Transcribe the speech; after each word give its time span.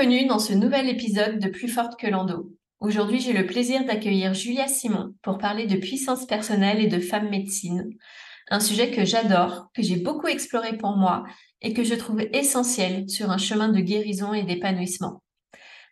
Bienvenue 0.00 0.28
dans 0.28 0.38
ce 0.38 0.54
nouvel 0.54 0.88
épisode 0.88 1.38
de 1.38 1.48
Plus 1.50 1.68
forte 1.68 2.00
que 2.00 2.06
l'endo. 2.06 2.56
Aujourd'hui, 2.80 3.20
j'ai 3.20 3.34
le 3.34 3.44
plaisir 3.44 3.84
d'accueillir 3.84 4.32
Julia 4.32 4.66
Simon 4.66 5.12
pour 5.20 5.36
parler 5.36 5.66
de 5.66 5.76
puissance 5.76 6.24
personnelle 6.24 6.80
et 6.80 6.86
de 6.86 7.00
femme 7.00 7.28
médecine, 7.28 7.90
un 8.50 8.60
sujet 8.60 8.90
que 8.90 9.04
j'adore, 9.04 9.66
que 9.74 9.82
j'ai 9.82 9.96
beaucoup 9.96 10.26
exploré 10.26 10.74
pour 10.78 10.96
moi 10.96 11.24
et 11.60 11.74
que 11.74 11.84
je 11.84 11.94
trouve 11.94 12.22
essentiel 12.32 13.10
sur 13.10 13.30
un 13.30 13.36
chemin 13.36 13.68
de 13.68 13.80
guérison 13.80 14.32
et 14.32 14.42
d'épanouissement. 14.42 15.22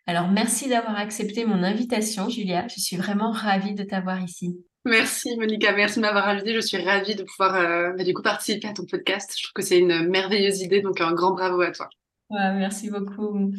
Alors, 0.07 0.27
merci 0.29 0.67
d'avoir 0.67 0.97
accepté 0.97 1.45
mon 1.45 1.61
invitation, 1.61 2.29
Julia. 2.29 2.67
Je 2.67 2.81
suis 2.81 2.97
vraiment 2.97 3.29
ravie 3.29 3.75
de 3.75 3.83
t'avoir 3.83 4.23
ici. 4.23 4.57
Merci 4.85 5.37
Monica, 5.37 5.71
merci 5.73 5.97
de 5.97 6.01
m'avoir 6.01 6.27
invitée. 6.29 6.55
Je 6.55 6.61
suis 6.61 6.77
ravie 6.77 7.13
de 7.13 7.21
pouvoir 7.21 7.53
euh, 7.53 7.91
bah, 7.95 8.03
du 8.03 8.15
coup 8.15 8.23
participer 8.23 8.69
à 8.69 8.73
ton 8.73 8.85
podcast. 8.89 9.35
Je 9.37 9.43
trouve 9.43 9.53
que 9.53 9.61
c'est 9.61 9.77
une 9.77 10.07
merveilleuse 10.09 10.61
idée, 10.61 10.81
donc 10.81 10.99
un 10.99 11.13
grand 11.13 11.33
bravo 11.33 11.61
à 11.61 11.69
toi 11.69 11.89
merci 12.29 12.89
beaucoup. 12.89 13.51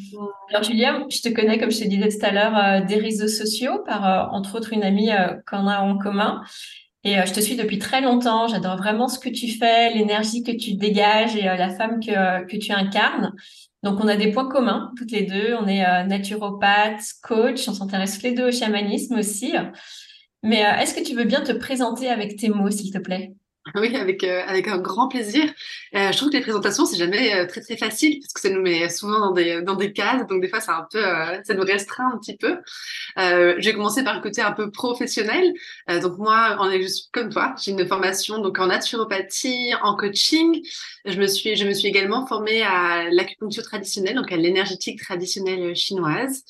Alors 0.49 0.63
Julia, 0.63 1.05
je 1.11 1.21
te 1.21 1.29
connais, 1.29 1.59
comme 1.59 1.71
je 1.71 1.81
te 1.81 1.85
disais 1.85 2.09
tout 2.09 2.25
à 2.25 2.31
l'heure, 2.31 2.57
euh, 2.57 2.85
des 2.85 2.97
réseaux 2.97 3.29
sociaux 3.29 3.83
par, 3.85 4.07
euh, 4.07 4.37
entre 4.37 4.57
autres, 4.57 4.73
une 4.73 4.83
amie 4.83 5.11
euh, 5.11 5.35
qu'on 5.49 5.67
a 5.67 5.81
en 5.81 5.99
commun. 5.99 6.43
Et 7.03 7.15
je 7.15 7.33
te 7.33 7.41
suis 7.41 7.57
depuis 7.57 7.79
très 7.79 8.03
longtemps. 8.03 8.47
J'adore 8.47 8.77
vraiment 8.77 9.09
ce 9.09 9.19
que 9.19 9.31
tu 9.31 9.49
fais, 9.49 9.95
l'énergie 9.95 10.43
que 10.43 10.53
tu 10.53 10.75
dégages 10.75 11.35
et 11.35 11.45
la 11.45 11.71
femme 11.71 11.99
que, 11.99 12.45
que 12.45 12.59
tu 12.59 12.73
incarnes. 12.73 13.33
Donc, 13.83 14.05
on 14.05 14.07
a 14.07 14.17
des 14.17 14.33
points 14.33 14.51
communs, 14.51 14.93
toutes 14.99 15.11
les 15.11 15.23
deux. 15.23 15.55
On 15.59 15.67
est 15.67 15.83
naturopathe, 16.05 17.01
coach. 17.23 17.67
On 17.69 17.73
s'intéresse 17.73 18.19
tous 18.19 18.27
les 18.27 18.35
deux 18.35 18.49
au 18.49 18.53
chamanisme 18.53 19.15
aussi. 19.15 19.55
Mais 20.43 20.59
est-ce 20.59 20.93
que 20.93 21.03
tu 21.03 21.17
veux 21.17 21.25
bien 21.25 21.41
te 21.41 21.53
présenter 21.53 22.11
avec 22.11 22.37
tes 22.37 22.51
mots, 22.51 22.71
s'il 22.71 22.93
te 22.93 22.99
plaît? 22.99 23.33
Oui, 23.75 23.95
avec, 23.95 24.25
euh, 24.25 24.43
avec 24.47 24.69
un 24.69 24.79
grand 24.79 25.09
plaisir. 25.09 25.45
Euh, 25.95 26.11
je 26.13 26.17
trouve 26.17 26.31
que 26.31 26.37
les 26.37 26.43
présentations, 26.43 26.87
c'est 26.87 26.97
jamais 26.97 27.35
euh, 27.35 27.47
très 27.47 27.61
très 27.61 27.77
facile 27.77 28.19
parce 28.21 28.33
que 28.33 28.41
ça 28.41 28.49
nous 28.49 28.63
met 28.63 28.89
souvent 28.89 29.21
dans 29.21 29.33
des, 29.33 29.61
dans 29.61 29.75
des 29.77 29.93
cases, 29.93 30.27
donc 30.27 30.41
des 30.41 30.49
fois 30.49 30.61
c'est 30.61 30.71
un 30.71 30.87
peu, 30.91 31.03
ça 31.45 31.55
nous 31.55 31.63
restreint 31.63 32.11
un 32.15 32.19
petit 32.19 32.37
peu. 32.37 32.57
je 33.17 33.63
vais 33.63 33.75
commencer 33.75 34.03
par 34.03 34.15
le 34.15 34.23
côté 34.23 34.41
un 34.41 34.53
peu 34.53 34.71
professionnel. 34.71 35.53
donc 36.03 36.17
moi, 36.19 36.57
est, 36.73 36.83
je 36.83 36.89
suis 36.89 37.05
comme 37.13 37.29
toi, 37.31 37.55
j'ai 37.63 37.73
une 37.73 37.87
formation 37.87 38.39
donc 38.39 38.59
en 38.59 38.67
naturopathie, 38.67 39.75
en 39.83 39.95
coaching. 39.95 40.63
Je 41.05 41.19
me 41.19 41.27
suis, 41.27 41.55
je 41.55 41.67
me 41.67 41.75
suis 41.75 41.89
également 41.89 42.27
formée 42.27 42.63
à 42.63 43.11
l'acupuncture 43.11 43.63
traditionnelle, 43.63 44.17
donc 44.17 44.33
à 44.33 44.37
l'énergétique 44.37 45.03
traditionnelle 45.03 45.77
chinoise. 45.77 46.45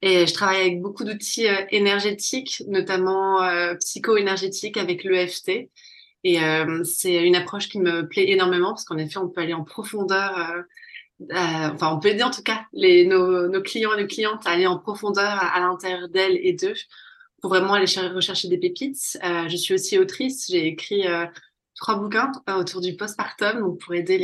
Et 0.00 0.26
je 0.26 0.32
travaille 0.32 0.60
avec 0.60 0.80
beaucoup 0.80 1.04
d'outils 1.04 1.46
énergétiques, 1.70 2.62
notamment 2.68 3.40
psycho-énergétiques 3.80 4.76
avec 4.76 5.02
l'EFT. 5.04 5.68
Et 6.24 6.42
euh, 6.42 6.84
c'est 6.84 7.24
une 7.24 7.36
approche 7.36 7.68
qui 7.68 7.80
me 7.80 8.06
plaît 8.06 8.30
énormément 8.30 8.70
parce 8.70 8.84
qu'en 8.84 8.98
effet, 8.98 9.18
on 9.18 9.28
peut 9.28 9.40
aller 9.40 9.54
en 9.54 9.64
profondeur. 9.64 10.38
Euh, 10.38 10.62
euh, 11.32 11.70
enfin, 11.74 11.92
on 11.92 11.98
peut 11.98 12.08
aider 12.08 12.22
en 12.22 12.30
tout 12.30 12.42
cas 12.42 12.66
nos, 12.72 13.62
clients 13.62 13.94
et 13.94 14.02
nos 14.02 14.06
clientes 14.06 14.46
à 14.46 14.50
aller 14.50 14.66
en 14.66 14.78
profondeur 14.78 15.24
à, 15.24 15.60
l'intérieur 15.60 16.08
d'elles 16.08 16.38
et 16.42 16.52
d'eux 16.52 16.74
pour 17.40 17.50
vraiment 17.50 17.74
aller 17.74 17.86
rechercher 18.14 18.48
des 18.48 18.58
pépites. 18.58 19.18
Je 19.22 19.56
suis 19.56 19.74
aussi 19.74 19.98
autrice. 19.98 20.48
J'ai 20.48 20.66
écrit 20.66 21.04
trois 21.76 21.96
bouquins 21.96 22.30
autour 22.48 22.80
du 22.80 22.96
postpartum 22.96 23.60
donc 23.60 23.80
pour 23.80 23.94
aider 23.94 24.18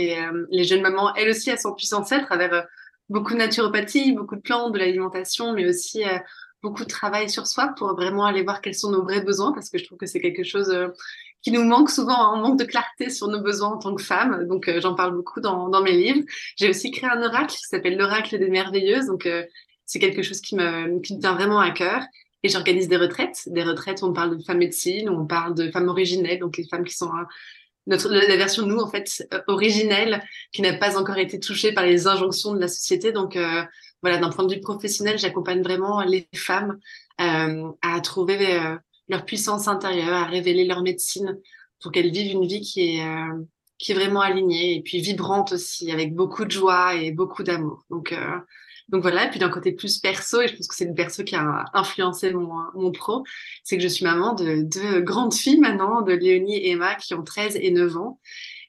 les, 0.50 0.64
jeunes 0.64 0.82
mamans, 0.82 1.14
elles 1.14 1.30
aussi, 1.30 1.50
à 1.50 1.56
s'empuissancer 1.56 2.14
à 2.14 2.24
travers 2.24 2.66
beaucoup 3.08 3.32
de 3.32 3.38
naturopathie, 3.38 4.12
beaucoup 4.12 4.36
de 4.36 4.40
plantes, 4.40 4.72
de 4.72 4.78
l'alimentation, 4.78 5.52
mais 5.52 5.68
aussi 5.68 6.02
beaucoup 6.62 6.84
de 6.84 6.88
travail 6.88 7.28
sur 7.28 7.46
soi 7.46 7.74
pour 7.76 7.94
vraiment 7.94 8.24
aller 8.24 8.42
voir 8.42 8.60
quels 8.60 8.74
sont 8.74 8.90
nos 8.90 9.02
vrais 9.02 9.20
besoins 9.20 9.52
parce 9.52 9.68
que 9.68 9.78
je 9.78 9.84
trouve 9.84 9.98
que 9.98 10.06
c'est 10.06 10.20
quelque 10.20 10.44
chose 10.44 10.72
qui 11.42 11.52
nous 11.52 11.64
manque 11.64 11.90
souvent, 11.90 12.32
un 12.32 12.40
manque 12.40 12.58
de 12.58 12.64
clarté 12.64 13.10
sur 13.10 13.28
nos 13.28 13.40
besoins 13.40 13.70
en 13.70 13.78
tant 13.78 13.94
que 13.94 14.02
femmes. 14.02 14.46
Donc, 14.46 14.68
euh, 14.68 14.80
j'en 14.80 14.94
parle 14.94 15.14
beaucoup 15.14 15.40
dans, 15.40 15.82
mes 15.82 15.92
livres. 15.92 16.24
J'ai 16.56 16.68
aussi 16.68 16.90
créé 16.90 17.08
un 17.08 17.22
oracle 17.22 17.54
qui 17.54 17.64
s'appelle 17.64 17.96
l'oracle 17.96 18.38
des 18.38 18.48
merveilleuses. 18.48 19.06
Donc, 19.06 19.26
euh, 19.26 19.44
c'est 19.84 19.98
quelque 19.98 20.22
chose 20.22 20.40
qui 20.40 20.56
me, 20.56 21.00
qui 21.00 21.14
me 21.14 21.20
tient 21.20 21.34
vraiment 21.34 21.60
à 21.60 21.70
cœur. 21.70 22.02
Et 22.42 22.48
j'organise 22.48 22.88
des 22.88 22.96
retraites, 22.96 23.44
des 23.46 23.62
retraites 23.62 24.02
où 24.02 24.06
on 24.06 24.12
parle 24.12 24.36
de 24.36 24.42
femmes 24.42 24.58
médecine, 24.58 25.08
où 25.08 25.14
on 25.14 25.26
parle 25.26 25.54
de 25.54 25.70
femmes 25.70 25.88
originelles, 25.88 26.38
donc 26.38 26.56
les 26.56 26.66
femmes 26.68 26.84
qui 26.84 26.94
sont 26.94 27.10
notre, 27.86 28.10
la 28.10 28.36
version 28.36 28.64
de 28.64 28.68
nous, 28.68 28.78
en 28.78 28.88
fait, 28.88 29.26
euh, 29.32 29.40
originelle, 29.46 30.22
qui 30.52 30.62
n'a 30.62 30.74
pas 30.74 30.98
encore 30.98 31.18
été 31.18 31.40
touchée 31.40 31.72
par 31.72 31.84
les 31.84 32.06
injonctions 32.06 32.52
de 32.52 32.60
la 32.60 32.68
société. 32.68 33.12
Donc, 33.12 33.38
voilà, 34.02 34.18
d'un 34.18 34.30
point 34.30 34.44
de 34.44 34.54
vue 34.54 34.60
professionnel, 34.60 35.18
j'accompagne 35.18 35.62
vraiment 35.62 36.02
les 36.02 36.28
femmes 36.34 36.78
à 37.18 38.00
trouver 38.00 38.60
leur 39.08 39.24
puissance 39.24 39.68
intérieure, 39.68 40.14
à 40.14 40.24
révéler 40.24 40.64
leur 40.64 40.82
médecine 40.82 41.38
pour 41.80 41.92
qu'elles 41.92 42.10
vivent 42.10 42.32
une 42.32 42.46
vie 42.46 42.60
qui 42.60 42.96
est, 42.96 43.04
euh, 43.04 43.42
qui 43.78 43.92
est 43.92 43.94
vraiment 43.94 44.20
alignée 44.20 44.76
et 44.76 44.82
puis 44.82 45.00
vibrante 45.00 45.52
aussi, 45.52 45.90
avec 45.92 46.14
beaucoup 46.14 46.44
de 46.44 46.50
joie 46.50 46.94
et 46.94 47.12
beaucoup 47.12 47.42
d'amour. 47.42 47.84
Donc, 47.90 48.12
euh, 48.12 48.38
donc 48.88 49.02
voilà, 49.02 49.26
et 49.26 49.30
puis 49.30 49.38
d'un 49.38 49.50
côté 49.50 49.72
plus 49.72 49.98
perso, 49.98 50.40
et 50.40 50.48
je 50.48 50.56
pense 50.56 50.66
que 50.66 50.74
c'est 50.74 50.86
une 50.86 50.94
perso 50.94 51.22
qui 51.22 51.36
a 51.36 51.64
influencé 51.74 52.32
mon, 52.32 52.48
mon 52.74 52.90
pro, 52.90 53.22
c'est 53.62 53.76
que 53.76 53.82
je 53.82 53.88
suis 53.88 54.04
maman 54.04 54.34
de 54.34 54.62
deux 54.62 55.00
grandes 55.02 55.34
filles 55.34 55.60
maintenant, 55.60 56.00
de 56.00 56.12
Léonie 56.12 56.56
et 56.56 56.70
Emma, 56.70 56.94
qui 56.94 57.14
ont 57.14 57.22
13 57.22 57.56
et 57.60 57.70
9 57.70 57.96
ans. 57.98 58.18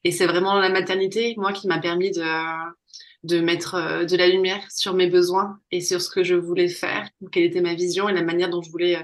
Et 0.03 0.11
c'est 0.11 0.27
vraiment 0.27 0.56
la 0.59 0.69
maternité, 0.69 1.35
moi, 1.38 1.53
qui 1.53 1.67
m'a 1.67 1.79
permis 1.79 2.11
de, 2.11 2.21
de 3.23 3.39
mettre 3.39 3.75
euh, 3.75 4.06
de 4.06 4.16
la 4.16 4.27
lumière 4.27 4.61
sur 4.71 4.94
mes 4.94 5.07
besoins 5.07 5.59
et 5.71 5.81
sur 5.81 6.01
ce 6.01 6.09
que 6.09 6.23
je 6.23 6.35
voulais 6.35 6.69
faire, 6.69 7.09
quelle 7.31 7.44
était 7.44 7.61
ma 7.61 7.73
vision 7.73 8.09
et 8.09 8.13
la 8.13 8.23
manière 8.23 8.50
dont 8.50 8.61
je 8.61 8.71
voulais 8.71 8.97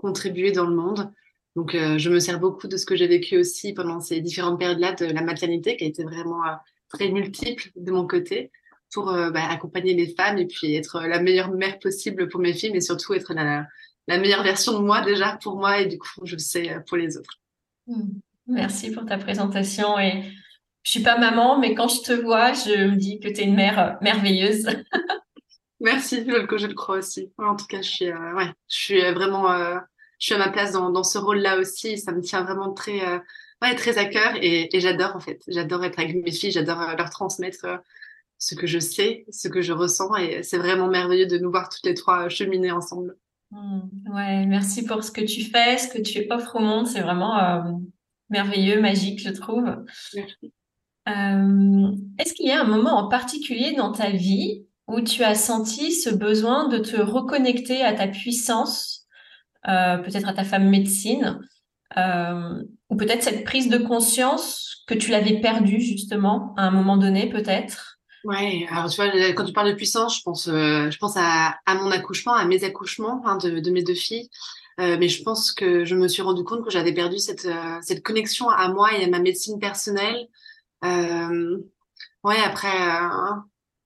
contribuer 0.00 0.52
dans 0.52 0.66
le 0.66 0.74
monde. 0.74 1.12
Donc, 1.56 1.74
euh, 1.74 1.98
je 1.98 2.10
me 2.10 2.20
sers 2.20 2.38
beaucoup 2.38 2.68
de 2.68 2.76
ce 2.76 2.86
que 2.86 2.96
j'ai 2.96 3.06
vécu 3.06 3.36
aussi 3.36 3.72
pendant 3.72 4.00
ces 4.00 4.20
différentes 4.20 4.58
périodes-là 4.58 4.92
de 4.92 5.06
la 5.06 5.22
maternité, 5.22 5.76
qui 5.76 5.84
a 5.84 5.86
été 5.86 6.04
vraiment 6.04 6.44
euh, 6.44 6.52
très 6.88 7.08
multiple 7.08 7.70
de 7.76 7.92
mon 7.92 8.06
côté, 8.06 8.50
pour 8.92 9.10
euh, 9.10 9.30
bah, 9.30 9.48
accompagner 9.48 9.94
les 9.94 10.14
femmes 10.14 10.38
et 10.38 10.46
puis 10.46 10.74
être 10.74 11.00
la 11.02 11.20
meilleure 11.20 11.50
mère 11.50 11.78
possible 11.78 12.28
pour 12.28 12.40
mes 12.40 12.52
filles, 12.52 12.72
mais 12.72 12.80
surtout 12.80 13.14
être 13.14 13.34
la, 13.34 13.66
meilleure 14.08 14.42
version 14.42 14.78
de 14.78 14.84
moi 14.84 15.02
déjà 15.02 15.38
pour 15.42 15.56
moi 15.56 15.80
et 15.80 15.86
du 15.86 15.98
coup, 15.98 16.24
je 16.24 16.36
sais, 16.36 16.76
pour 16.88 16.96
les 16.96 17.16
autres. 17.16 17.38
Mmh. 17.86 18.08
Merci 18.48 18.90
pour 18.90 19.06
ta 19.06 19.18
présentation 19.18 19.98
et 20.00 20.24
je 20.82 20.90
suis 20.90 21.02
pas 21.02 21.18
maman, 21.18 21.58
mais 21.58 21.74
quand 21.74 21.86
je 21.86 22.02
te 22.02 22.12
vois, 22.12 22.52
je 22.52 22.88
me 22.90 22.96
dis 22.96 23.20
que 23.20 23.28
tu 23.28 23.40
es 23.40 23.44
une 23.44 23.54
mère 23.54 23.98
merveilleuse. 24.00 24.66
Merci, 25.80 26.24
je 26.26 26.30
le, 26.30 26.58
je 26.58 26.66
le 26.66 26.74
crois 26.74 26.98
aussi. 26.98 27.32
En 27.38 27.56
tout 27.56 27.66
cas, 27.66 27.80
je 27.80 27.88
suis, 27.88 28.12
ouais, 28.12 28.52
je 28.68 28.76
suis 28.76 29.12
vraiment 29.12 29.80
je 30.20 30.26
suis 30.26 30.34
à 30.34 30.38
ma 30.38 30.50
place 30.50 30.72
dans, 30.72 30.90
dans 30.90 31.02
ce 31.02 31.18
rôle-là 31.18 31.58
aussi. 31.58 31.98
Ça 31.98 32.12
me 32.12 32.20
tient 32.20 32.44
vraiment 32.44 32.72
très, 32.72 33.04
euh, 33.06 33.18
ouais, 33.62 33.74
très 33.74 33.98
à 33.98 34.04
cœur 34.04 34.34
et, 34.40 34.74
et 34.74 34.80
j'adore 34.80 35.16
en 35.16 35.20
fait. 35.20 35.42
J'adore 35.48 35.82
être 35.84 35.98
avec 35.98 36.14
mes 36.14 36.30
filles, 36.30 36.52
j'adore 36.52 36.80
euh, 36.82 36.94
leur 36.94 37.10
transmettre 37.10 37.64
euh, 37.64 37.76
ce 38.38 38.54
que 38.54 38.66
je 38.66 38.78
sais, 38.78 39.24
ce 39.30 39.48
que 39.48 39.62
je 39.62 39.72
ressens 39.72 40.14
et 40.16 40.42
c'est 40.42 40.58
vraiment 40.58 40.88
merveilleux 40.88 41.26
de 41.26 41.38
nous 41.38 41.50
voir 41.50 41.68
toutes 41.70 41.84
les 41.84 41.94
trois 41.94 42.28
cheminer 42.28 42.70
ensemble. 42.70 43.16
Mmh, 43.50 44.14
ouais, 44.14 44.46
merci 44.46 44.84
pour 44.84 45.02
ce 45.02 45.10
que 45.10 45.22
tu 45.22 45.42
fais, 45.42 45.78
ce 45.78 45.88
que 45.88 46.00
tu 46.00 46.26
offres 46.30 46.56
au 46.56 46.60
monde. 46.60 46.86
C'est 46.86 47.00
vraiment 47.00 47.64
merveilleux, 48.28 48.80
magique, 48.80 49.20
je 49.20 49.30
trouve. 49.30 49.64
Merci. 50.14 50.52
Est-ce 52.18 52.34
qu'il 52.34 52.46
y 52.46 52.52
a 52.52 52.60
un 52.60 52.66
moment 52.66 52.96
en 52.96 53.08
particulier 53.08 53.72
dans 53.72 53.90
ta 53.90 54.10
vie 54.10 54.64
où 54.90 55.00
tu 55.00 55.22
as 55.22 55.34
senti 55.34 55.92
ce 55.92 56.10
besoin 56.10 56.68
de 56.68 56.78
te 56.78 57.00
reconnecter 57.00 57.82
à 57.82 57.92
ta 57.92 58.08
puissance 58.08 59.00
euh, 59.68 59.98
peut-être 59.98 60.26
à 60.26 60.32
ta 60.32 60.42
femme 60.42 60.70
médecine, 60.70 61.38
euh, 61.98 62.62
ou 62.88 62.96
peut-être 62.96 63.22
cette 63.22 63.44
prise 63.44 63.68
de 63.68 63.76
conscience 63.76 64.84
que 64.86 64.94
tu 64.94 65.10
l'avais 65.10 65.38
perdue 65.40 65.80
justement 65.80 66.54
à 66.56 66.62
un 66.62 66.70
moment 66.70 66.96
donné, 66.96 67.28
peut-être? 67.28 67.98
Ouais, 68.24 68.66
alors 68.70 68.88
tu 68.88 68.96
vois, 68.96 69.10
quand 69.32 69.44
tu 69.44 69.52
parles 69.52 69.68
de 69.68 69.74
puissance, 69.74 70.16
je 70.16 70.22
pense, 70.22 70.48
euh, 70.48 70.90
je 70.90 70.96
pense 70.96 71.14
à, 71.16 71.58
mon 71.68 71.90
accouchement, 71.90 72.32
à 72.32 72.46
mes 72.46 72.64
accouchements 72.64 73.20
hein, 73.26 73.36
de, 73.36 73.70
mes 73.70 73.82
deux 73.82 73.94
filles. 73.94 74.30
Mais 74.78 75.08
je 75.08 75.22
pense 75.22 75.52
que 75.52 75.84
je 75.84 75.94
me 75.94 76.08
suis 76.08 76.22
rendu 76.22 76.42
compte 76.42 76.64
que 76.64 76.70
j'avais 76.70 76.94
perdu 76.94 77.18
cette, 77.18 77.46
cette 77.82 78.02
connexion 78.02 78.48
à 78.48 78.68
moi 78.68 78.96
et 78.96 79.04
à 79.04 79.08
ma 79.08 79.18
médecine 79.18 79.58
personnelle. 79.58 80.26
Ouais, 80.82 82.38
après, 82.42 82.72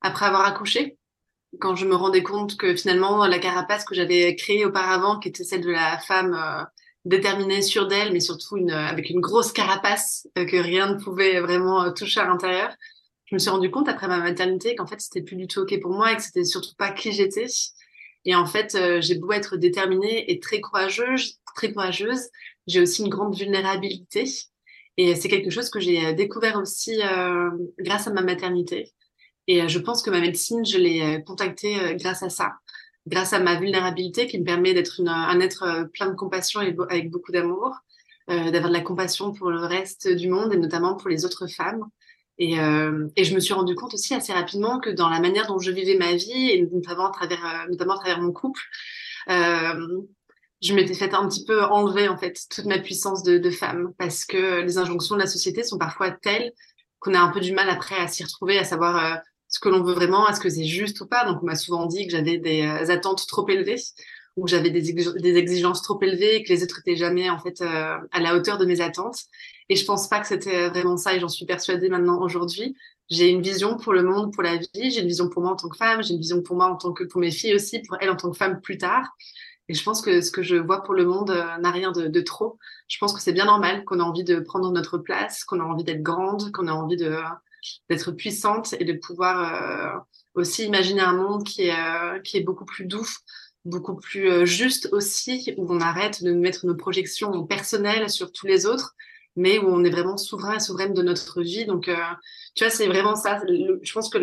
après 0.05 0.27
avoir 0.27 0.47
accouché, 0.47 0.99
quand 1.61 1.75
je 1.77 1.87
me 1.87 1.95
rendais 1.95 2.23
compte 2.23 2.57
que 2.57 2.75
finalement 2.77 3.27
la 3.27 3.39
carapace 3.39 3.85
que 3.85 3.95
j'avais 3.95 4.37
créée 4.37 4.65
auparavant, 4.65 5.19
qui 5.19 5.29
était 5.29 5.45
celle 5.45 5.63
de 5.63 5.71
la 5.71 5.99
femme 5.99 6.67
déterminée, 7.05 7.63
sûre 7.63 7.87
d'elle, 7.87 8.13
mais 8.13 8.21
surtout 8.21 8.57
avec 8.71 9.11
une 9.11 9.21
grosse 9.21 9.53
carapace 9.53 10.27
que 10.35 10.57
rien 10.57 10.95
ne 10.95 11.03
pouvait 11.03 11.41
vraiment 11.41 11.93
toucher 11.93 12.21
à 12.21 12.27
l'intérieur, 12.27 12.71
je 13.27 13.35
me 13.35 13.39
suis 13.39 13.51
rendu 13.51 13.71
compte 13.71 13.89
après 13.89 14.09
ma 14.09 14.19
maternité 14.19 14.75
qu'en 14.75 14.87
fait 14.87 15.01
c'était 15.01 15.23
plus 15.23 15.37
du 15.37 15.47
tout 15.47 15.61
ok 15.61 15.81
pour 15.81 15.93
moi 15.93 16.13
et 16.13 16.17
que 16.17 16.23
c'était 16.23 16.45
surtout 16.45 16.75
pas 16.77 16.91
qui 16.91 17.13
j'étais 17.13 17.47
et 18.25 18.35
en 18.35 18.47
fait, 18.47 18.75
euh, 18.75 19.01
j'ai 19.01 19.17
beau 19.17 19.33
être 19.33 19.57
déterminée 19.57 20.31
et 20.31 20.41
très 20.41 20.61
courageuse, 20.61 21.41
très 21.55 21.73
courageuse, 21.73 22.31
j'ai 22.67 22.81
aussi 22.81 23.03
une 23.03 23.11
grande 23.11 23.37
vulnérabilité. 23.37 24.25
Et 24.97 25.15
c'est 25.15 25.29
quelque 25.29 25.51
chose 25.51 25.71
que 25.71 25.81
j'ai 25.81 26.07
euh, 26.07 26.13
découvert 26.13 26.57
aussi 26.57 27.03
euh, 27.03 27.51
grâce 27.79 28.07
à 28.07 28.13
ma 28.13 28.23
maternité. 28.23 28.93
Et 29.47 29.69
je 29.69 29.79
pense 29.79 30.03
que 30.03 30.11
ma 30.11 30.21
médecine, 30.21 30.65
je 30.65 30.79
l'ai 30.79 31.23
contactée 31.27 31.97
grâce 31.97 32.23
à 32.23 32.31
ça, 32.31 32.55
grâce 33.07 33.33
à 33.33 33.41
ma 33.41 33.57
vulnérabilité 33.57 34.27
qui 34.27 34.39
me 34.39 34.45
permet 34.45 34.73
d'être 34.73 35.03
un 35.07 35.41
être 35.41 35.89
plein 35.93 36.09
de 36.09 36.15
compassion 36.15 36.63
et 36.63 36.75
avec 36.89 37.11
beaucoup 37.11 37.31
d'amour, 37.31 37.77
d'avoir 38.29 38.69
de 38.69 38.73
la 38.73 38.81
compassion 38.81 39.33
pour 39.33 39.51
le 39.51 39.61
reste 39.61 40.09
du 40.09 40.29
monde 40.29 40.55
et 40.55 40.57
notamment 40.57 40.97
pour 40.97 41.11
les 41.11 41.27
autres 41.27 41.47
femmes. 41.47 41.85
Et, 42.39 42.59
euh, 42.59 43.09
je 43.17 43.35
me 43.35 43.41
suis 43.41 43.55
rendu 43.55 43.75
compte 43.75 43.95
aussi 43.95 44.15
assez 44.15 44.33
rapidement 44.33 44.81
que 44.81 44.91
dans 44.91 45.09
la 45.09 45.21
manière 45.21 45.47
dont 45.47 45.59
je 45.59 45.71
vivais 45.71 45.97
ma 45.97 46.15
vie, 46.15 46.51
et 46.51 46.67
notamment 46.73 47.09
à 47.09 47.13
travers, 47.13 47.67
euh, 47.69 48.21
mon 48.21 48.33
couple, 48.33 48.61
euh, 49.31 50.03
je 50.61 50.75
m'étais 50.75 50.95
fait 50.95 51.15
un 51.15 51.29
petit 51.29 51.45
peu 51.45 51.63
enlever 51.65 52.09
en 52.09 52.17
fait 52.17 52.39
toute 52.51 52.65
ma 52.65 52.79
puissance 52.79 53.23
de, 53.23 53.51
femme 53.51 53.93
parce 53.99 54.25
que 54.25 54.63
les 54.63 54.79
injonctions 54.79 55.15
de 55.15 55.21
la 55.21 55.27
société 55.27 55.63
sont 55.63 55.79
parfois 55.79 56.11
telles 56.11 56.53
qu'on 57.01 57.15
a 57.15 57.21
un 57.21 57.29
peu 57.29 57.41
du 57.41 57.53
mal 57.53 57.69
après 57.69 57.97
à 57.97 58.09
s'y 58.09 58.25
retrouver, 58.25 58.59
à 58.59 58.65
savoir 58.65 58.97
euh, 58.97 59.17
ce 59.55 59.61
que 59.61 59.69
l'on 59.69 59.85
veut 59.85 59.95
vraiment, 59.95 60.29
est-ce 60.29 60.41
que 60.41 60.51
c'est 60.51 60.65
juste 60.65 61.01
ou 61.01 61.07
pas. 61.07 61.25
Donc 61.25 61.41
on 61.41 61.47
m'a 61.47 61.55
souvent 61.55 61.87
dit 61.87 62.07
que 62.09 62.11
j'avais 62.11 62.39
des 62.39 62.63
euh, 62.63 62.91
attentes 62.91 63.25
trop 63.29 63.49
élevées 63.49 63.81
ou 64.35 64.47
que 64.47 64.51
j'avais 64.51 64.71
des, 64.71 65.37
exigences 65.37 65.81
trop 65.81 65.97
élevées 66.03 66.35
et 66.35 66.43
que 66.43 66.53
les 66.53 66.65
autres 66.65 66.81
étaient 66.81 66.97
jamais 66.97 67.31
en 67.31 67.39
fait 67.39 67.61
à 67.61 68.21
la 68.21 68.35
hauteur 68.35 68.59
de 68.59 68.65
mes 68.65 68.81
attentes. 68.81 69.21
Et 69.69 69.77
je 69.77 69.85
pense 69.85 70.09
pas 70.09 70.19
que 70.19 70.27
c'était 70.27 70.69
vraiment 70.71 70.97
ça 70.97 71.15
et 71.15 71.21
j'en 71.21 71.29
suis 71.29 71.47
persuadée 71.47 71.89
maintenant 71.89 72.21
aujourd'hui. 72.21 72.75
J'ai 73.11 73.31
une 73.31 73.43
vision 73.43 73.77
pour 73.77 73.93
le 73.93 74.03
monde, 74.03 74.33
pour 74.33 74.43
la 74.43 74.57
vie. 74.57 74.69
J'ai 74.75 75.03
une 75.03 75.07
vision 75.07 75.29
pour 75.29 75.41
moi 75.41 75.53
en 75.53 75.57
tant 75.57 75.69
que 75.69 75.77
femme. 75.77 76.03
J'ai 76.03 76.15
une 76.15 76.21
vision 76.21 76.43
pour 76.43 76.57
moi 76.57 76.67
en 76.67 76.75
tant 76.75 76.93
que 76.93 77.05
pour 77.05 77.21
mes 77.21 77.31
filles 77.31 77.55
aussi, 77.55 77.81
pour 77.83 77.97
elles 78.01 78.11
en 78.11 78.17
tant 78.17 78.33
que 78.33 78.37
femme 78.37 78.61
plus 78.61 78.77
tard. 78.77 79.17
Et 79.69 79.75
je 79.75 79.85
pense 79.85 80.03
que 80.03 80.21
ce 80.21 80.33
que 80.33 80.43
je 80.43 80.57
vois 80.57 80.83
pour 80.83 80.95
le 80.95 81.05
monde 81.05 81.31
euh, 81.31 81.59
n'a 81.59 81.71
rien 81.71 81.93
de, 81.93 82.09
de, 82.09 82.21
trop. 82.21 82.59
Je 82.89 82.99
pense 82.99 83.13
que 83.13 83.21
c'est 83.21 83.33
bien 83.33 83.47
normal 83.47 83.85
qu'on 83.85 84.01
a 84.01 84.03
envie 84.03 84.25
de 84.25 84.41
prendre 84.41 84.73
notre 84.73 84.99
place, 84.99 85.45
qu'on 85.45 85.61
a 85.61 85.65
envie 85.65 85.85
d'être 85.85 86.03
grande, 86.03 86.51
qu'on 86.51 86.67
a 86.67 86.73
envie 86.73 86.97
de 86.97 87.17
d'être 87.89 88.13
puissante 88.13 88.75
et 88.79 88.85
de 88.85 88.93
pouvoir 88.93 89.97
euh, 89.97 89.99
aussi 90.35 90.65
imaginer 90.65 91.01
un 91.01 91.15
monde 91.15 91.45
qui 91.45 91.63
est 91.63 91.79
euh, 91.79 92.21
qui 92.21 92.37
est 92.37 92.43
beaucoup 92.43 92.65
plus 92.65 92.85
doux, 92.87 93.09
beaucoup 93.65 93.97
plus 93.97 94.47
juste 94.47 94.89
aussi, 94.93 95.55
où 95.57 95.73
on 95.73 95.81
arrête 95.81 96.23
de 96.23 96.33
mettre 96.33 96.67
nos 96.67 96.75
projections 96.75 97.45
personnelles 97.47 98.11
sur 98.11 98.33
tous 98.33 98.47
les 98.47 98.67
autres 98.67 98.95
mais 99.37 99.59
où 99.59 99.67
on 99.67 99.85
est 99.85 99.91
vraiment 99.91 100.17
souverain 100.17 100.57
et 100.57 100.61
souveraine 100.61 100.95
de 100.95 101.03
notre 101.03 101.43
vie. 101.43 101.67
Donc, 101.67 101.89
euh, 101.89 101.97
tu 102.55 102.65
vois, 102.65 102.71
c'est 102.71 102.87
vraiment 102.87 103.17
ça. 103.17 103.41
je 103.49 103.93
pense 103.93 104.09
que 104.09 104.19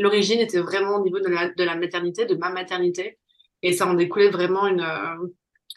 l'origine 0.00 0.40
était 0.40 0.58
vraiment 0.58 0.96
au 0.96 1.04
niveau 1.04 1.20
de 1.20 1.28
la, 1.28 1.50
de 1.50 1.64
la, 1.64 1.76
maternité, 1.76 2.26
de 2.26 2.34
ma 2.34 2.50
maternité. 2.50 3.18
Et 3.62 3.72
ça 3.72 3.86
en 3.86 3.94
découlait 3.94 4.30
vraiment 4.30 4.66
une, 4.66 4.80
euh, 4.80 5.26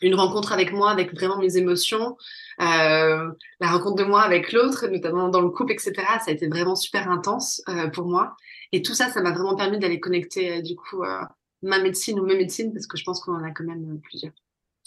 une 0.04 0.16
rencontre 0.16 0.52
avec 0.52 0.72
moi, 0.72 0.92
avec 0.92 1.14
vraiment 1.14 1.38
mes 1.38 1.58
émotions, 1.58 2.18
euh, 2.62 3.32
la 3.60 3.72
rencontre 3.72 3.96
de 3.96 4.04
moi 4.04 4.22
avec 4.22 4.52
l'autre, 4.52 4.88
notamment 4.88 5.30
dans 5.30 5.42
le 5.42 5.50
couple, 5.50 5.72
etc. 5.72 5.94
Ça 6.24 6.30
a 6.30 6.32
été 6.32 6.48
vraiment 6.48 6.76
super 6.76 7.10
intense 7.10 7.62
euh, 7.70 7.88
pour 7.88 8.08
moi. 8.08 8.36
Et 8.72 8.82
tout 8.82 8.94
ça, 8.94 9.10
ça 9.10 9.22
m'a 9.22 9.32
vraiment 9.32 9.56
permis 9.56 9.80
d'aller 9.80 10.00
connecter, 10.00 10.62
du 10.62 10.76
coup, 10.76 11.04
ma 11.62 11.80
médecine 11.80 12.20
ou 12.20 12.26
mes 12.26 12.36
médecines, 12.36 12.74
parce 12.74 12.88
que 12.88 12.98
je 12.98 13.04
pense 13.04 13.22
qu'on 13.22 13.36
en 13.36 13.44
a 13.44 13.52
quand 13.52 13.64
même 13.64 14.00
plusieurs. 14.02 14.34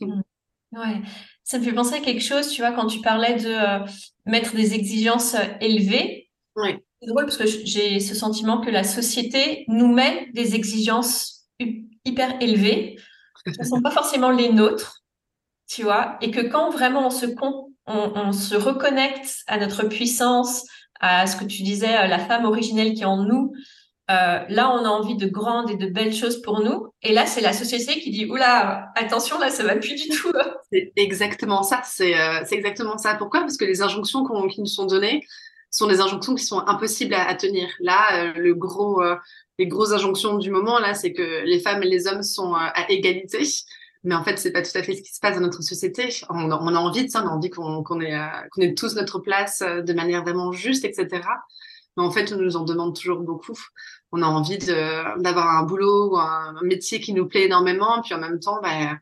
Mmh. 0.01 0.21
Ouais, 0.73 1.01
ça 1.45 1.59
me 1.59 1.65
fait 1.65 1.73
penser 1.73 1.95
à 1.95 2.01
quelque 2.01 2.23
chose, 2.23 2.49
tu 2.49 2.61
vois, 2.61 2.73
quand 2.73 2.87
tu 2.87 3.01
parlais 3.01 3.37
de 3.37 3.49
euh, 3.49 3.87
mettre 4.27 4.55
des 4.55 4.75
exigences 4.75 5.35
euh, 5.35 5.45
élevées. 5.61 6.29
Oui. 6.57 6.77
C'est 7.01 7.09
drôle 7.09 7.25
parce 7.25 7.37
que 7.37 7.47
j'ai 7.47 8.01
ce 8.01 8.15
sentiment 8.15 8.61
que 8.61 8.71
la 8.71 8.83
société 8.83 9.65
nous 9.69 9.93
met 9.93 10.29
des 10.33 10.55
exigences 10.55 11.47
hyper 12.05 12.43
élevées. 12.43 12.97
Ce 13.47 13.61
ne 13.61 13.65
sont 13.65 13.83
pas 13.83 13.91
forcément 13.91 14.31
les 14.31 14.51
nôtres, 14.53 15.03
tu 15.69 15.83
vois, 15.83 16.17
et 16.21 16.31
que 16.31 16.41
quand 16.41 16.71
vraiment 16.71 17.07
on 17.07 17.11
se, 17.11 17.27
on 17.87 18.33
se 18.33 18.55
reconnecte 18.55 19.43
à 19.47 19.59
notre 19.59 19.85
puissance, 19.85 20.65
à 21.01 21.27
ce 21.27 21.37
que 21.37 21.45
tu 21.45 21.63
disais, 21.63 22.09
la 22.09 22.19
femme 22.19 22.45
originelle 22.45 22.95
qui 22.95 23.03
est 23.03 23.07
en 23.07 23.23
nous, 23.23 23.53
euh, 24.09 24.39
là, 24.49 24.71
on 24.71 24.85
a 24.85 24.89
envie 24.89 25.17
de 25.17 25.27
grandes 25.27 25.71
et 25.71 25.77
de 25.77 25.87
belles 25.87 26.15
choses 26.15 26.41
pour 26.41 26.61
nous. 26.61 26.87
Et 27.03 27.13
là, 27.13 27.27
c'est 27.27 27.41
la 27.41 27.53
société 27.53 27.99
qui 28.01 28.11
dit, 28.11 28.27
oula, 28.27 28.93
attention, 28.95 29.39
là, 29.39 29.51
ça 29.51 29.65
va 29.65 29.75
plus 29.77 29.95
du 29.95 30.09
tout. 30.17 30.33
c'est 30.71 30.93
exactement 30.97 31.63
ça. 31.63 31.83
Euh, 32.01 32.41
c'est 32.45 32.55
exactement 32.55 32.99
ça. 32.99 33.15
Pourquoi? 33.17 33.41
Parce 33.41 33.57
que 33.57 33.65
les 33.65 33.83
injonctions 33.83 34.25
qui 34.49 34.61
nous 34.61 34.67
sont 34.67 34.87
données 34.87 35.25
sont 35.71 35.89
des 35.89 36.01
injonctions 36.01 36.37
qui 36.37 36.45
sont 36.45 36.61
impossibles 36.69 37.15
à, 37.15 37.35
tenir. 37.35 37.69
Là, 37.81 38.27
euh, 38.27 38.33
le 38.37 38.55
gros, 38.55 39.03
les 39.59 39.67
grosses 39.67 39.93
injonctions 39.93 40.39
du 40.39 40.51
moment, 40.51 40.79
là, 40.79 40.95
c'est 40.95 41.13
que 41.13 41.45
les 41.45 41.59
femmes 41.59 41.83
et 41.83 41.89
les 41.89 42.07
hommes 42.07 42.23
sont 42.23 42.55
à 42.55 42.87
égalité. 42.89 43.41
Mais 44.05 44.15
en 44.15 44.23
fait, 44.23 44.39
c'est 44.39 44.53
pas 44.53 44.63
tout 44.63 44.77
à 44.77 44.83
fait 44.83 44.95
ce 44.95 45.03
qui 45.03 45.13
se 45.13 45.21
passe 45.21 45.35
dans 45.35 45.43
notre 45.43 45.63
société. 45.63 46.09
On, 46.31 46.51
a 46.51 46.79
envie 46.79 47.05
de 47.05 47.11
ça, 47.11 47.23
on 47.25 47.29
a 47.29 47.31
envie 47.31 47.51
qu'on 47.51 48.01
ait, 48.01 48.19
qu'on 48.51 48.61
ait 48.61 48.75
tous 48.75 48.95
notre 48.95 49.19
place 49.19 49.61
de 49.61 49.93
manière 49.93 50.23
vraiment 50.23 50.53
juste, 50.53 50.85
etc. 50.85 51.23
Mais 51.97 52.05
en 52.05 52.11
fait, 52.11 52.33
on 52.33 52.37
nous 52.37 52.57
en 52.57 52.65
demande 52.65 52.95
toujours 52.95 53.21
beaucoup. 53.21 53.59
On 54.13 54.23
a 54.23 54.27
envie 54.27 54.59
d'avoir 54.59 55.59
un 55.59 55.65
boulot 55.65 56.13
ou 56.13 56.19
un 56.19 56.55
métier 56.63 57.01
qui 57.01 57.15
nous 57.15 57.27
plaît 57.27 57.47
énormément, 57.47 58.01
puis 58.03 58.15
en 58.15 58.19
même 58.19 58.39
temps, 58.39 58.61
bah, 58.63 58.97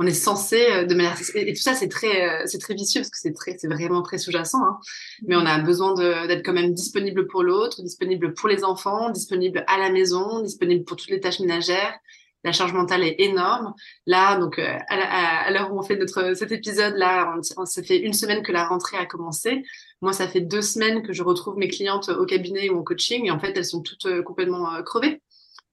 on 0.00 0.06
est 0.06 0.14
censé 0.14 0.66
euh, 0.70 0.84
de 0.84 0.94
manière 0.94 1.14
et 1.34 1.52
tout 1.52 1.60
ça 1.60 1.74
c'est 1.74 1.88
très 1.88 2.28
euh, 2.28 2.42
c'est 2.46 2.58
très 2.58 2.74
vicieux 2.74 3.02
parce 3.02 3.10
que 3.10 3.18
c'est 3.18 3.34
très 3.34 3.56
c'est 3.58 3.68
vraiment 3.68 4.02
très 4.02 4.16
sous-jacent 4.16 4.58
hein. 4.58 4.78
mais 5.26 5.36
on 5.36 5.44
a 5.44 5.58
besoin 5.58 5.92
d'être 6.26 6.42
quand 6.42 6.54
même 6.54 6.72
disponible 6.72 7.26
pour 7.26 7.42
l'autre 7.42 7.82
disponible 7.82 8.32
pour 8.32 8.48
les 8.48 8.64
enfants 8.64 9.10
disponible 9.10 9.62
à 9.66 9.78
la 9.78 9.90
maison 9.90 10.40
disponible 10.40 10.84
pour 10.84 10.96
toutes 10.96 11.10
les 11.10 11.20
tâches 11.20 11.40
ménagères 11.40 11.94
la 12.44 12.52
charge 12.52 12.72
mentale 12.72 13.04
est 13.04 13.16
énorme. 13.18 13.74
Là, 14.06 14.36
donc, 14.38 14.58
euh, 14.58 14.78
à 14.88 15.50
l'heure 15.50 15.72
où 15.72 15.78
on 15.78 15.82
fait 15.82 15.96
notre, 15.96 16.34
cet 16.34 16.52
épisode-là, 16.52 17.34
on, 17.56 17.64
ça 17.64 17.82
fait 17.82 17.98
une 17.98 18.12
semaine 18.12 18.42
que 18.42 18.52
la 18.52 18.66
rentrée 18.66 18.96
a 18.96 19.06
commencé. 19.06 19.62
Moi, 20.00 20.12
ça 20.12 20.26
fait 20.28 20.40
deux 20.40 20.62
semaines 20.62 21.02
que 21.02 21.12
je 21.12 21.22
retrouve 21.22 21.56
mes 21.56 21.68
clientes 21.68 22.08
au 22.08 22.24
cabinet 22.24 22.70
ou 22.70 22.78
en 22.80 22.82
coaching 22.82 23.26
et 23.26 23.30
en 23.30 23.38
fait, 23.38 23.52
elles 23.56 23.66
sont 23.66 23.82
toutes 23.82 24.06
euh, 24.06 24.22
complètement 24.22 24.74
euh, 24.74 24.82
crevées. 24.82 25.22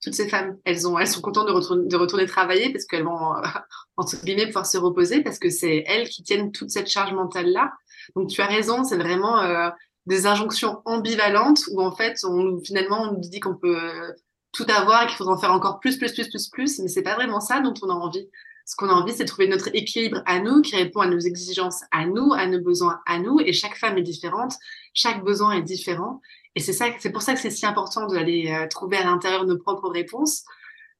Toutes 0.03 0.13
ces 0.13 0.29
femmes, 0.29 0.57
elles, 0.63 0.87
ont, 0.87 0.99
elles 0.99 1.07
sont 1.07 1.21
contentes 1.21 1.47
de 1.47 1.95
retourner, 1.95 2.25
travailler 2.27 2.71
parce 2.71 2.85
qu'elles 2.85 3.03
vont, 3.03 3.33
entre 3.97 4.23
guillemets, 4.23 4.45
pouvoir 4.45 4.65
se 4.65 4.77
reposer 4.77 5.23
parce 5.23 5.39
que 5.39 5.49
c'est 5.49 5.83
elles 5.87 6.07
qui 6.07 6.21
tiennent 6.21 6.51
toute 6.51 6.69
cette 6.69 6.87
charge 6.87 7.13
mentale-là. 7.13 7.71
Donc, 8.15 8.29
tu 8.29 8.41
as 8.41 8.45
raison, 8.45 8.83
c'est 8.83 8.97
vraiment 8.97 9.71
des 10.05 10.27
injonctions 10.27 10.81
ambivalentes 10.85 11.61
où 11.71 11.81
en 11.81 11.91
fait, 11.91 12.19
on, 12.23 12.61
finalement, 12.63 13.01
on 13.01 13.13
nous 13.13 13.21
dit 13.21 13.39
qu'on 13.39 13.55
peut 13.55 14.13
tout 14.57 14.65
avoir 14.69 15.03
et 15.03 15.07
qu'il 15.07 15.15
faudra 15.15 15.33
en 15.33 15.37
faire 15.37 15.53
encore 15.53 15.79
plus, 15.79 15.97
plus, 15.97 16.11
plus, 16.11 16.27
plus, 16.29 16.49
plus. 16.49 16.79
Mais 16.79 16.87
c'est 16.87 17.03
pas 17.03 17.15
vraiment 17.15 17.39
ça 17.39 17.59
dont 17.59 17.75
on 17.83 17.89
a 17.89 17.93
envie. 17.93 18.27
Ce 18.65 18.75
qu'on 18.75 18.89
a 18.89 18.93
envie, 18.93 19.13
c'est 19.13 19.23
de 19.23 19.29
trouver 19.29 19.47
notre 19.47 19.69
équilibre 19.73 20.21
à 20.25 20.39
nous, 20.39 20.61
qui 20.61 20.75
répond 20.75 20.99
à 20.99 21.07
nos 21.07 21.19
exigences 21.19 21.83
à 21.91 22.05
nous, 22.05 22.33
à 22.33 22.47
nos 22.47 22.59
besoins 22.59 22.99
à 23.05 23.19
nous. 23.19 23.39
Et 23.39 23.53
chaque 23.53 23.77
femme 23.77 23.97
est 23.97 24.03
différente, 24.03 24.55
chaque 24.93 25.23
besoin 25.23 25.51
est 25.51 25.61
différent. 25.61 26.21
Et 26.55 26.59
c'est 26.59 26.73
ça, 26.73 26.87
c'est 26.99 27.11
pour 27.11 27.21
ça 27.21 27.33
que 27.33 27.39
c'est 27.39 27.51
si 27.51 27.65
important 27.65 28.07
d'aller 28.07 28.51
euh, 28.51 28.67
trouver 28.67 28.97
à 28.97 29.03
l'intérieur 29.03 29.45
nos 29.45 29.57
propres 29.57 29.89
réponses, 29.89 30.43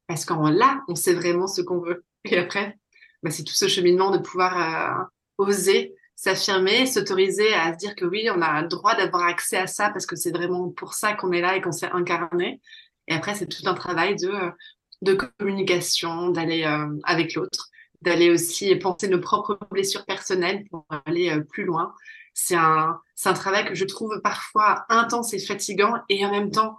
parce 0.05 0.23
qu'en 0.23 0.49
là, 0.49 0.83
on 0.87 0.95
sait 0.95 1.13
vraiment 1.13 1.47
ce 1.47 1.61
qu'on 1.61 1.79
veut. 1.79 2.05
Et 2.25 2.37
après, 2.37 2.77
bah, 3.23 3.31
c'est 3.31 3.43
tout 3.43 3.55
ce 3.55 3.67
cheminement 3.67 4.11
de 4.11 4.19
pouvoir 4.19 5.09
euh, 5.39 5.43
oser 5.43 5.95
s'affirmer, 6.17 6.87
s'autoriser 6.87 7.53
à 7.53 7.73
se 7.73 7.77
dire 7.77 7.95
que 7.95 8.03
oui, 8.03 8.27
on 8.33 8.41
a 8.41 8.63
le 8.63 8.67
droit 8.67 8.95
d'avoir 8.95 9.23
accès 9.23 9.55
à 9.55 9.67
ça 9.67 9.91
parce 9.91 10.07
que 10.07 10.15
c'est 10.15 10.31
vraiment 10.31 10.69
pour 10.69 10.95
ça 10.95 11.13
qu'on 11.13 11.31
est 11.31 11.41
là 11.41 11.55
et 11.55 11.61
qu'on 11.61 11.71
s'est 11.71 11.91
incarné. 11.91 12.59
Et 13.07 13.13
après, 13.13 13.35
c'est 13.35 13.47
tout 13.47 13.67
un 13.67 13.73
travail 13.73 14.15
de, 14.15 15.13
communication, 15.13 16.29
d'aller 16.29 16.63
euh, 16.63 16.87
avec 17.03 17.35
l'autre, 17.35 17.69
d'aller 18.01 18.29
aussi 18.29 18.75
penser 18.75 19.07
nos 19.07 19.19
propres 19.19 19.57
blessures 19.71 20.05
personnelles 20.05 20.65
pour 20.69 20.85
aller 21.05 21.29
euh, 21.29 21.41
plus 21.41 21.63
loin. 21.63 21.93
C'est 22.33 22.55
un, 22.55 22.99
travail 23.33 23.65
que 23.65 23.75
je 23.75 23.85
trouve 23.85 24.21
parfois 24.23 24.85
intense 24.89 25.33
et 25.33 25.39
fatigant 25.39 25.93
et 26.07 26.23
en 26.25 26.31
même 26.31 26.51
temps 26.51 26.77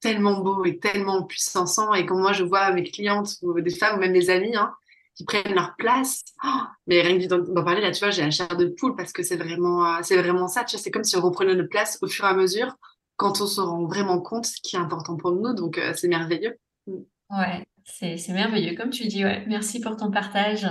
tellement 0.00 0.40
beau 0.40 0.64
et 0.64 0.78
tellement 0.78 1.24
puissant. 1.24 1.92
Et 1.94 2.06
quand 2.06 2.16
moi 2.16 2.32
je 2.32 2.44
vois 2.44 2.70
mes 2.70 2.84
clientes 2.84 3.36
ou 3.42 3.60
des 3.60 3.74
femmes 3.74 3.96
ou 3.96 4.00
même 4.00 4.12
mes 4.12 4.30
amis 4.30 4.56
hein, 4.56 4.72
qui 5.14 5.24
prennent 5.24 5.54
leur 5.54 5.74
place, 5.76 6.24
oh, 6.44 6.48
mais 6.86 7.02
rien 7.02 7.18
que 7.18 7.26
d'en 7.26 7.64
parler 7.64 7.82
là, 7.82 7.90
tu 7.90 8.00
vois, 8.00 8.10
j'ai 8.10 8.22
la 8.22 8.30
chair 8.30 8.48
de 8.56 8.66
poule 8.68 8.96
parce 8.96 9.12
que 9.12 9.22
c'est 9.22 9.36
vraiment, 9.36 9.84
euh, 9.96 10.00
vraiment 10.10 10.48
ça. 10.48 10.64
C'est 10.66 10.90
comme 10.90 11.04
si 11.04 11.16
on 11.16 11.20
reprenait 11.20 11.54
notre 11.54 11.68
place 11.68 11.98
au 12.00 12.06
fur 12.06 12.24
et 12.24 12.28
à 12.28 12.34
mesure 12.34 12.74
quand 13.16 13.40
on 13.40 13.46
se 13.46 13.60
rend 13.60 13.84
vraiment 13.86 14.20
compte 14.20 14.46
ce 14.46 14.60
qui 14.62 14.76
est 14.76 14.78
important 14.78 15.16
pour 15.16 15.32
nous. 15.32 15.54
Donc, 15.54 15.78
euh, 15.78 15.92
c'est 15.94 16.08
merveilleux. 16.08 16.58
Ouais, 16.86 17.66
c'est 17.84 18.28
merveilleux, 18.28 18.76
comme 18.76 18.90
tu 18.90 19.06
dis. 19.06 19.24
Ouais. 19.24 19.44
Merci 19.46 19.80
pour 19.80 19.96
ton 19.96 20.10
partage. 20.10 20.66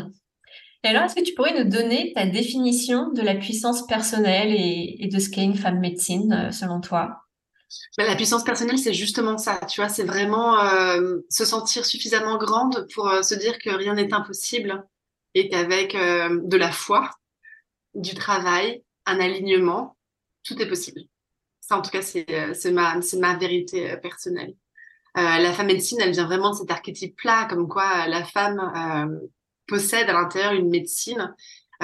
Et 0.85 0.89
alors, 0.89 1.03
est-ce 1.03 1.15
que 1.15 1.23
tu 1.23 1.33
pourrais 1.33 1.63
nous 1.63 1.67
donner 1.67 2.13
ta 2.13 2.27
définition 2.27 3.11
de 3.11 3.23
la 3.23 3.33
puissance 3.33 3.87
personnelle 3.87 4.53
et, 4.55 5.09
de 5.11 5.19
ce 5.19 5.29
qu'est 5.29 5.43
une 5.43 5.57
femme 5.57 5.79
médecine, 5.79 6.31
euh, 6.31 6.51
selon 6.51 6.79
toi? 6.79 7.23
Ben, 7.97 8.05
La 8.05 8.15
puissance 8.15 8.43
personnelle, 8.43 8.77
c'est 8.77 8.93
justement 8.93 9.39
ça. 9.39 9.59
Tu 9.67 9.81
vois, 9.81 9.89
c'est 9.89 10.03
vraiment 10.03 10.59
euh, 10.59 11.17
se 11.27 11.43
sentir 11.43 11.85
suffisamment 11.85 12.37
grande 12.37 12.87
pour 12.93 13.09
euh, 13.09 13.23
se 13.23 13.33
dire 13.33 13.57
que 13.57 13.71
rien 13.71 13.95
n'est 13.95 14.13
impossible 14.13 14.85
et 15.33 15.49
qu'avec 15.49 15.93
de 15.95 16.55
la 16.55 16.71
foi, 16.71 17.09
du 17.95 18.13
travail, 18.13 18.83
un 19.05 19.19
alignement, 19.19 19.97
tout 20.43 20.61
est 20.61 20.67
possible. 20.67 21.01
Ça, 21.67 21.77
en 21.77 21.81
tout 21.81 21.91
cas, 21.91 22.01
c'est 22.01 22.71
ma, 22.71 22.99
ma 23.19 23.35
vérité 23.37 23.97
personnelle. 23.97 24.55
la 25.15 25.51
femme 25.53 25.67
médecine, 25.67 25.99
elle 26.01 26.11
vient 26.11 26.25
vraiment 26.25 26.51
de 26.51 26.55
cet 26.57 26.71
archétype-là, 26.71 27.45
comme 27.45 27.67
quoi 27.67 28.07
la 28.07 28.23
femme 28.23 29.19
possède 29.67 30.09
à 30.09 30.13
l'intérieur 30.13 30.53
une 30.53 30.69
médecine. 30.69 31.33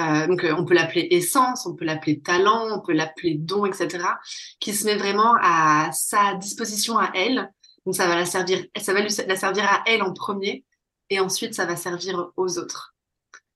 Euh, 0.00 0.26
donc, 0.26 0.44
euh, 0.44 0.54
on 0.56 0.64
peut 0.64 0.74
l'appeler 0.74 1.08
essence, 1.10 1.66
on 1.66 1.74
peut 1.74 1.84
l'appeler 1.84 2.20
talent, 2.20 2.66
on 2.70 2.80
peut 2.80 2.92
l'appeler 2.92 3.34
don, 3.34 3.66
etc., 3.66 4.04
qui 4.58 4.72
se 4.72 4.86
met 4.86 4.96
vraiment 4.96 5.34
à 5.40 5.90
sa 5.92 6.34
disposition 6.34 6.98
à 6.98 7.10
elle. 7.14 7.50
Donc, 7.84 7.94
ça 7.94 8.06
va 8.06 8.16
la 8.16 8.24
servir, 8.24 8.64
ça 8.76 8.94
va 8.94 9.00
la 9.00 9.36
servir 9.36 9.64
à 9.64 9.82
elle 9.86 10.02
en 10.02 10.12
premier, 10.12 10.64
et 11.10 11.20
ensuite, 11.20 11.54
ça 11.54 11.66
va 11.66 11.76
servir 11.76 12.30
aux 12.36 12.58
autres. 12.58 12.94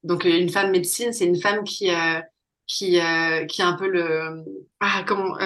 Donc, 0.03 0.27
euh, 0.27 0.39
une 0.39 0.51
femme 0.51 0.71
médecine, 0.71 1.13
c'est 1.13 1.27
une 1.27 1.41
femme 1.41 1.65
qui, 1.65 1.91
euh, 1.91 2.21
qui, 2.67 3.01
euh, 3.01 3.47
qui 3.47 3.63
a 3.63 3.69
un 3.69 3.75
peu 3.75 3.89
le, 3.89 4.45
ah, 4.81 5.05
comment, 5.07 5.37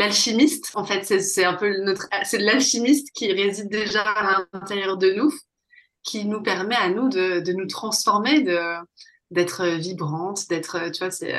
l'alchimiste. 0.00 0.72
En 0.74 0.84
fait, 0.84 1.04
c'est 1.04 1.44
un 1.44 1.54
peu 1.54 1.82
notre, 1.82 2.08
c'est 2.24 2.38
l'alchimiste 2.38 3.10
qui 3.12 3.32
réside 3.32 3.68
déjà 3.68 4.02
à 4.02 4.44
l'intérieur 4.52 4.96
de 4.96 5.12
nous 5.12 5.32
qui 6.02 6.24
nous 6.24 6.42
permet 6.42 6.76
à 6.76 6.88
nous 6.88 7.08
de, 7.08 7.40
de 7.40 7.52
nous 7.52 7.66
transformer, 7.66 8.42
de 8.42 8.58
d'être 9.30 9.64
vibrante, 9.64 10.48
d'être, 10.48 10.90
tu 10.90 10.98
vois, 10.98 11.12
c'est, 11.12 11.32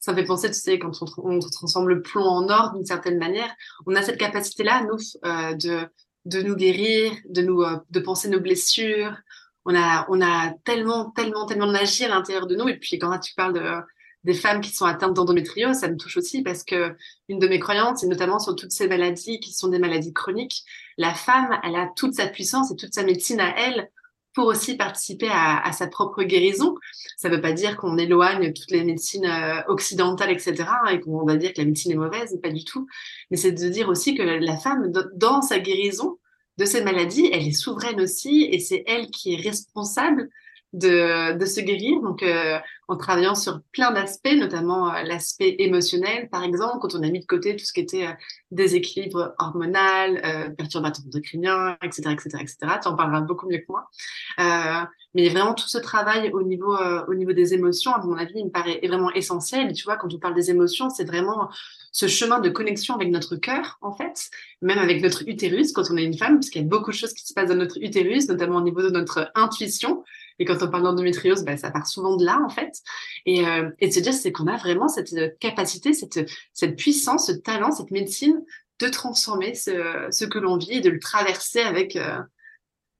ça 0.00 0.12
me 0.12 0.16
fait 0.16 0.24
penser, 0.24 0.48
tu 0.48 0.58
sais, 0.58 0.78
quand 0.78 0.92
on, 1.02 1.36
on, 1.36 1.38
transforme 1.40 1.88
le 1.88 2.00
plomb 2.00 2.24
en 2.24 2.48
or 2.48 2.72
d'une 2.72 2.86
certaine 2.86 3.18
manière, 3.18 3.54
on 3.86 3.94
a 3.94 4.00
cette 4.00 4.16
capacité-là, 4.16 4.82
nous, 4.84 4.96
euh, 5.26 5.52
de, 5.54 5.86
de 6.24 6.40
nous 6.40 6.56
guérir, 6.56 7.12
de 7.28 7.42
nous, 7.42 7.62
euh, 7.62 7.76
de 7.90 8.00
penser 8.00 8.28
nos 8.28 8.40
blessures. 8.40 9.14
On 9.66 9.74
a, 9.74 10.06
on 10.08 10.22
a 10.22 10.52
tellement, 10.64 11.10
tellement, 11.10 11.44
tellement 11.44 11.66
de 11.66 11.72
magie 11.72 12.04
à 12.04 12.08
l'intérieur 12.08 12.46
de 12.46 12.56
nous. 12.56 12.68
Et 12.68 12.78
puis, 12.78 12.98
quand 12.98 13.18
tu 13.18 13.34
parles 13.34 13.54
de, 13.54 13.80
des 14.24 14.34
femmes 14.34 14.60
qui 14.60 14.70
sont 14.70 14.86
atteintes 14.86 15.14
d'endométriose, 15.14 15.76
ça 15.76 15.88
me 15.88 15.96
touche 15.96 16.16
aussi 16.16 16.42
parce 16.42 16.64
que 16.64 16.96
une 17.28 17.38
de 17.38 17.46
mes 17.46 17.58
croyances, 17.58 18.02
et 18.02 18.06
notamment 18.06 18.38
sur 18.38 18.56
toutes 18.56 18.72
ces 18.72 18.88
maladies 18.88 19.38
qui 19.40 19.52
sont 19.52 19.68
des 19.68 19.78
maladies 19.78 20.12
chroniques, 20.12 20.64
la 20.96 21.14
femme, 21.14 21.58
elle 21.62 21.76
a 21.76 21.90
toute 21.94 22.14
sa 22.14 22.26
puissance 22.26 22.70
et 22.70 22.76
toute 22.76 22.94
sa 22.94 23.04
médecine 23.04 23.40
à 23.40 23.54
elle 23.58 23.90
pour 24.34 24.46
aussi 24.46 24.76
participer 24.76 25.28
à, 25.30 25.70
sa 25.72 25.86
propre 25.86 26.24
guérison. 26.24 26.74
Ça 27.16 27.28
ne 27.28 27.36
veut 27.36 27.40
pas 27.40 27.52
dire 27.52 27.76
qu'on 27.76 27.96
éloigne 27.96 28.52
toutes 28.52 28.72
les 28.72 28.82
médecines 28.82 29.26
euh, 29.26 29.62
occidentales, 29.68 30.32
etc., 30.32 30.64
et 30.90 31.00
qu'on 31.00 31.24
va 31.24 31.36
dire 31.36 31.52
que 31.52 31.60
la 31.60 31.66
médecine 31.66 31.92
est 31.92 31.96
mauvaise, 31.96 32.36
pas 32.42 32.50
du 32.50 32.64
tout. 32.64 32.86
Mais 33.30 33.36
c'est 33.36 33.52
de 33.52 33.68
dire 33.68 33.88
aussi 33.88 34.16
que 34.16 34.22
la 34.22 34.56
femme, 34.56 34.90
dans 35.14 35.40
sa 35.40 35.60
guérison 35.60 36.18
de 36.58 36.64
ces 36.64 36.82
maladies, 36.82 37.30
elle 37.32 37.46
est 37.46 37.52
souveraine 37.52 38.00
aussi, 38.00 38.48
et 38.50 38.58
c'est 38.58 38.82
elle 38.88 39.06
qui 39.06 39.34
est 39.34 39.40
responsable 39.40 40.28
de, 40.74 41.38
de 41.38 41.46
se 41.46 41.60
guérir. 41.60 42.00
Donc, 42.02 42.22
euh, 42.22 42.58
en 42.88 42.96
travaillant 42.96 43.34
sur 43.34 43.62
plein 43.72 43.92
d'aspects, 43.92 44.34
notamment 44.34 44.92
euh, 44.92 45.02
l'aspect 45.04 45.56
émotionnel, 45.58 46.28
par 46.28 46.42
exemple, 46.42 46.78
quand 46.80 46.94
on 46.94 47.02
a 47.02 47.08
mis 47.08 47.20
de 47.20 47.26
côté 47.26 47.56
tout 47.56 47.64
ce 47.64 47.72
qui 47.72 47.80
était 47.80 48.06
euh, 48.06 48.12
déséquilibre 48.50 49.34
hormonal, 49.38 50.20
euh, 50.24 50.50
perturbateur 50.50 51.04
endocrinien, 51.06 51.78
etc., 51.82 52.10
etc., 52.12 52.28
etc. 52.40 52.56
Tu 52.82 52.88
en 52.88 52.96
parleras 52.96 53.20
beaucoup 53.22 53.48
mieux 53.48 53.58
que 53.58 53.66
moi. 53.68 53.88
Euh, 54.40 54.84
mais 55.14 55.28
vraiment 55.28 55.54
tout 55.54 55.68
ce 55.68 55.78
travail 55.78 56.30
au 56.32 56.42
niveau, 56.42 56.76
au 57.06 57.14
niveau 57.14 57.32
des 57.32 57.54
émotions, 57.54 57.94
à 57.94 58.04
mon 58.04 58.16
avis, 58.16 58.32
il 58.34 58.46
me 58.46 58.50
paraît 58.50 58.80
vraiment 58.82 59.12
essentiel. 59.12 59.72
Tu 59.72 59.84
vois, 59.84 59.96
quand 59.96 60.12
on 60.12 60.18
parle 60.18 60.34
des 60.34 60.50
émotions, 60.50 60.90
c'est 60.90 61.04
vraiment 61.04 61.50
ce 61.92 62.08
chemin 62.08 62.40
de 62.40 62.48
connexion 62.48 62.96
avec 62.96 63.10
notre 63.10 63.36
cœur, 63.36 63.78
en 63.80 63.92
fait, 63.92 64.28
même 64.60 64.78
avec 64.78 65.00
notre 65.00 65.22
utérus 65.28 65.70
quand 65.70 65.88
on 65.92 65.96
est 65.96 66.02
une 66.02 66.18
femme, 66.18 66.34
parce 66.34 66.50
qu'il 66.50 66.62
y 66.62 66.64
a 66.64 66.68
beaucoup 66.68 66.90
de 66.90 66.96
choses 66.96 67.12
qui 67.12 67.24
se 67.24 67.32
passent 67.32 67.48
dans 67.48 67.54
notre 67.54 67.78
utérus, 67.80 68.28
notamment 68.28 68.56
au 68.56 68.62
niveau 68.62 68.82
de 68.82 68.90
notre 68.90 69.30
intuition. 69.36 70.02
Et 70.38 70.44
quand 70.44 70.62
on 70.62 70.68
parle 70.68 70.82
d'endométriose, 70.82 71.44
bah, 71.44 71.56
ça 71.56 71.70
part 71.70 71.86
souvent 71.86 72.16
de 72.16 72.24
là, 72.24 72.40
en 72.44 72.48
fait. 72.48 72.72
Et, 73.26 73.46
euh, 73.46 73.70
et 73.78 73.88
de 73.88 73.92
se 73.92 74.00
dire, 74.00 74.12
c'est 74.12 74.32
qu'on 74.32 74.46
a 74.46 74.56
vraiment 74.56 74.88
cette 74.88 75.12
euh, 75.12 75.30
capacité, 75.40 75.92
cette, 75.92 76.28
cette 76.52 76.76
puissance, 76.76 77.28
ce 77.28 77.32
talent, 77.32 77.70
cette 77.70 77.90
médecine 77.90 78.42
de 78.80 78.88
transformer 78.88 79.54
ce, 79.54 80.08
ce 80.10 80.24
que 80.24 80.38
l'on 80.38 80.56
vit 80.56 80.72
et 80.72 80.80
de 80.80 80.90
le 80.90 80.98
traverser 80.98 81.60
avec, 81.60 81.96
euh, 81.96 82.18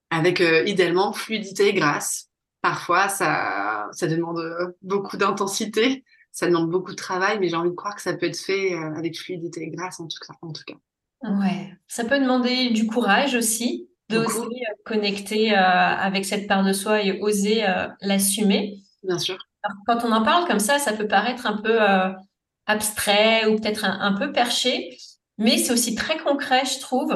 avec 0.09 0.39
euh, 0.39 0.63
idéalement 0.65 1.11
fluidité 1.11 1.67
et 1.67 1.73
grâce. 1.73 2.29
Parfois, 2.61 3.09
ça, 3.09 3.89
ça 3.91 4.07
demande 4.07 4.41
beaucoup 4.81 5.17
d'intensité, 5.17 6.03
ça 6.31 6.47
demande 6.47 6.71
beaucoup 6.71 6.91
de 6.91 6.95
travail, 6.95 7.37
mais 7.39 7.49
j'ai 7.49 7.55
envie 7.55 7.69
de 7.69 7.75
croire 7.75 7.95
que 7.95 8.01
ça 8.01 8.13
peut 8.13 8.25
être 8.25 8.39
fait 8.39 8.73
avec 8.73 9.19
fluidité 9.19 9.61
et 9.61 9.69
grâce, 9.69 9.99
en 9.99 10.07
tout 10.07 10.17
cas. 10.25 10.33
En 10.41 10.51
tout 10.51 10.63
cas. 10.65 10.73
Ouais, 11.21 11.77
ça 11.87 12.05
peut 12.05 12.19
demander 12.19 12.71
du 12.71 12.87
courage 12.87 13.35
aussi, 13.35 13.87
de 14.09 14.17
aussi 14.19 14.39
euh, 14.39 14.73
connecter 14.85 15.53
euh, 15.53 15.57
avec 15.57 16.25
cette 16.25 16.47
part 16.47 16.63
de 16.63 16.73
soi 16.73 17.01
et 17.01 17.19
oser 17.21 17.67
euh, 17.67 17.87
l'assumer. 18.01 18.79
Bien 19.03 19.17
sûr. 19.17 19.37
quand 19.87 20.03
on 20.03 20.11
en 20.11 20.23
parle 20.23 20.47
comme 20.47 20.59
ça, 20.59 20.79
ça 20.79 20.93
peut 20.93 21.07
paraître 21.07 21.45
un 21.45 21.57
peu 21.57 21.79
abstrait 22.65 23.45
ou 23.45 23.57
peut-être 23.57 23.85
un, 23.85 24.13
peu 24.13 24.31
perché, 24.31 24.97
mais 25.37 25.57
c'est 25.57 25.71
aussi 25.71 25.93
très 25.93 26.17
concret, 26.17 26.63
je 26.65 26.79
trouve. 26.79 27.13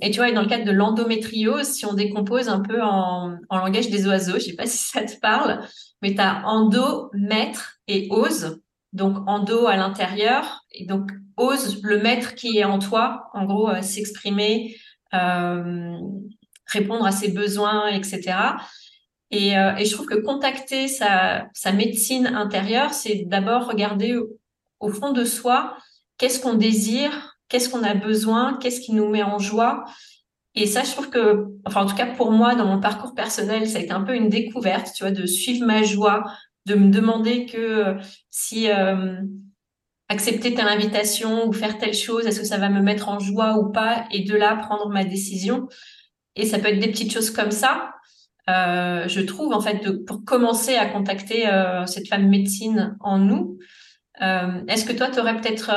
et 0.00 0.10
tu 0.12 0.18
vois, 0.18 0.30
dans 0.30 0.42
le 0.42 0.48
cadre 0.48 0.64
de 0.64 0.70
l'endométriose, 0.70 1.66
si 1.66 1.86
on 1.86 1.94
décompose 1.94 2.48
un 2.48 2.60
peu 2.60 2.80
en, 2.82 3.36
en 3.48 3.58
langage 3.58 3.90
des 3.90 4.06
oiseaux, 4.06 4.34
je 4.34 4.44
sais 4.44 4.54
pas 4.54 4.66
si 4.66 4.78
ça 4.78 5.02
te 5.02 5.18
parle, 5.18 5.60
mais 6.02 6.14
tu 6.14 6.20
as 6.20 6.46
endo, 6.46 7.10
maître 7.14 7.78
et 7.88 8.06
ose. 8.10 8.60
Donc 8.92 9.16
endo 9.26 9.66
à 9.66 9.74
l'intérieur, 9.74 10.62
et 10.70 10.86
donc 10.86 11.10
ose 11.36 11.82
le 11.82 11.98
maître 11.98 12.36
qui 12.36 12.58
est 12.58 12.64
en 12.64 12.78
toi, 12.78 13.28
en 13.34 13.44
gros, 13.44 13.70
s'exprimer, 13.82 14.76
répondre 16.66 17.06
à 17.06 17.12
ses 17.12 17.28
besoins, 17.28 17.88
etc. 17.88 18.56
Et, 19.30 19.58
euh, 19.58 19.74
et, 19.76 19.84
je 19.84 19.92
trouve 19.92 20.06
que 20.06 20.20
contacter 20.20 20.86
sa, 20.88 21.48
médecine 21.72 22.26
intérieure, 22.26 22.94
c'est 22.94 23.24
d'abord 23.26 23.66
regarder 23.66 24.16
au, 24.80 24.88
fond 24.90 25.12
de 25.12 25.24
soi 25.24 25.76
qu'est-ce 26.18 26.40
qu'on 26.40 26.54
désire, 26.54 27.36
qu'est-ce 27.48 27.68
qu'on 27.68 27.82
a 27.82 27.94
besoin, 27.94 28.58
qu'est-ce 28.58 28.80
qui 28.80 28.92
nous 28.92 29.08
met 29.08 29.22
en 29.22 29.38
joie. 29.38 29.84
Et 30.54 30.66
ça, 30.66 30.84
je 30.84 30.92
trouve 30.92 31.10
que, 31.10 31.46
enfin, 31.64 31.82
en 31.82 31.86
tout 31.86 31.96
cas 31.96 32.06
pour 32.14 32.30
moi, 32.30 32.54
dans 32.54 32.66
mon 32.66 32.80
parcours 32.80 33.14
personnel, 33.14 33.68
ça 33.68 33.78
a 33.78 33.80
été 33.80 33.92
un 33.92 34.02
peu 34.02 34.14
une 34.14 34.28
découverte, 34.28 34.92
tu 34.94 35.02
vois, 35.02 35.10
de 35.10 35.26
suivre 35.26 35.66
ma 35.66 35.82
joie, 35.82 36.22
de 36.66 36.74
me 36.74 36.90
demander 36.90 37.46
que 37.46 37.96
si 38.30 38.70
euh, 38.70 39.16
accepter 40.08 40.54
telle 40.54 40.68
invitation 40.68 41.46
ou 41.46 41.52
faire 41.52 41.78
telle 41.78 41.94
chose, 41.94 42.26
est-ce 42.26 42.40
que 42.40 42.46
ça 42.46 42.58
va 42.58 42.68
me 42.68 42.80
mettre 42.80 43.08
en 43.08 43.18
joie 43.18 43.58
ou 43.58 43.70
pas, 43.70 44.04
et 44.10 44.24
de 44.24 44.34
là 44.34 44.56
prendre 44.56 44.88
ma 44.88 45.04
décision. 45.04 45.68
Et 46.36 46.46
ça 46.46 46.58
peut 46.58 46.68
être 46.68 46.80
des 46.80 46.90
petites 46.90 47.12
choses 47.12 47.30
comme 47.30 47.50
ça. 47.50 47.90
Euh, 48.50 49.08
je 49.08 49.20
trouve 49.20 49.54
en 49.54 49.60
fait 49.60 50.04
pour 50.04 50.24
commencer 50.24 50.76
à 50.76 50.86
contacter 50.86 51.48
euh, 51.48 51.86
cette 51.86 52.08
femme 52.08 52.28
médecine 52.28 52.96
en 53.00 53.18
nous. 53.18 53.58
Euh, 54.20 54.62
est-ce 54.68 54.84
que 54.84 54.92
toi, 54.92 55.08
tu 55.08 55.18
aurais 55.18 55.40
peut-être 55.40 55.70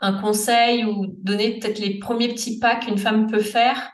un 0.00 0.12
conseil 0.20 0.84
ou 0.84 1.06
donner 1.18 1.58
peut-être 1.58 1.78
les 1.78 1.98
premiers 1.98 2.28
petits 2.28 2.58
pas 2.58 2.76
qu'une 2.76 2.98
femme 2.98 3.30
peut 3.30 3.42
faire 3.42 3.92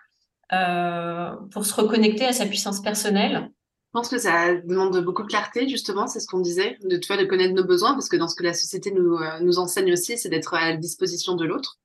pour 1.50 1.66
se 1.66 1.74
reconnecter 1.74 2.26
à 2.26 2.32
sa 2.32 2.46
puissance 2.46 2.80
personnelle? 2.80 3.50
Pense 3.96 4.10
que 4.10 4.18
ça 4.18 4.54
demande 4.54 5.02
beaucoup 5.02 5.22
de 5.22 5.28
clarté, 5.28 5.70
justement, 5.70 6.06
c'est 6.06 6.20
ce 6.20 6.26
qu'on 6.26 6.40
disait, 6.40 6.76
de, 6.82 6.98
tu 6.98 7.16
de 7.16 7.24
connaître 7.24 7.54
nos 7.54 7.64
besoins, 7.64 7.94
parce 7.94 8.10
que 8.10 8.16
dans 8.16 8.28
ce 8.28 8.34
que 8.34 8.42
la 8.42 8.52
société 8.52 8.90
nous, 8.90 9.14
euh, 9.14 9.56
enseigne 9.56 9.90
aussi, 9.90 10.18
c'est 10.18 10.28
d'être 10.28 10.52
à 10.52 10.72
la 10.72 10.76
disposition 10.76 11.34
de 11.34 11.46
l'autre. 11.46 11.78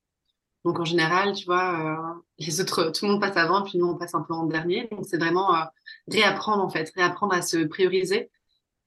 Donc, 0.65 0.77
en 0.77 0.84
général, 0.84 1.34
tu 1.34 1.46
vois, 1.46 1.80
euh, 1.80 2.20
les 2.39 2.60
autres, 2.60 2.91
tout 2.91 3.06
le 3.06 3.13
monde 3.13 3.22
passe 3.22 3.38
avant, 3.38 3.63
puis 3.63 3.77
nous, 3.77 3.86
on 3.86 3.98
passe 3.98 4.13
un 4.13 4.24
peu 4.24 4.34
en 4.34 4.46
dernier. 4.46 4.89
Donc, 4.91 5.06
c'est 5.08 5.18
vraiment 5.18 5.56
euh, 5.56 5.63
réapprendre, 6.10 6.62
en 6.62 6.70
fait, 6.70 6.91
réapprendre 6.98 7.34
à 7.34 7.41
se 7.41 7.63
prioriser, 7.63 8.30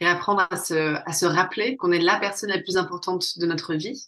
réapprendre 0.02 0.46
à 0.50 0.56
se, 0.58 0.74
à 0.74 1.12
se 1.14 1.24
rappeler 1.24 1.78
qu'on 1.78 1.92
est 1.92 2.02
la 2.02 2.18
personne 2.18 2.50
la 2.50 2.60
plus 2.60 2.76
importante 2.76 3.38
de 3.38 3.46
notre 3.46 3.72
vie. 3.72 4.06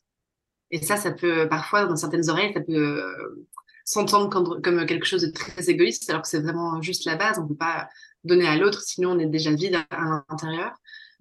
Et 0.71 0.83
ça, 0.83 0.97
ça 0.97 1.11
peut, 1.11 1.49
parfois, 1.49 1.87
dans 1.87 1.97
certaines 1.97 2.29
oreilles, 2.29 2.53
ça 2.53 2.61
peut 2.61 3.03
s'entendre 3.87 4.29
comme, 4.29 4.61
comme 4.61 4.85
quelque 4.85 5.07
chose 5.07 5.23
de 5.23 5.31
très 5.31 5.71
égoïste, 5.71 6.11
alors 6.11 6.21
que 6.21 6.29
c'est 6.29 6.41
vraiment 6.41 6.83
juste 6.83 7.07
la 7.07 7.17
base. 7.17 7.39
On 7.39 7.49
peut 7.49 7.55
pas 7.55 7.89
donner 8.27 8.47
à 8.47 8.57
l'autre, 8.57 8.83
sinon 8.83 9.13
on 9.13 9.19
est 9.19 9.27
déjà 9.27 9.53
vide 9.53 9.77
à, 9.91 10.23
l'intérieur. 10.29 10.73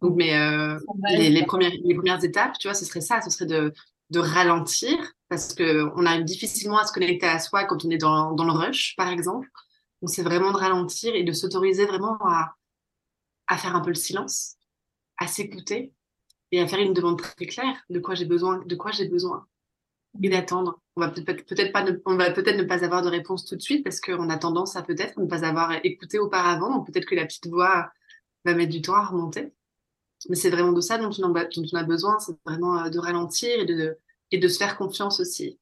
Donc, 0.02 0.16
mais 0.16 0.36
euh, 0.36 0.78
les, 1.10 1.46
premières, 1.46 1.72
les 1.84 1.96
premières 1.96 2.24
étapes, 2.24 2.58
tu 2.60 2.68
vois, 2.68 2.76
ce 2.76 2.86
serait 2.86 3.02
ça, 3.02 3.22
ce 3.22 3.30
serait 3.30 3.46
de, 3.46 3.74
de 4.10 4.20
ralentir, 4.20 4.98
parce 5.30 5.54
que 5.54 5.90
on 5.96 6.06
arrive 6.06 6.26
difficilement 6.26 6.78
à 6.78 6.86
se 6.86 6.92
connecter 6.92 7.26
à 7.26 7.40
soi 7.40 7.64
quand 7.64 7.86
on 7.86 7.90
est 7.90 7.98
dans, 7.98 8.34
dans 8.34 8.44
le 8.44 8.52
rush, 8.52 8.96
par 8.98 9.10
exemple. 9.10 9.50
Donc, 10.02 10.10
c'est 10.10 10.24
vraiment 10.24 10.52
de 10.52 10.58
ralentir 10.58 11.16
et 11.16 11.24
de 11.24 11.32
s'autoriser 11.32 11.86
vraiment 11.86 12.18
à, 12.26 12.56
à 13.48 13.58
faire 13.58 13.76
un 13.76 13.82
peu 13.82 13.90
le 13.90 13.96
silence, 13.96 14.56
à 15.18 15.28
s'écouter 15.28 15.94
et 16.52 16.62
à 16.62 16.68
faire 16.68 16.80
une 16.80 16.94
demande 16.94 17.22
très 17.22 17.46
claire 17.46 17.76
de 17.90 18.00
quoi 18.00 18.16
j'ai 18.16 18.26
besoin, 18.26 18.62
de 18.66 18.76
quoi 18.76 18.92
j'ai 18.92 19.08
besoin 19.08 19.48
et 20.22 20.30
d'attendre. 20.30 20.80
On 20.96 21.02
va 21.02 21.10
peut-être 21.10 21.52
ne, 21.52 22.34
peut-être 22.34 22.58
ne 22.58 22.64
pas 22.64 22.84
avoir 22.84 23.02
de 23.02 23.10
réponse 23.10 23.46
tout 23.46 23.56
de 23.56 23.62
suite 23.62 23.84
parce 23.84 24.00
qu'on 24.00 24.30
a 24.30 24.38
tendance 24.38 24.76
à 24.76 24.82
peut-être 24.82 25.20
ne 25.20 25.26
pas 25.26 25.46
avoir 25.46 25.74
écouté 25.84 26.20
auparavant. 26.20 26.76
Donc 26.76 26.92
peut-être 26.92 27.06
que 27.06 27.16
la 27.16 27.26
petite 27.26 27.48
voix 27.48 27.92
va 28.46 28.54
mettre 28.54 28.72
du 28.72 28.82
temps 28.82 28.96
à 28.96 29.06
remonter. 29.06 29.52
Mais 30.30 30.36
c'est 30.36 30.50
vraiment 30.50 30.72
de 30.72 30.82
ça 30.82 30.98
dont 30.98 31.12
on, 31.20 31.36
a, 31.36 31.84
besoin, 31.84 32.20
c'est 32.20 32.36
vraiment 32.46 32.86
euh, 32.86 32.90
de 32.90 33.00
ralentir 33.00 33.60
et 33.60 33.66
de, 34.38 34.48
se 34.48 34.58
faire 34.58 34.78
confiance 34.78 35.20
aussi. 35.20 35.60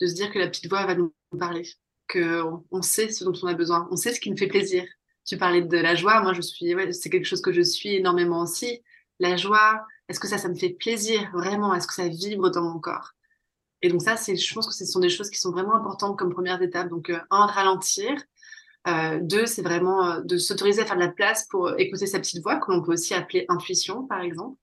De 0.00 0.06
se 0.06 0.14
dire 0.14 0.30
que 0.30 0.38
la 0.38 0.48
petite 0.48 0.68
voix 0.68 0.84
va 0.84 0.94
nous 0.94 1.14
parler, 1.38 1.66
qu'on 2.10 2.64
on 2.70 2.82
sait 2.82 3.10
ce 3.10 3.24
dont 3.24 3.32
on 3.42 3.46
a 3.46 3.54
besoin, 3.54 3.88
on 3.90 3.96
sait 3.96 4.12
ce 4.12 4.20
qui 4.20 4.30
nous 4.30 4.36
fait 4.36 4.48
plaisir. 4.48 4.84
Tu 5.24 5.38
parlais 5.38 5.62
de 5.62 5.78
la 5.78 5.94
joie, 5.94 6.20
moi 6.20 6.32
je 6.34 6.42
suis, 6.42 6.74
c'est 6.92 7.08
quelque 7.08 7.26
chose 7.26 7.40
que 7.40 7.52
je 7.52 7.62
suis 7.62 7.94
énormément 7.94 8.42
aussi. 8.42 8.82
La 9.20 9.36
joie, 9.36 9.86
est-ce 10.08 10.18
que 10.18 10.26
ça, 10.26 10.36
ça 10.36 10.48
me 10.48 10.56
fait 10.56 10.70
plaisir 10.70 11.30
vraiment? 11.32 11.72
Est-ce 11.74 11.86
que 11.86 11.94
ça 11.94 12.08
vibre 12.08 12.50
dans 12.50 12.62
mon 12.62 12.80
corps? 12.80 13.12
Et 13.82 13.88
donc 13.88 14.00
ça, 14.00 14.16
c'est, 14.16 14.36
je 14.36 14.54
pense 14.54 14.66
que 14.66 14.74
ce 14.74 14.86
sont 14.86 15.00
des 15.00 15.08
choses 15.08 15.28
qui 15.28 15.38
sont 15.38 15.50
vraiment 15.50 15.74
importantes 15.74 16.16
comme 16.16 16.32
première 16.32 16.62
étape. 16.62 16.88
Donc 16.88 17.10
euh, 17.10 17.18
un, 17.30 17.46
ralentir, 17.46 18.12
euh, 18.86 19.18
deux, 19.20 19.46
c'est 19.46 19.62
vraiment 19.62 20.04
euh, 20.04 20.20
de 20.20 20.38
s'autoriser 20.38 20.82
à 20.82 20.86
faire 20.86 20.96
de 20.96 21.00
la 21.00 21.10
place 21.10 21.46
pour 21.48 21.78
écouter 21.78 22.06
sa 22.06 22.20
petite 22.20 22.42
voix, 22.42 22.56
que 22.56 22.70
l'on 22.70 22.82
peut 22.82 22.92
aussi 22.92 23.12
appeler 23.12 23.44
intuition, 23.48 24.06
par 24.06 24.20
exemple. 24.20 24.58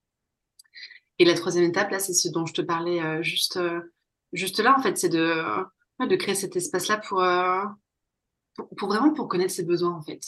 Et 1.18 1.26
la 1.26 1.34
troisième 1.34 1.64
étape, 1.64 1.90
là, 1.90 1.98
c'est 1.98 2.14
ce 2.14 2.28
dont 2.28 2.46
je 2.46 2.54
te 2.54 2.62
parlais 2.62 3.22
juste, 3.22 3.58
juste 4.32 4.58
là, 4.58 4.74
en 4.78 4.82
fait, 4.82 4.96
c'est 4.96 5.10
de, 5.10 5.42
de 6.00 6.16
créer 6.16 6.34
cet 6.34 6.56
espace-là 6.56 6.96
pour, 6.96 7.22
pour, 8.78 8.88
vraiment 8.88 9.12
pour 9.12 9.28
connaître 9.28 9.52
ses 9.52 9.64
besoins, 9.64 9.94
en 9.94 10.00
fait. 10.00 10.20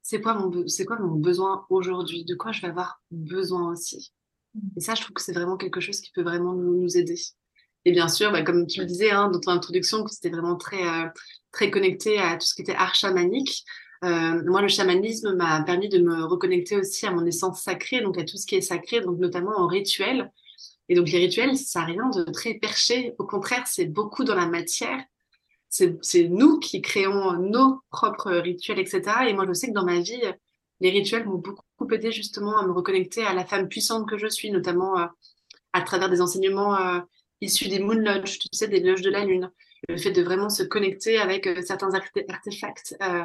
C'est 0.00 0.22
quoi 0.22 0.32
mon, 0.32 0.66
c'est 0.66 0.86
quoi 0.86 0.98
mon 0.98 1.16
besoin 1.16 1.66
aujourd'hui? 1.68 2.24
De 2.24 2.34
quoi 2.34 2.52
je 2.52 2.62
vais 2.62 2.68
avoir 2.68 3.02
besoin 3.10 3.70
aussi? 3.70 4.14
Et 4.74 4.80
ça, 4.80 4.94
je 4.94 5.02
trouve 5.02 5.12
que 5.12 5.20
c'est 5.20 5.34
vraiment 5.34 5.58
quelque 5.58 5.80
chose 5.80 6.00
qui 6.00 6.12
peut 6.12 6.22
vraiment 6.22 6.54
nous, 6.54 6.80
nous 6.80 6.96
aider. 6.96 7.20
Et 7.84 7.92
bien 7.92 8.08
sûr, 8.08 8.32
bah, 8.32 8.42
comme 8.42 8.66
tu 8.66 8.80
le 8.80 8.86
disais 8.86 9.10
hein, 9.10 9.30
dans 9.30 9.40
ton 9.40 9.50
introduction, 9.50 10.04
que 10.04 10.10
c'était 10.10 10.30
vraiment 10.30 10.56
très, 10.56 10.82
très 11.52 11.70
connecté 11.70 12.18
à 12.18 12.36
tout 12.36 12.46
ce 12.46 12.54
qui 12.54 12.62
était 12.62 12.74
art 12.74 12.94
chamanique. 12.94 13.64
Euh, 14.04 14.42
moi, 14.46 14.62
le 14.62 14.68
chamanisme 14.68 15.34
m'a 15.34 15.62
permis 15.62 15.88
de 15.88 15.98
me 15.98 16.24
reconnecter 16.24 16.76
aussi 16.76 17.06
à 17.06 17.10
mon 17.10 17.26
essence 17.26 17.62
sacrée, 17.62 18.00
donc 18.00 18.18
à 18.18 18.24
tout 18.24 18.36
ce 18.36 18.46
qui 18.46 18.54
est 18.54 18.60
sacré, 18.60 19.00
donc 19.00 19.18
notamment 19.18 19.56
en 19.56 19.66
rituel. 19.66 20.30
Et 20.88 20.94
donc 20.94 21.10
les 21.10 21.18
rituels, 21.18 21.56
ça 21.56 21.80
n'a 21.80 21.86
rien 21.86 22.08
de 22.10 22.24
très 22.30 22.54
perché. 22.54 23.14
Au 23.18 23.26
contraire, 23.26 23.66
c'est 23.66 23.86
beaucoup 23.86 24.24
dans 24.24 24.34
la 24.34 24.46
matière. 24.46 25.02
C'est 25.68 26.28
nous 26.28 26.58
qui 26.58 26.80
créons 26.80 27.34
nos 27.34 27.82
propres 27.90 28.32
rituels, 28.32 28.78
etc. 28.78 29.02
Et 29.28 29.34
moi, 29.34 29.44
je 29.46 29.52
sais 29.52 29.68
que 29.68 29.74
dans 29.74 29.84
ma 29.84 30.00
vie, 30.00 30.22
les 30.80 30.90
rituels 30.90 31.26
m'ont 31.26 31.38
beaucoup 31.38 31.64
aidé 31.92 32.10
justement 32.10 32.56
à 32.56 32.66
me 32.66 32.72
reconnecter 32.72 33.22
à 33.24 33.34
la 33.34 33.44
femme 33.44 33.68
puissante 33.68 34.08
que 34.08 34.16
je 34.16 34.28
suis, 34.28 34.50
notamment 34.50 34.98
euh, 34.98 35.06
à 35.74 35.82
travers 35.82 36.08
des 36.08 36.22
enseignements 36.22 36.76
euh, 36.76 37.00
issus 37.40 37.68
des 37.68 37.78
Moon 37.78 37.94
Lodge, 37.94 38.38
tu 38.38 38.48
sais, 38.52 38.68
des 38.68 38.80
loges 38.80 39.02
de 39.02 39.10
la 39.10 39.24
Lune 39.24 39.50
le 39.88 39.96
fait 39.96 40.10
de 40.10 40.22
vraiment 40.22 40.50
se 40.50 40.62
connecter 40.62 41.18
avec 41.18 41.46
euh, 41.46 41.62
certains 41.62 41.90
artefacts 41.94 42.96
euh, 43.02 43.24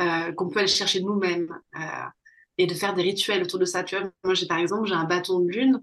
euh, 0.00 0.32
qu'on 0.32 0.48
peut 0.48 0.60
aller 0.60 0.68
chercher 0.68 1.00
nous-mêmes 1.00 1.48
et 2.58 2.66
de 2.66 2.74
faire 2.74 2.94
des 2.94 3.02
rituels 3.02 3.42
autour 3.42 3.58
de 3.58 3.64
ça. 3.64 3.84
Tu 3.84 3.96
vois, 3.96 4.10
moi, 4.24 4.34
j'ai 4.34 4.46
par 4.46 4.58
exemple, 4.58 4.86
j'ai 4.86 4.94
un 4.94 5.04
bâton 5.04 5.40
de 5.40 5.50
lune 5.50 5.82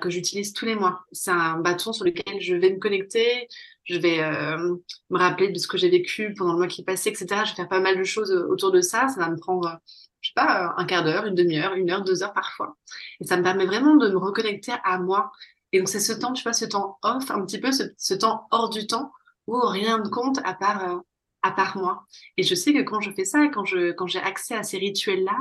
que 0.00 0.08
j'utilise 0.08 0.54
tous 0.54 0.64
les 0.64 0.74
mois. 0.74 1.04
C'est 1.12 1.30
un 1.30 1.58
bâton 1.58 1.92
sur 1.92 2.04
lequel 2.04 2.40
je 2.40 2.54
vais 2.54 2.70
me 2.70 2.78
connecter, 2.78 3.48
je 3.84 3.98
vais 3.98 4.18
me 4.18 5.18
rappeler 5.18 5.50
de 5.50 5.58
ce 5.58 5.68
que 5.68 5.76
j'ai 5.76 5.90
vécu 5.90 6.34
pendant 6.34 6.52
le 6.52 6.58
mois 6.58 6.68
qui 6.68 6.82
passait, 6.84 7.10
etc. 7.10 7.26
Je 7.44 7.50
vais 7.50 7.56
faire 7.56 7.68
pas 7.68 7.80
mal 7.80 7.98
de 7.98 8.04
choses 8.04 8.32
autour 8.32 8.72
de 8.72 8.80
ça. 8.80 9.08
Ça 9.08 9.20
va 9.20 9.28
me 9.28 9.36
prendre, 9.36 9.78
je 10.20 10.30
sais 10.30 10.34
pas, 10.34 10.74
un 10.76 10.84
quart 10.84 11.04
d'heure, 11.04 11.26
une 11.26 11.34
demi-heure, 11.34 11.74
une 11.74 11.90
heure, 11.90 12.02
deux 12.02 12.22
heures 12.22 12.32
parfois. 12.32 12.76
Et 13.20 13.26
ça 13.26 13.36
me 13.36 13.42
permet 13.42 13.66
vraiment 13.66 13.96
de 13.96 14.08
me 14.08 14.16
reconnecter 14.16 14.72
à 14.84 14.98
moi. 14.98 15.30
Et 15.72 15.78
donc, 15.78 15.88
c'est 15.88 16.00
ce 16.00 16.12
temps, 16.12 16.32
tu 16.32 16.42
vois, 16.42 16.52
ce 16.52 16.64
temps 16.64 16.98
off, 17.02 17.30
un 17.30 17.44
petit 17.44 17.58
peu 17.58 17.70
ce 17.72 18.14
temps 18.14 18.46
hors 18.50 18.70
du 18.70 18.86
temps 18.86 19.12
ou 19.48 19.58
rien 19.60 19.98
de 19.98 20.08
compte 20.08 20.38
à 20.44 20.54
part, 20.54 20.88
euh, 20.88 20.98
à 21.42 21.50
part 21.50 21.76
moi. 21.76 22.06
Et 22.36 22.42
je 22.44 22.54
sais 22.54 22.72
que 22.72 22.82
quand 22.82 23.00
je 23.00 23.10
fais 23.10 23.24
ça, 23.24 23.48
quand 23.48 23.64
je 23.64 23.92
quand 23.92 24.06
j'ai 24.06 24.20
accès 24.20 24.54
à 24.54 24.62
ces 24.62 24.78
rituels-là, 24.78 25.36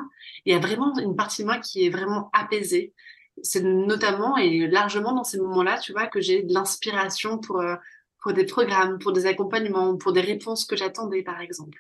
il 0.46 0.54
y 0.54 0.56
a 0.56 0.60
vraiment 0.60 0.98
une 0.98 1.16
partie 1.16 1.44
de 1.44 1.48
moi 1.48 1.60
qui 1.60 1.86
est 1.86 1.90
vraiment 1.90 2.30
apaisée. 2.34 2.94
C'est 3.44 3.62
notamment 3.62 4.38
et 4.38 4.68
largement 4.68 5.14
dans 5.14 5.24
ces 5.24 5.38
moments-là, 5.40 5.78
tu 5.78 5.92
vois, 5.92 6.08
que 6.08 6.22
j'ai 6.22 6.42
de 6.42 6.54
l'inspiration 6.54 7.38
pour, 7.38 7.60
euh, 7.62 7.76
pour 8.20 8.34
des 8.34 8.46
programmes, 8.46 8.98
pour 8.98 9.12
des 9.12 9.28
accompagnements, 9.28 9.96
pour 9.98 10.14
des 10.14 10.22
réponses 10.22 10.66
que 10.66 10.76
j'attendais, 10.76 11.22
par 11.22 11.40
exemple. 11.42 11.78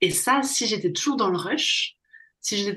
Et 0.00 0.10
ça, 0.10 0.42
si 0.42 0.66
j'étais 0.66 0.92
toujours 0.92 1.16
dans 1.16 1.30
le 1.30 1.38
rush, 1.38 1.96
si 2.40 2.74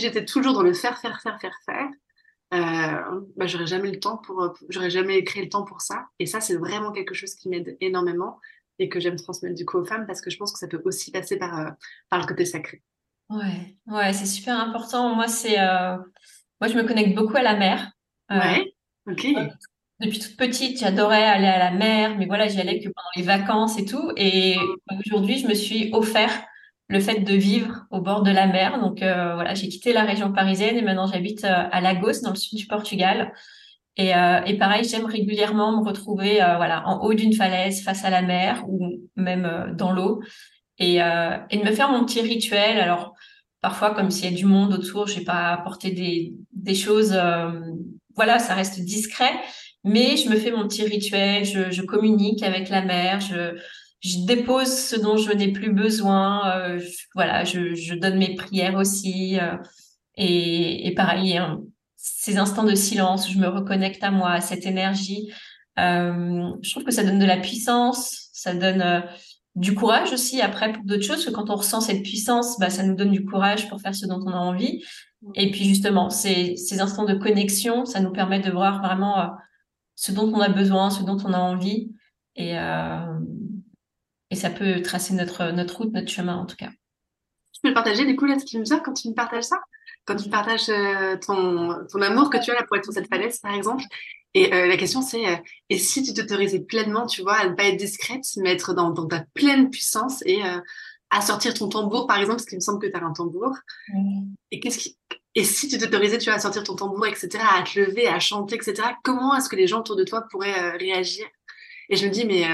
j'étais 0.00 0.24
toujours 0.24 0.54
dans 0.54 0.62
le 0.62 0.72
faire, 0.72 0.98
faire, 0.98 1.20
faire, 1.20 1.38
faire, 1.38 1.58
faire, 1.66 1.90
euh, 2.54 3.20
bah, 3.36 3.46
j'aurais 3.46 3.66
jamais 3.66 3.90
le 3.90 3.98
temps 3.98 4.16
pour, 4.18 4.54
j'aurais 4.68 4.90
jamais 4.90 5.22
créé 5.24 5.42
le 5.42 5.48
temps 5.48 5.64
pour 5.64 5.80
ça. 5.80 6.06
Et 6.18 6.26
ça, 6.26 6.40
c'est 6.40 6.56
vraiment 6.56 6.92
quelque 6.92 7.14
chose 7.14 7.34
qui 7.34 7.48
m'aide 7.48 7.76
énormément 7.80 8.38
et 8.78 8.88
que 8.88 9.00
j'aime 9.00 9.16
transmettre 9.16 9.54
du 9.54 9.64
coup 9.64 9.78
aux 9.78 9.84
femmes 9.84 10.06
parce 10.06 10.20
que 10.20 10.30
je 10.30 10.36
pense 10.36 10.52
que 10.52 10.58
ça 10.58 10.68
peut 10.68 10.80
aussi 10.84 11.10
passer 11.10 11.36
par, 11.36 11.58
euh, 11.58 11.70
par 12.10 12.20
le 12.20 12.26
côté 12.26 12.44
sacré. 12.44 12.82
Ouais, 13.30 13.76
ouais, 13.86 14.12
c'est 14.12 14.26
super 14.26 14.60
important. 14.60 15.14
Moi, 15.14 15.28
c'est, 15.28 15.58
euh, 15.58 15.96
moi, 16.60 16.68
je 16.68 16.74
me 16.74 16.84
connecte 16.84 17.14
beaucoup 17.14 17.36
à 17.36 17.42
la 17.42 17.56
mer. 17.56 17.90
ouais, 18.30 18.74
ok. 19.08 19.26
Depuis 20.00 20.18
toute 20.18 20.36
petite, 20.36 20.80
j'adorais 20.80 21.24
aller 21.24 21.46
à 21.46 21.58
la 21.58 21.70
mer, 21.70 22.16
mais 22.18 22.26
voilà, 22.26 22.48
j'y 22.48 22.60
allais 22.60 22.80
que 22.80 22.88
pendant 22.88 23.08
les 23.16 23.22
vacances 23.22 23.78
et 23.78 23.84
tout. 23.84 24.10
Et 24.16 24.56
aujourd'hui, 25.06 25.38
je 25.38 25.46
me 25.46 25.54
suis 25.54 25.90
offert 25.92 26.32
le 26.88 27.00
fait 27.00 27.20
de 27.20 27.34
vivre 27.34 27.86
au 27.90 28.00
bord 28.00 28.22
de 28.22 28.30
la 28.30 28.46
mer. 28.46 28.80
Donc 28.80 29.02
euh, 29.02 29.34
voilà, 29.34 29.54
j'ai 29.54 29.68
quitté 29.68 29.92
la 29.92 30.04
région 30.04 30.32
parisienne 30.32 30.76
et 30.76 30.82
maintenant 30.82 31.06
j'habite 31.06 31.44
euh, 31.44 31.64
à 31.70 31.80
Lagos, 31.80 32.20
dans 32.22 32.30
le 32.30 32.36
sud 32.36 32.58
du 32.58 32.66
Portugal. 32.66 33.32
Et, 33.96 34.14
euh, 34.14 34.40
et 34.44 34.58
pareil, 34.58 34.84
j'aime 34.84 35.06
régulièrement 35.06 35.80
me 35.80 35.86
retrouver 35.86 36.34
voilà 36.56 36.82
en 36.86 37.04
haut 37.04 37.14
d'une 37.14 37.32
falaise 37.32 37.82
face 37.84 38.04
à 38.04 38.10
la 38.10 38.22
mer 38.22 38.64
ou 38.68 39.00
même 39.14 39.72
dans 39.78 39.92
l'eau 39.92 40.20
et, 40.78 40.96
et 40.96 41.58
de 41.58 41.64
me 41.64 41.70
faire 41.70 41.92
mon 41.92 42.04
petit 42.04 42.20
rituel. 42.20 42.80
Alors 42.80 43.14
parfois, 43.60 43.94
comme 43.94 44.10
s'il 44.10 44.28
y 44.28 44.34
a 44.34 44.36
du 44.36 44.46
monde 44.46 44.72
autour, 44.72 45.06
je 45.06 45.20
vais 45.20 45.24
pas 45.24 45.52
apporter 45.52 45.92
des, 45.92 46.34
des 46.52 46.74
choses. 46.74 47.16
voilà, 48.16 48.40
ça 48.40 48.54
reste 48.54 48.80
discret, 48.80 49.32
mais 49.84 50.16
je 50.16 50.28
me 50.28 50.34
fais 50.34 50.50
mon 50.50 50.66
petit 50.66 50.84
rituel. 50.84 51.44
Je, 51.44 51.70
je 51.70 51.82
communique 51.82 52.42
avec 52.42 52.70
la 52.70 52.82
mer. 52.82 53.20
Je 53.20 53.54
je 54.04 54.18
dépose 54.18 54.68
ce 54.68 54.96
dont 54.96 55.16
je 55.16 55.32
n'ai 55.32 55.50
plus 55.50 55.72
besoin. 55.72 56.54
Euh, 56.56 56.80
voilà, 57.14 57.44
je, 57.44 57.74
je, 57.74 57.94
donne 57.94 58.18
mes 58.18 58.34
prières 58.34 58.76
aussi. 58.76 59.38
Euh, 59.40 59.56
et, 60.16 60.86
et, 60.86 60.94
pareil, 60.94 61.38
hein, 61.38 61.62
ces 61.96 62.36
instants 62.36 62.64
de 62.64 62.74
silence, 62.74 63.30
je 63.30 63.38
me 63.38 63.48
reconnecte 63.48 64.04
à 64.04 64.10
moi, 64.10 64.30
à 64.30 64.40
cette 64.42 64.66
énergie. 64.66 65.32
Euh, 65.78 66.50
je 66.60 66.70
trouve 66.70 66.84
que 66.84 66.92
ça 66.92 67.02
donne 67.02 67.18
de 67.18 67.24
la 67.24 67.38
puissance, 67.38 68.28
ça 68.32 68.54
donne 68.54 68.82
euh, 68.82 69.00
du 69.54 69.74
courage 69.74 70.12
aussi 70.12 70.42
après 70.42 70.72
pour 70.72 70.84
d'autres 70.84 71.02
choses. 71.02 71.24
Parce 71.24 71.26
que 71.26 71.30
quand 71.30 71.48
on 71.48 71.56
ressent 71.56 71.80
cette 71.80 72.02
puissance, 72.02 72.58
bah, 72.58 72.68
ça 72.68 72.82
nous 72.82 72.94
donne 72.94 73.10
du 73.10 73.24
courage 73.24 73.70
pour 73.70 73.80
faire 73.80 73.94
ce 73.94 74.06
dont 74.06 74.20
on 74.22 74.32
a 74.32 74.38
envie. 74.38 74.84
Et 75.34 75.50
puis 75.50 75.64
justement, 75.64 76.10
ces, 76.10 76.56
ces 76.56 76.82
instants 76.82 77.06
de 77.06 77.14
connexion, 77.14 77.86
ça 77.86 78.00
nous 78.00 78.12
permet 78.12 78.40
de 78.40 78.50
voir 78.50 78.82
vraiment 78.82 79.18
euh, 79.18 79.26
ce 79.94 80.12
dont 80.12 80.30
on 80.30 80.40
a 80.40 80.50
besoin, 80.50 80.90
ce 80.90 81.02
dont 81.02 81.16
on 81.24 81.32
a 81.32 81.38
envie. 81.38 81.90
Et, 82.36 82.58
euh, 82.58 83.18
et 84.34 84.36
ça 84.36 84.50
peut 84.50 84.82
tracer 84.82 85.14
notre, 85.14 85.52
notre 85.52 85.76
route, 85.76 85.92
notre 85.92 86.10
chemin 86.10 86.34
en 86.34 86.44
tout 86.44 86.56
cas. 86.56 86.70
Tu 87.52 87.60
peux 87.62 87.68
le 87.68 87.74
partager 87.74 88.04
du 88.04 88.16
coup 88.16 88.24
là 88.24 88.36
ce 88.36 88.44
qui 88.44 88.58
me 88.58 88.64
sort 88.64 88.82
quand 88.82 88.92
tu 88.92 89.08
me 89.08 89.14
partages 89.14 89.44
ça? 89.44 89.60
Quand 90.06 90.16
tu 90.16 90.28
partages 90.28 90.68
euh, 90.70 91.16
ton, 91.24 91.86
ton 91.86 92.02
amour 92.02 92.30
que 92.30 92.44
tu 92.44 92.50
as 92.50 92.54
là 92.54 92.64
pour 92.64 92.76
être 92.76 92.82
sur 92.82 92.92
cette 92.92 93.08
falaise 93.08 93.38
par 93.38 93.54
exemple? 93.54 93.84
Et 94.34 94.52
euh, 94.52 94.66
la 94.66 94.76
question 94.76 95.02
c'est 95.02 95.24
euh, 95.24 95.36
et 95.70 95.78
si 95.78 96.02
tu 96.02 96.12
t'autorisais 96.12 96.58
pleinement, 96.58 97.06
tu 97.06 97.22
vois, 97.22 97.36
à 97.36 97.48
ne 97.48 97.54
pas 97.54 97.62
être 97.66 97.76
discrète, 97.76 98.24
mais 98.38 98.50
être 98.50 98.74
dans, 98.74 98.90
dans 98.90 99.06
ta 99.06 99.24
pleine 99.34 99.70
puissance 99.70 100.20
et 100.26 100.40
à 101.10 101.20
sortir 101.20 101.54
ton 101.54 101.68
tambour 101.68 102.08
par 102.08 102.18
exemple, 102.18 102.38
parce 102.38 102.46
qu'il 102.46 102.58
me 102.58 102.60
semble 102.60 102.80
que 102.80 102.88
tu 102.88 102.96
as 102.96 103.04
un 103.04 103.12
tambour. 103.12 103.54
Et 104.50 104.58
qu'est-ce 104.58 104.78
qui 104.78 104.98
et 105.36 105.42
si 105.44 105.68
tu 105.68 105.78
t'autorisais, 105.78 106.18
tu 106.18 106.26
vois, 106.26 106.34
à 106.34 106.38
sortir 106.38 106.62
ton 106.62 106.76
tambour, 106.76 107.06
etc., 107.08 107.38
à 107.56 107.62
te 107.62 107.80
lever, 107.80 108.06
à 108.06 108.20
chanter, 108.20 108.54
etc., 108.54 108.74
comment 109.02 109.34
est-ce 109.36 109.48
que 109.48 109.56
les 109.56 109.66
gens 109.66 109.80
autour 109.80 109.96
de 109.96 110.04
toi 110.04 110.24
pourraient 110.30 110.76
réagir? 110.76 111.26
Et 111.88 111.96
je 111.96 112.06
me 112.06 112.10
dis, 112.12 112.24
mais 112.24 112.44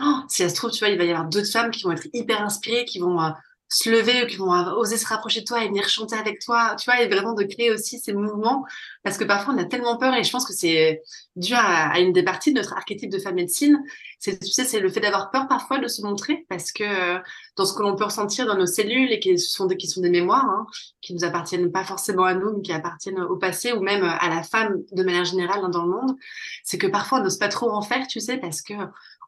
oh, 0.00 0.20
si 0.28 0.42
ça 0.42 0.48
se 0.48 0.54
trouve, 0.54 0.70
tu 0.70 0.80
vois, 0.80 0.88
il 0.88 0.98
va 0.98 1.04
y 1.04 1.10
avoir 1.10 1.28
d'autres 1.28 1.50
femmes 1.50 1.70
qui 1.70 1.82
vont 1.84 1.92
être 1.92 2.06
hyper 2.12 2.42
inspirées, 2.42 2.84
qui 2.84 2.98
vont 2.98 3.20
euh, 3.20 3.30
se 3.68 3.90
lever, 3.90 4.26
qui 4.26 4.36
vont 4.36 4.50
oser 4.76 4.96
se 4.96 5.06
rapprocher 5.06 5.40
de 5.40 5.46
toi 5.46 5.64
et 5.64 5.68
venir 5.68 5.88
chanter 5.88 6.16
avec 6.16 6.40
toi, 6.40 6.76
tu 6.78 6.84
vois, 6.84 7.00
et 7.02 7.08
vraiment 7.08 7.32
de 7.32 7.44
créer 7.44 7.70
aussi 7.72 7.98
ces 7.98 8.12
mouvements, 8.12 8.64
parce 9.02 9.18
que 9.18 9.24
parfois 9.24 9.54
on 9.54 9.58
a 9.58 9.64
tellement 9.64 9.96
peur, 9.96 10.14
et 10.14 10.22
je 10.22 10.30
pense 10.30 10.46
que 10.46 10.52
c'est 10.52 11.02
dû 11.36 11.54
à, 11.54 11.98
une 11.98 12.12
des 12.12 12.22
parties 12.22 12.52
de 12.52 12.58
notre 12.58 12.74
archétype 12.74 13.10
de 13.10 13.18
femme 13.18 13.34
médecine, 13.34 13.82
c'est, 14.18 14.38
tu 14.38 14.52
sais, 14.52 14.64
c'est 14.64 14.80
le 14.80 14.88
fait 14.90 15.00
d'avoir 15.00 15.30
peur 15.30 15.48
parfois 15.48 15.78
de 15.78 15.88
se 15.88 16.02
montrer, 16.02 16.46
parce 16.48 16.72
que 16.72 16.84
euh, 16.84 17.18
dans 17.56 17.64
ce 17.64 17.74
que 17.74 17.82
l'on 17.82 17.96
peut 17.96 18.04
ressentir 18.04 18.46
dans 18.46 18.56
nos 18.56 18.66
cellules, 18.66 19.10
et 19.12 19.18
qui 19.18 19.38
sont 19.38 19.66
des, 19.66 19.76
qui 19.76 19.88
sont 19.88 20.00
des 20.00 20.10
mémoires, 20.10 20.44
hein, 20.44 20.66
qui 21.00 21.14
nous 21.14 21.24
appartiennent 21.24 21.72
pas 21.72 21.84
forcément 21.84 22.24
à 22.24 22.34
nous, 22.34 22.56
mais 22.56 22.62
qui 22.62 22.72
appartiennent 22.72 23.20
au 23.20 23.36
passé, 23.36 23.72
ou 23.72 23.80
même 23.80 24.04
à 24.04 24.28
la 24.28 24.42
femme 24.42 24.82
de 24.92 25.02
manière 25.02 25.24
générale 25.24 25.60
hein, 25.62 25.70
dans 25.70 25.84
le 25.84 25.90
monde, 25.90 26.16
c'est 26.62 26.78
que 26.78 26.86
parfois 26.86 27.18
on 27.20 27.22
n'ose 27.24 27.38
pas 27.38 27.48
trop 27.48 27.70
en 27.70 27.82
faire, 27.82 28.06
tu 28.06 28.20
sais, 28.20 28.36
parce 28.38 28.62
que 28.62 28.74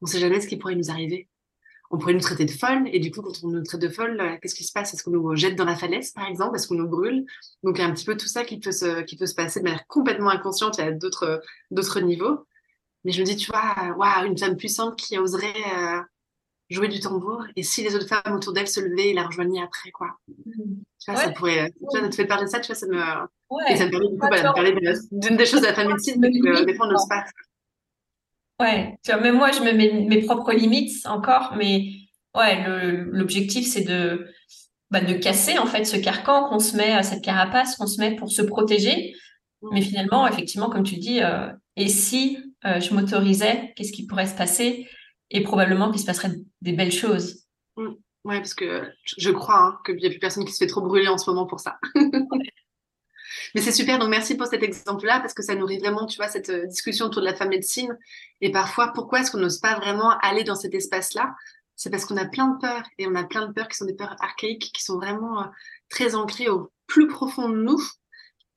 on 0.03 0.07
sait 0.07 0.21
jamais 0.21 0.41
ce 0.41 0.47
qui 0.47 0.57
pourrait 0.57 0.75
nous 0.75 0.91
arriver. 0.91 1.29
On 1.91 1.99
pourrait 1.99 2.15
nous 2.15 2.21
traiter 2.21 2.45
de 2.45 2.51
folle, 2.51 2.89
et 2.93 2.99
du 2.99 3.11
coup, 3.11 3.23
quand 3.23 3.45
on 3.45 3.49
nous 3.49 3.63
traite 3.63 3.81
de 3.81 3.89
folle, 3.89 4.21
euh, 4.21 4.37
qu'est-ce 4.41 4.55
qui 4.55 4.65
se 4.65 4.73
passe? 4.73 4.93
Est-ce 4.95 5.05
qu'on 5.05 5.11
nous 5.11 5.37
jette 5.37 5.57
dans 5.57 5.65
la 5.65 5.77
falaise, 5.77 6.11
par 6.13 6.27
exemple? 6.27 6.57
Est-ce 6.57 6.69
qu'on 6.69 6.75
nous 6.75 6.89
brûle? 6.89 7.25
Donc, 7.63 7.79
il 7.79 7.83
y 7.83 7.85
a 7.85 7.87
un 7.87 7.93
petit 7.93 8.05
peu 8.05 8.17
tout 8.17 8.29
ça 8.29 8.45
qui 8.45 8.59
peut 8.59 8.73
se, 8.73 9.03
qui 9.03 9.17
peut 9.17 9.27
se 9.27 9.35
passer 9.35 9.61
de 9.61 9.65
manière 9.65 9.87
complètement 9.87 10.31
inconsciente 10.31 10.79
et 10.79 10.83
à 10.83 10.91
d'autres, 10.91 11.41
d'autres 11.71 12.01
niveaux. 12.01 12.47
Mais 13.05 13.13
je 13.13 13.21
me 13.21 13.27
dis, 13.27 13.37
tu 13.37 13.51
vois, 13.51 13.95
waouh, 13.97 14.27
une 14.27 14.39
femme 14.39 14.57
puissante 14.57 14.97
qui 14.97 15.17
oserait, 15.19 15.55
euh, 15.79 16.01
jouer 16.71 16.89
du 16.89 17.01
tambour 17.01 17.45
et 17.55 17.63
si 17.63 17.83
les 17.83 17.95
autres 17.95 18.09
femmes 18.09 18.35
autour 18.35 18.53
d'elle 18.53 18.69
se 18.69 18.81
levaient 18.81 19.11
et 19.11 19.15
la 19.15 19.27
rejoignaient 19.27 19.63
après, 19.63 19.91
quoi. 19.91 20.19
Tu 20.27 21.11
vois, 21.11 21.21
ça 21.21 21.31
pourrait. 21.31 21.71
Tu 21.71 22.01
vois, 22.01 22.09
te 22.09 22.15
fait 22.15 22.27
parler 22.27 22.47
de 22.47 22.51
ça, 22.51 22.61
tu 22.61 22.67
vois, 22.67 22.75
ça 22.75 22.87
me. 22.87 22.97
Et 23.71 23.77
ça 23.77 23.87
me 23.87 23.91
permet 23.91 24.09
du 24.09 24.19
coup 24.19 24.29
bah, 24.29 24.39
de 24.39 24.43
parler 24.43 24.75
d'une 25.13 25.37
des 25.37 25.47
choses 25.47 25.61
de 25.61 25.67
la 25.67 25.75
famille 25.75 25.95
de 25.95 26.01
que 26.01 26.65
des 26.65 26.75
fois 26.75 26.87
on 26.87 26.91
n'ose 26.91 27.07
pas. 27.09 27.25
Ouais, 28.61 28.97
tu 29.05 29.13
vois, 29.13 29.21
même 29.21 29.37
moi, 29.37 29.51
je 29.53 29.61
me 29.61 29.73
mets 29.73 29.93
mes 29.93 30.23
propres 30.23 30.53
limites 30.53 31.07
encore, 31.07 31.55
mais 31.57 31.91
ouais, 32.35 32.65
l'objectif, 33.11 33.67
c'est 33.67 33.85
de, 33.85 34.27
bah, 34.91 35.01
de 35.01 35.15
casser 35.15 35.59
en 35.59 35.67
fait 35.67 35.85
ce 35.85 35.97
carcan 35.97 36.49
qu'on 36.49 36.59
se 36.59 36.77
met, 36.77 37.03
cette 37.03 37.23
carapace 37.23 37.77
qu'on 37.77 37.87
se 37.87 38.01
met 38.01 38.17
pour 38.17 38.31
se 38.31 38.43
protéger. 38.43 39.15
Mmh. 39.63 39.69
Mais 39.73 39.83
finalement, 39.83 40.27
effectivement, 40.27 40.71
comme 40.71 40.85
tu 40.85 40.97
dis, 40.97 41.23
euh, 41.23 41.49
et 41.77 41.89
si 41.89 42.39
euh, 42.65 42.81
je 42.81 42.95
m'autorisais, 42.95 43.73
qu'est-ce 43.77 43.93
qui 43.93 44.07
pourrait 44.07 44.27
se 44.27 44.37
passer? 44.37 44.89
Et 45.31 45.43
probablement 45.43 45.91
qu'il 45.91 46.01
se 46.01 46.07
passerait 46.07 46.31
des 46.63 46.73
belles 46.73 46.93
choses. 46.93 47.47
Mmh. 47.77 47.89
Ouais, 48.25 48.39
parce 48.39 48.55
que 48.55 48.91
je 49.05 49.31
crois 49.31 49.59
hein, 49.59 49.79
qu'il 49.85 49.97
n'y 49.97 50.07
a 50.07 50.11
plus 50.11 50.19
personne 50.19 50.45
qui 50.45 50.53
se 50.53 50.59
fait 50.59 50.67
trop 50.67 50.81
brûler 50.81 51.09
en 51.09 51.19
ce 51.19 51.31
moment 51.31 51.47
pour 51.47 51.61
ça. 51.61 51.79
Mais 53.55 53.61
c'est 53.61 53.73
super, 53.73 53.99
donc 53.99 54.09
merci 54.09 54.37
pour 54.37 54.47
cet 54.47 54.63
exemple-là, 54.63 55.21
parce 55.21 55.35
que 55.35 55.43
ça 55.43 55.55
nourrit 55.55 55.79
vraiment, 55.79 56.07
tu 56.07 56.17
vois, 56.17 56.29
cette 56.29 56.51
euh, 56.51 56.67
discussion 56.67 57.07
autour 57.07 57.23
de 57.23 57.27
la 57.27 57.35
femme 57.35 57.51
médecine. 57.51 57.97
Et 58.41 58.51
parfois, 58.51 58.93
pourquoi 58.95 59.21
est-ce 59.21 59.31
qu'on 59.31 59.39
n'ose 59.39 59.59
pas 59.59 59.77
vraiment 59.77 60.11
aller 60.19 60.45
dans 60.45 60.55
cet 60.55 60.75
espace-là? 60.75 61.35
C'est 61.75 61.91
parce 61.91 62.05
qu'on 62.05 62.17
a 62.17 62.25
plein 62.25 62.49
de 62.49 62.59
peurs, 62.59 62.85
et 62.99 63.07
on 63.07 63.15
a 63.15 63.25
plein 63.25 63.47
de 63.47 63.53
peurs 63.53 63.69
qui 63.69 63.77
sont 63.77 63.85
des 63.85 63.95
peurs 63.95 64.17
archaïques, 64.21 64.73
qui 64.73 64.83
sont 64.83 64.97
vraiment 64.97 65.43
euh, 65.43 65.47
très 65.89 66.15
ancrées 66.15 66.49
au 66.49 66.73
plus 66.87 67.09
profond 67.09 67.49
de 67.49 67.57
nous, 67.57 67.83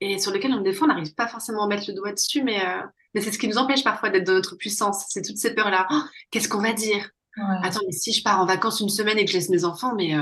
et 0.00 0.18
sur 0.18 0.32
lesquelles, 0.32 0.62
des 0.62 0.72
fois, 0.72 0.86
on 0.86 0.94
n'arrive 0.94 1.14
pas 1.14 1.28
forcément 1.28 1.64
à 1.64 1.68
mettre 1.68 1.84
le 1.88 1.94
doigt 1.94 2.12
dessus, 2.12 2.42
mais, 2.42 2.64
euh, 2.64 2.82
mais 3.14 3.20
c'est 3.20 3.32
ce 3.32 3.38
qui 3.38 3.48
nous 3.48 3.58
empêche 3.58 3.84
parfois 3.84 4.10
d'être 4.10 4.24
dans 4.24 4.32
notre 4.32 4.56
puissance. 4.56 5.04
C'est 5.08 5.22
toutes 5.22 5.36
ces 5.36 5.54
peurs-là. 5.54 5.86
Oh, 5.90 6.00
qu'est-ce 6.30 6.48
qu'on 6.48 6.62
va 6.62 6.72
dire? 6.72 7.10
Attends, 7.62 7.80
mais 7.86 7.92
si 7.92 8.12
je 8.12 8.22
pars 8.22 8.40
en 8.40 8.46
vacances 8.46 8.80
une 8.80 8.88
semaine 8.88 9.16
et 9.16 9.24
que 9.24 9.30
je 9.30 9.36
laisse 9.36 9.48
mes 9.48 9.64
enfants, 9.64 9.94
mais 9.94 10.14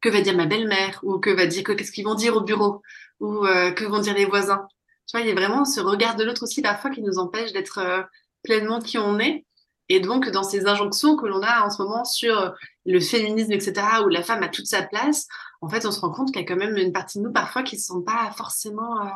que 0.00 0.08
va 0.08 0.20
dire 0.20 0.36
ma 0.36 0.46
belle-mère? 0.46 1.00
Ou 1.02 1.18
que 1.18 1.30
va 1.30 1.46
dire 1.46 1.64
qu'est-ce 1.64 1.92
qu'ils 1.92 2.04
vont 2.04 2.14
dire 2.14 2.36
au 2.36 2.40
bureau? 2.40 2.82
Ou 3.20 3.46
euh, 3.46 3.70
que 3.72 3.84
vont 3.84 4.00
dire 4.00 4.14
les 4.14 4.24
voisins. 4.24 4.66
Il 5.14 5.26
y 5.26 5.30
a 5.30 5.34
vraiment 5.34 5.64
ce 5.64 5.80
regard 5.80 6.16
de 6.16 6.24
l'autre 6.24 6.44
aussi 6.44 6.62
parfois 6.62 6.90
qui 6.90 7.02
nous 7.02 7.18
empêche 7.18 7.52
d'être 7.52 7.78
euh, 7.78 8.02
pleinement 8.42 8.80
qui 8.80 8.98
on 8.98 9.18
est. 9.18 9.44
Et 9.88 9.98
donc, 9.98 10.28
dans 10.30 10.44
ces 10.44 10.66
injonctions 10.66 11.16
que 11.16 11.26
l'on 11.26 11.42
a 11.42 11.66
en 11.66 11.70
ce 11.70 11.82
moment 11.82 12.04
sur 12.04 12.54
le 12.86 13.00
féminisme, 13.00 13.50
etc., 13.50 13.74
où 14.04 14.08
la 14.08 14.22
femme 14.22 14.42
a 14.44 14.48
toute 14.48 14.66
sa 14.66 14.82
place, 14.82 15.26
en 15.60 15.68
fait, 15.68 15.84
on 15.84 15.90
se 15.90 15.98
rend 16.00 16.10
compte 16.10 16.28
qu'il 16.28 16.40
y 16.40 16.44
a 16.44 16.46
quand 16.46 16.56
même 16.56 16.76
une 16.76 16.92
partie 16.92 17.18
de 17.18 17.24
nous 17.24 17.32
parfois 17.32 17.64
qui 17.64 17.74
ne 17.74 17.80
sont 17.80 18.02
pas 18.02 18.30
forcément 18.36 19.04
euh, 19.04 19.10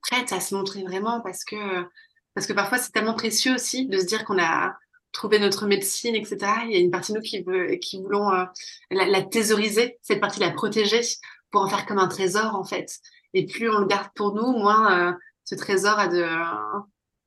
prêtes 0.00 0.32
à 0.32 0.40
se 0.40 0.54
montrer 0.54 0.82
vraiment 0.84 1.20
parce 1.20 1.44
que, 1.44 1.56
parce 2.34 2.46
que 2.46 2.54
parfois 2.54 2.78
c'est 2.78 2.92
tellement 2.92 3.14
précieux 3.14 3.54
aussi 3.54 3.86
de 3.86 3.98
se 3.98 4.06
dire 4.06 4.24
qu'on 4.24 4.38
a 4.38 4.74
trouvé 5.12 5.38
notre 5.38 5.66
médecine, 5.66 6.14
etc. 6.16 6.38
Il 6.64 6.72
y 6.72 6.76
a 6.76 6.78
une 6.78 6.90
partie 6.90 7.12
de 7.12 7.18
nous 7.18 7.22
qui, 7.22 7.42
veut, 7.42 7.76
qui 7.76 8.00
voulons 8.00 8.30
la, 8.90 9.06
la, 9.06 9.22
thésauriser, 9.22 9.98
cette 10.02 10.20
partie 10.20 10.40
la 10.40 10.50
protéger 10.50 11.02
pour 11.54 11.62
en 11.62 11.68
faire 11.68 11.86
comme 11.86 12.00
un 12.00 12.08
trésor 12.08 12.56
en 12.56 12.64
fait. 12.64 12.98
Et 13.32 13.46
plus 13.46 13.70
on 13.70 13.78
le 13.78 13.86
garde 13.86 14.08
pour 14.16 14.34
nous, 14.34 14.58
moins 14.58 15.10
euh, 15.10 15.12
ce 15.44 15.54
trésor 15.54 15.96
a 16.00 16.08
de, 16.08 16.24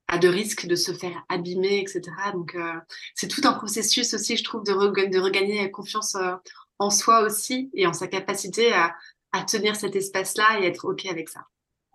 a 0.10 0.18
de 0.18 0.28
risques 0.28 0.68
de 0.68 0.76
se 0.76 0.92
faire 0.92 1.24
abîmer, 1.30 1.80
etc. 1.80 2.02
Donc 2.34 2.54
euh, 2.56 2.74
c'est 3.16 3.30
tout 3.30 3.40
un 3.46 3.54
processus 3.54 4.14
aussi, 4.14 4.36
je 4.36 4.44
trouve, 4.44 4.64
de, 4.64 4.74
de 4.74 5.20
regagner 5.20 5.72
confiance 5.72 6.16
euh, 6.16 6.36
en 6.78 6.90
soi 6.90 7.22
aussi 7.22 7.72
et 7.74 7.88
en 7.88 7.94
sa 7.94 8.08
capacité 8.08 8.74
à, 8.74 8.94
à 9.32 9.44
tenir 9.44 9.78
cet 9.78 9.96
espace-là 9.96 10.60
et 10.60 10.66
être 10.66 10.84
OK 10.84 11.06
avec 11.06 11.30
ça. 11.30 11.46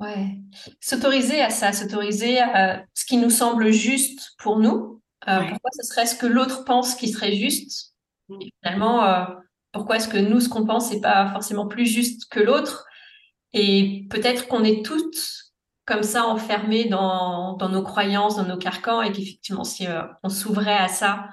Ouais, 0.00 0.38
s'autoriser 0.80 1.42
à 1.42 1.50
ça, 1.50 1.74
s'autoriser 1.74 2.40
à 2.40 2.82
ce 2.94 3.04
qui 3.04 3.18
nous 3.18 3.30
semble 3.30 3.70
juste 3.72 4.32
pour 4.38 4.58
nous. 4.58 5.02
Pourquoi 5.20 5.70
ce 5.78 5.86
serait 5.86 6.06
ce 6.06 6.16
que 6.16 6.26
l'autre 6.26 6.64
pense 6.64 6.94
qui 6.94 7.12
serait 7.12 7.36
juste? 7.36 7.94
Mmh. 8.30 8.38
Finalement, 8.62 9.26
pourquoi 9.72 9.96
est-ce 9.96 10.08
que 10.08 10.18
nous, 10.18 10.40
ce 10.40 10.48
qu'on 10.48 10.66
pense, 10.66 10.92
n'est 10.92 11.00
pas 11.00 11.30
forcément 11.32 11.66
plus 11.66 11.86
juste 11.86 12.30
que 12.30 12.40
l'autre? 12.40 12.86
Et 13.52 14.06
peut-être 14.10 14.46
qu'on 14.48 14.64
est 14.64 14.84
toutes 14.84 15.42
comme 15.86 16.02
ça 16.02 16.26
enfermées 16.26 16.84
dans, 16.84 17.58
nos 17.70 17.82
croyances, 17.82 18.36
dans 18.36 18.44
nos 18.44 18.56
carcans, 18.56 19.02
et 19.02 19.10
qu'effectivement, 19.12 19.64
si 19.64 19.86
euh, 19.86 20.02
on 20.22 20.28
s'ouvrait 20.28 20.76
à 20.76 20.88
ça, 20.88 21.26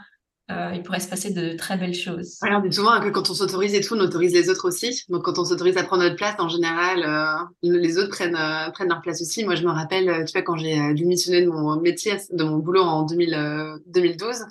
euh, 0.50 0.72
il 0.74 0.82
pourrait 0.82 1.00
se 1.00 1.08
passer 1.08 1.32
de 1.32 1.56
très 1.56 1.78
belles 1.78 1.94
choses. 1.94 2.40
on 2.42 2.60
dit 2.62 2.76
souvent 2.76 3.00
que 3.00 3.10
quand 3.10 3.30
on 3.30 3.36
s'autorise 3.36 3.76
et 3.76 3.82
tout, 3.82 3.94
on 3.96 4.00
autorise 4.00 4.34
les 4.34 4.50
autres 4.50 4.68
aussi. 4.68 5.04
Donc, 5.10 5.22
quand 5.22 5.38
on 5.38 5.46
s'autorise 5.46 5.78
à 5.78 5.84
prendre 5.84 6.02
notre 6.02 6.16
place, 6.16 6.34
en 6.40 6.50
général, 6.50 7.04
euh, 7.04 7.46
les 7.62 8.00
autres 8.00 8.10
prennent, 8.10 8.34
leur 8.34 9.02
place 9.02 9.22
aussi. 9.22 9.46
Moi, 9.46 9.54
je 9.54 9.64
me 9.64 9.72
rappelle, 9.72 10.26
tu 10.26 10.32
vois, 10.32 10.42
quand 10.42 10.58
j'ai 10.58 10.94
démissionné 10.96 11.44
de 11.44 11.50
mon 11.50 11.80
métier, 11.80 12.16
de 12.32 12.44
mon 12.44 12.58
boulot 12.58 12.82
en 12.82 13.04
2012, 13.04 14.46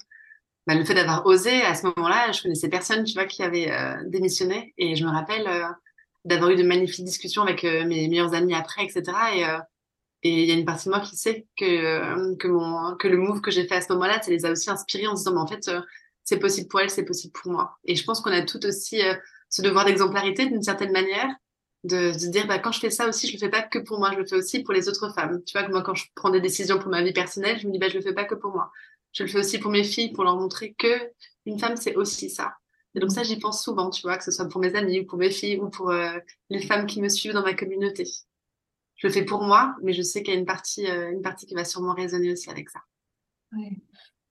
bah, 0.69 0.75
le 0.75 0.85
fait 0.85 0.93
d'avoir 0.93 1.25
osé, 1.25 1.63
à 1.63 1.75
ce 1.75 1.87
moment-là, 1.87 2.31
je 2.31 2.43
connaissais 2.43 2.69
personne, 2.69 3.03
tu 3.05 3.15
vois, 3.15 3.25
qui 3.25 3.43
avait 3.43 3.73
euh, 3.73 3.95
démissionné. 4.05 4.75
Et 4.77 4.97
je 4.97 5.05
me 5.07 5.11
rappelle 5.11 5.49
euh, 5.49 5.65
d'avoir 6.27 6.51
eu 6.51 6.57
de 6.57 6.63
magnifiques 6.63 7.07
discussions 7.07 7.41
avec 7.43 7.65
euh, 7.65 7.87
mes 7.87 8.07
meilleurs 8.07 8.35
amis 8.35 8.55
après, 8.55 8.85
etc. 8.85 9.03
Et 10.23 10.43
il 10.43 10.47
y 10.47 10.51
a 10.51 10.55
une 10.55 10.67
partie 10.67 10.85
de 10.85 10.91
moi 10.91 11.01
qui 11.01 11.17
sait 11.17 11.47
que, 11.57 12.35
que, 12.37 13.09
le 13.09 13.17
move 13.17 13.41
que 13.41 13.51
j'ai 13.51 13.67
fait 13.67 13.77
à 13.77 13.81
ce 13.81 13.91
moment-là, 13.95 14.21
ça 14.21 14.31
les 14.31 14.45
a 14.45 14.51
aussi 14.51 14.69
inspirés 14.69 15.07
en 15.07 15.17
se 15.17 15.23
disant, 15.23 15.33
mais 15.33 15.41
en 15.41 15.47
fait, 15.47 15.71
c'est 16.25 16.39
possible 16.39 16.69
pour 16.69 16.81
elle, 16.81 16.91
c'est 16.91 17.07
possible 17.07 17.33
pour 17.33 17.51
moi. 17.51 17.79
Et 17.87 17.97
je 17.97 18.05
pense 18.05 18.21
qu'on 18.21 18.33
a 18.33 18.43
tout 18.43 18.67
aussi 18.67 19.01
ce 19.49 19.63
devoir 19.63 19.87
d'exemplarité 19.87 20.47
d'une 20.47 20.63
certaine 20.63 20.93
manière, 20.93 21.31
de, 21.85 22.13
de 22.13 22.31
dire, 22.31 22.47
bah, 22.47 22.59
quand 22.59 22.73
je 22.73 22.81
fais 22.81 22.91
ça 22.91 23.09
aussi, 23.09 23.27
je 23.29 23.33
le 23.33 23.39
fais 23.39 23.49
pas 23.49 23.63
que 23.63 23.79
pour 23.79 24.01
moi, 24.01 24.11
je 24.13 24.19
le 24.19 24.27
fais 24.27 24.37
aussi 24.37 24.63
pour 24.63 24.75
les 24.75 24.87
autres 24.91 25.15
femmes. 25.15 25.41
Tu 25.47 25.57
vois, 25.57 25.67
que 25.67 25.73
moi, 25.73 25.83
quand 25.83 25.95
je 25.95 26.05
prends 26.15 26.31
des 26.31 26.43
décisions 26.43 26.79
pour 26.79 26.91
ma 26.91 27.03
vie 27.03 27.15
personnelle, 27.15 27.59
je 27.59 27.67
me 27.67 27.73
dis, 27.73 27.79
bah, 27.79 27.89
je 27.89 27.95
le 27.95 28.03
fais 28.03 28.13
pas 28.13 28.25
que 28.25 28.35
pour 28.35 28.51
moi 28.53 28.71
je 29.13 29.25
le 29.25 29.29
fais 29.29 29.39
aussi 29.39 29.59
pour 29.59 29.71
mes 29.71 29.85
filles, 29.85 30.13
pour 30.13 30.25
leur 30.25 30.37
montrer 30.37 30.75
que 30.75 31.13
une 31.47 31.59
femme, 31.59 31.77
c'est 31.77 31.97
aussi 31.97 32.31
ça. 32.31 32.55
Et 32.95 33.01
donc 33.01 33.11
ça, 33.11 33.23
j'y 33.23 33.39
pense 33.39 33.63
souvent, 33.63 33.91
tu 33.91 34.03
vois, 34.03 34.17
que 34.19 34.25
ce 34.25 34.31
soit 34.31 34.49
pour 34.49 34.61
mes 34.61 34.75
amis 34.75 35.01
ou 35.01 35.07
pour 35.07 35.19
mes 35.19 35.31
filles 35.31 35.57
ou 35.57 35.69
pour 35.69 35.91
euh, 35.91 36.19
les 36.51 36.61
femmes 36.61 36.87
qui 36.87 37.01
me 37.01 37.09
suivent 37.09 37.33
dans 37.33 37.43
ma 37.43 37.55
communauté. 37.55 38.05
Je 38.97 39.07
le 39.07 39.13
fais 39.13 39.25
pour 39.25 39.43
moi, 39.43 39.75
mais 39.83 39.93
je 39.93 40.03
sais 40.03 40.23
qu'il 40.23 40.35
y 40.35 40.37
a 40.37 40.41
une 40.41 40.47
partie, 40.47 40.87
euh, 40.87 41.11
une 41.13 41.23
partie 41.23 41.47
qui 41.47 41.55
va 41.55 41.65
sûrement 41.65 41.95
résonner 41.95 42.33
aussi 42.33 42.51
avec 42.51 42.69
ça. 42.71 42.81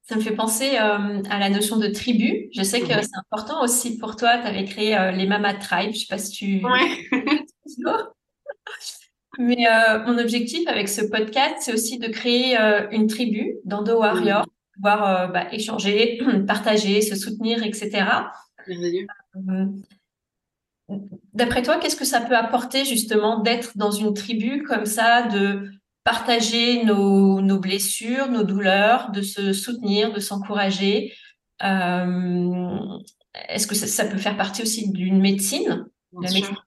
Ça 0.04 0.16
me 0.16 0.22
fait 0.22 0.36
penser 0.36 0.78
euh, 0.78 1.22
à 1.30 1.40
la 1.40 1.50
notion 1.50 1.78
de 1.78 1.88
tribu. 1.88 2.50
Je 2.54 2.64
sais 2.64 2.82
que 2.82 2.88
c'est 2.88 3.18
important 3.18 3.64
aussi 3.64 3.98
pour 3.98 4.16
toi. 4.16 4.38
Tu 4.38 4.48
avais 4.48 4.66
créé 4.66 5.12
les 5.14 5.28
Mama 5.28 5.54
Tribe. 5.54 5.94
Je 5.94 6.00
sais 6.00 6.08
pas 6.08 6.18
si 6.18 6.32
tu. 6.32 6.66
Ouais. 6.66 7.08
Mais 9.40 9.66
mon 10.06 10.18
objectif 10.18 10.68
avec 10.68 10.90
ce 10.90 11.02
podcast, 11.02 11.58
c'est 11.60 11.74
aussi 11.74 12.00
de 12.00 12.08
créer 12.08 12.58
une 12.92 13.08
tribu 13.08 13.58
d'Endo 13.66 14.00
Warrior 14.00 14.46
pouvoir 14.78 15.04
euh, 15.08 15.28
bah, 15.28 15.54
échanger, 15.54 16.20
partager, 16.48 17.02
se 17.02 17.16
soutenir, 17.16 17.64
etc. 17.64 18.06
Euh, 18.70 19.66
d'après 21.34 21.62
toi, 21.62 21.78
qu'est-ce 21.78 21.96
que 21.96 22.06
ça 22.06 22.22
peut 22.22 22.38
apporter 22.38 22.86
justement 22.86 23.40
d'être 23.40 23.78
dans 23.78 23.92
une 23.92 24.14
tribu 24.14 24.64
comme 24.64 24.86
ça, 24.86 25.24
de 25.24 25.70
partager 26.04 26.84
nos, 26.86 27.42
nos 27.42 27.60
blessures, 27.60 28.30
nos 28.30 28.44
douleurs, 28.44 29.12
de 29.12 29.22
se 29.22 29.52
soutenir, 29.52 30.14
de 30.14 30.20
s'encourager? 30.20 31.14
Euh, 31.64 33.00
Est-ce 33.50 33.68
que 33.68 33.76
ça, 33.76 34.06
peut 34.06 34.18
faire 34.18 34.38
partie 34.38 34.62
aussi 34.62 34.90
d'une 34.92 35.20
médecine? 35.20 35.88
Bien 36.14 36.30
sûr. 36.30 36.66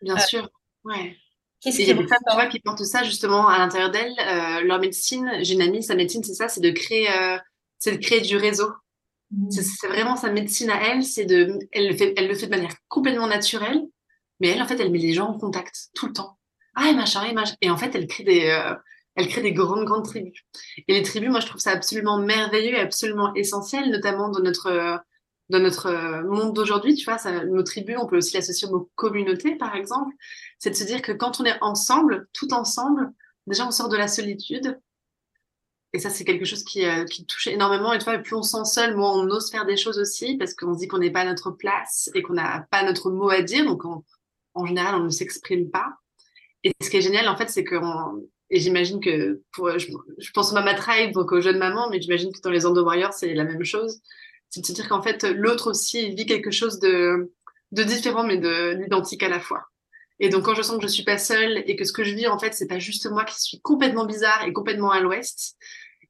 Bien 0.00 0.18
sûr, 0.18 0.48
ouais. 0.84 1.16
Il 1.64 1.80
y 1.80 1.90
a 1.90 1.94
des 1.94 2.06
femmes 2.06 2.48
qui 2.50 2.60
portent 2.60 2.84
ça 2.84 3.04
justement 3.04 3.48
à 3.48 3.58
l'intérieur 3.58 3.90
d'elles. 3.90 4.14
Euh, 4.18 4.62
leur 4.62 4.80
médecine, 4.80 5.30
j'ai 5.42 5.54
une 5.54 5.62
amie, 5.62 5.82
sa 5.82 5.94
médecine, 5.94 6.24
c'est 6.24 6.34
ça, 6.34 6.48
c'est 6.48 6.60
de 6.60 6.70
créer, 6.70 7.08
euh, 7.10 7.38
c'est 7.78 7.92
de 7.92 8.02
créer 8.02 8.20
du 8.20 8.36
réseau. 8.36 8.68
Mmh. 9.30 9.50
C'est 9.50 9.86
vraiment 9.86 10.16
sa 10.16 10.30
médecine 10.30 10.70
à 10.70 10.88
elle, 10.88 11.04
c'est 11.04 11.24
de, 11.24 11.58
elle 11.70 11.88
le 11.88 11.96
fait, 11.96 12.14
elle 12.16 12.28
le 12.28 12.34
fait 12.34 12.46
de 12.46 12.50
manière 12.50 12.74
complètement 12.88 13.28
naturelle, 13.28 13.80
mais 14.40 14.48
elle 14.48 14.62
en 14.62 14.66
fait, 14.66 14.80
elle 14.80 14.90
met 14.90 14.98
les 14.98 15.12
gens 15.12 15.28
en 15.28 15.38
contact 15.38 15.88
tout 15.94 16.06
le 16.06 16.12
temps. 16.12 16.38
Ah 16.74 16.88
et 16.88 16.94
machin 16.94 17.24
et 17.24 17.32
machin. 17.32 17.54
Et 17.60 17.70
en 17.70 17.76
fait, 17.76 17.94
elle 17.94 18.06
crée 18.06 18.24
des, 18.24 18.46
euh, 18.46 18.74
elle 19.14 19.28
crée 19.28 19.42
des 19.42 19.52
grandes 19.52 19.84
grandes 19.84 20.04
tribus. 20.04 20.42
Et 20.88 20.94
les 20.94 21.02
tribus, 21.02 21.30
moi, 21.30 21.40
je 21.40 21.46
trouve 21.46 21.60
ça 21.60 21.70
absolument 21.70 22.18
merveilleux 22.18 22.74
et 22.74 22.80
absolument 22.80 23.32
essentiel, 23.34 23.90
notamment 23.90 24.30
dans 24.30 24.40
notre 24.40 25.00
dans 25.48 25.58
notre 25.58 26.22
monde 26.24 26.54
d'aujourd'hui, 26.54 26.94
tu 26.94 27.04
vois, 27.04 27.18
nos 27.44 27.62
tribus, 27.62 27.96
on 28.00 28.06
peut 28.06 28.16
aussi 28.16 28.34
l'associer 28.34 28.68
aux 28.68 28.90
communautés, 28.94 29.56
par 29.56 29.74
exemple 29.74 30.14
c'est 30.62 30.70
de 30.70 30.76
se 30.76 30.84
dire 30.84 31.02
que 31.02 31.10
quand 31.10 31.40
on 31.40 31.44
est 31.44 31.60
ensemble, 31.60 32.28
tout 32.32 32.54
ensemble, 32.54 33.12
déjà 33.48 33.66
on 33.66 33.72
sort 33.72 33.88
de 33.88 33.96
la 33.96 34.06
solitude. 34.06 34.78
Et 35.92 35.98
ça, 35.98 36.08
c'est 36.08 36.22
quelque 36.22 36.44
chose 36.44 36.62
qui, 36.62 36.86
euh, 36.86 37.04
touche 37.26 37.48
énormément. 37.48 37.92
Et 37.92 37.98
tu 37.98 38.04
vois, 38.04 38.16
plus 38.18 38.36
on 38.36 38.42
sent 38.42 38.64
seul, 38.64 38.96
moins 38.96 39.10
on 39.10 39.28
ose 39.28 39.50
faire 39.50 39.66
des 39.66 39.76
choses 39.76 39.98
aussi, 39.98 40.36
parce 40.36 40.54
qu'on 40.54 40.74
se 40.74 40.78
dit 40.78 40.86
qu'on 40.86 40.98
n'est 40.98 41.10
pas 41.10 41.22
à 41.22 41.24
notre 41.24 41.50
place 41.50 42.10
et 42.14 42.22
qu'on 42.22 42.34
n'a 42.34 42.64
pas 42.70 42.84
notre 42.84 43.10
mot 43.10 43.28
à 43.28 43.42
dire. 43.42 43.64
Donc, 43.64 43.82
en 44.54 44.66
général, 44.66 44.94
on 44.94 45.02
ne 45.04 45.10
s'exprime 45.10 45.68
pas. 45.68 45.96
Et 46.62 46.72
ce 46.80 46.88
qui 46.88 46.98
est 46.98 47.02
génial, 47.02 47.26
en 47.26 47.36
fait, 47.36 47.50
c'est 47.50 47.64
que, 47.64 47.74
et 48.50 48.60
j'imagine 48.60 49.00
que, 49.00 49.42
je, 49.56 50.30
pense 50.32 50.52
au 50.52 50.54
Mama 50.54 50.74
Tribe, 50.74 51.10
donc 51.10 51.32
aux 51.32 51.40
jeunes 51.40 51.58
mamans, 51.58 51.90
mais 51.90 52.00
j'imagine 52.00 52.32
que 52.32 52.40
dans 52.40 52.50
les 52.50 52.66
Endo 52.66 52.84
Warriors, 52.84 53.14
c'est 53.14 53.34
la 53.34 53.44
même 53.44 53.64
chose. 53.64 54.00
C'est 54.52 54.60
de 54.60 54.66
se 54.66 54.72
dire 54.72 54.86
qu'en 54.86 55.02
fait, 55.02 55.24
l'autre 55.24 55.70
aussi 55.70 56.14
vit 56.14 56.26
quelque 56.26 56.50
chose 56.50 56.78
de, 56.78 57.32
de 57.72 57.82
différent, 57.82 58.22
mais 58.22 58.36
d'identique 58.36 59.22
à 59.22 59.30
la 59.30 59.40
fois. 59.40 59.64
Et 60.20 60.28
donc, 60.28 60.44
quand 60.44 60.54
je 60.54 60.60
sens 60.60 60.76
que 60.76 60.82
je 60.82 60.92
suis 60.92 61.04
pas 61.04 61.16
seule 61.16 61.64
et 61.66 61.74
que 61.74 61.84
ce 61.84 61.92
que 61.92 62.04
je 62.04 62.14
vis, 62.14 62.28
en 62.28 62.38
fait, 62.38 62.52
c'est 62.52 62.68
pas 62.68 62.78
juste 62.78 63.10
moi 63.10 63.24
qui 63.24 63.40
suis 63.40 63.60
complètement 63.60 64.04
bizarre 64.04 64.44
et 64.44 64.52
complètement 64.52 64.90
à 64.90 65.00
l'ouest, 65.00 65.56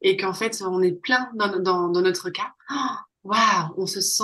et 0.01 0.17
qu'en 0.17 0.33
fait, 0.33 0.61
on 0.61 0.81
est 0.81 0.91
plein 0.91 1.31
dans, 1.35 1.57
dans, 1.89 2.01
notre 2.01 2.29
cas, 2.29 2.51
oh, 2.69 2.95
waouh, 3.23 3.73
on 3.77 3.87
se 3.87 4.01
sent 4.01 4.23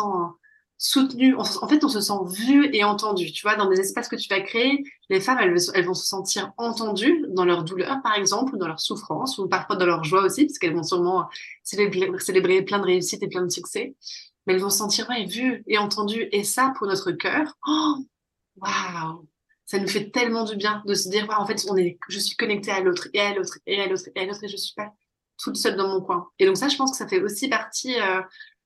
soutenu. 0.80 1.36
en 1.36 1.44
fait, 1.44 1.84
on 1.84 1.90
se 1.90 2.00
sent 2.00 2.14
vu 2.26 2.74
et 2.74 2.84
entendu. 2.84 3.32
Tu 3.32 3.44
vois, 3.44 3.56
dans 3.56 3.70
des 3.70 3.80
espaces 3.82 4.08
que 4.08 4.16
tu 4.16 4.30
vas 4.30 4.40
créer, 4.40 4.84
les 5.10 5.20
femmes, 5.20 5.38
elles, 5.40 5.56
elles 5.76 5.86
vont 5.86 5.94
se 5.94 6.08
sentir 6.08 6.54
entendues 6.58 7.26
dans 7.30 7.46
leur 7.46 7.64
douleur, 7.64 8.02
par 8.02 8.16
exemple, 8.16 8.56
ou 8.56 8.58
dans 8.58 8.68
leur 8.68 8.80
souffrance, 8.80 9.38
ou 9.38 9.48
parfois 9.48 9.76
dans 9.76 9.86
leur 9.86 10.06
joie 10.06 10.24
aussi, 10.24 10.46
parce 10.46 10.58
qu'elles 10.58 10.74
vont 10.74 10.84
sûrement 10.84 11.28
célébrer, 11.64 12.10
célébrer, 12.20 12.62
plein 12.64 12.80
de 12.80 12.86
réussites 12.86 13.22
et 13.22 13.28
plein 13.28 13.44
de 13.44 13.50
succès. 13.50 13.94
Mais 14.48 14.54
elles 14.54 14.62
vont 14.62 14.70
se 14.70 14.78
sentir 14.78 15.08
ouais, 15.10 15.26
vues 15.26 15.64
et 15.68 15.78
entendues. 15.78 16.30
Et 16.32 16.46
ça, 16.46 16.74
pour 16.78 16.88
notre 16.88 17.12
cœur, 17.12 17.54
oh, 17.68 17.96
waouh, 18.56 19.28
ça 19.66 19.80
nous 19.80 19.88
fait 19.88 20.10
tellement 20.12 20.46
du 20.46 20.56
bien 20.56 20.82
de 20.88 20.94
se 20.94 21.10
dire, 21.10 21.28
en 21.38 21.46
fait, 21.46 21.66
on 21.70 21.76
est, 21.76 22.00
je 22.08 22.20
suis 22.20 22.38
connectée 22.38 22.72
à 22.72 22.80
l'autre, 22.80 23.10
et 23.14 23.20
à 23.20 23.34
l'autre, 23.36 23.60
et 23.68 23.82
à 23.82 23.88
l'autre, 23.88 24.06
et 24.16 24.22
à 24.22 24.26
l'autre, 24.26 24.44
et 24.46 24.48
je 24.48 24.58
suis 24.58 24.74
pas 24.76 24.94
toute 25.38 25.58
seule 25.58 25.76
dans 25.76 25.90
mon 25.90 26.02
coin. 26.02 26.30
Et 26.40 26.46
donc 26.46 26.58
ça, 26.58 26.70
je 26.70 26.78
pense 26.78 26.92
que 26.92 26.98
ça 26.98 27.08
fait 27.08 27.22
aussi 27.22 27.50
partie 27.50 28.00
euh, 28.00 28.22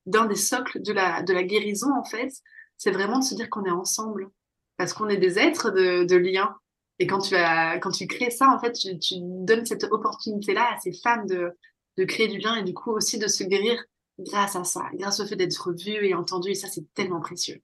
d'un 0.06 0.26
des 0.26 0.36
socles 0.36 0.82
de 0.82 0.94
la, 0.94 1.24
de 1.24 1.34
la 1.34 1.44
guérison, 1.44 1.88
en 1.98 2.04
fait, 2.04 2.32
c'est 2.78 2.92
vraiment 2.92 3.20
de 3.20 3.24
se 3.24 3.36
dire 3.36 3.50
qu'on 3.50 3.66
est 3.66 3.72
ensemble. 3.72 4.30
Parce 4.78 4.94
qu'on 4.94 5.08
est 5.08 5.18
des 5.18 5.38
êtres 5.38 5.70
de, 5.70 6.04
de 6.04 6.16
lien. 6.16 6.56
Et 7.00 7.08
quand 7.08 7.20
tu, 7.20 7.36
as, 7.36 7.78
quand 7.80 7.92
tu 7.92 8.08
crées 8.08 8.32
ça, 8.32 8.50
en 8.50 8.60
fait, 8.60 8.74
tu, 8.74 8.98
tu 9.00 9.16
donnes 9.20 9.66
cette 9.66 9.84
opportunité-là 9.84 10.74
à 10.74 10.80
ces 10.80 10.94
femmes 10.94 11.28
de, 11.28 11.52
de 11.98 12.04
créer 12.06 12.28
du 12.28 12.40
lien 12.40 12.56
et 12.56 12.64
du 12.64 12.74
coup 12.74 12.92
aussi 12.92 13.20
de 13.20 13.28
se 13.28 13.44
guérir 13.44 13.84
grâce 14.20 14.56
à 14.56 14.64
ça, 14.64 14.84
grâce 14.96 15.20
au 15.20 15.26
fait 15.26 15.36
d'être 15.36 15.74
vu 15.74 16.06
et 16.06 16.14
entendu. 16.14 16.52
Et 16.52 16.56
ça, 16.56 16.68
c'est 16.70 16.86
tellement 16.94 17.20
précieux. 17.20 17.62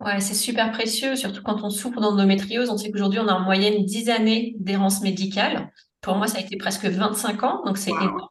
Ouais, 0.00 0.20
c'est 0.20 0.34
super 0.34 0.72
précieux, 0.72 1.14
surtout 1.14 1.42
quand 1.42 1.62
on 1.62 1.70
souffre 1.70 2.00
d'endométriose. 2.00 2.70
On 2.70 2.76
sait 2.76 2.90
qu'aujourd'hui, 2.90 3.20
on 3.20 3.28
a 3.28 3.34
en 3.34 3.40
moyenne 3.40 3.84
10 3.84 4.10
années 4.10 4.56
d'errance 4.58 5.00
médicale. 5.00 5.72
Pour 6.00 6.16
moi, 6.16 6.26
ça 6.26 6.38
a 6.38 6.40
été 6.40 6.56
presque 6.56 6.84
25 6.84 7.42
ans, 7.44 7.62
donc 7.64 7.78
c'est 7.78 7.90
énorme. 7.90 8.26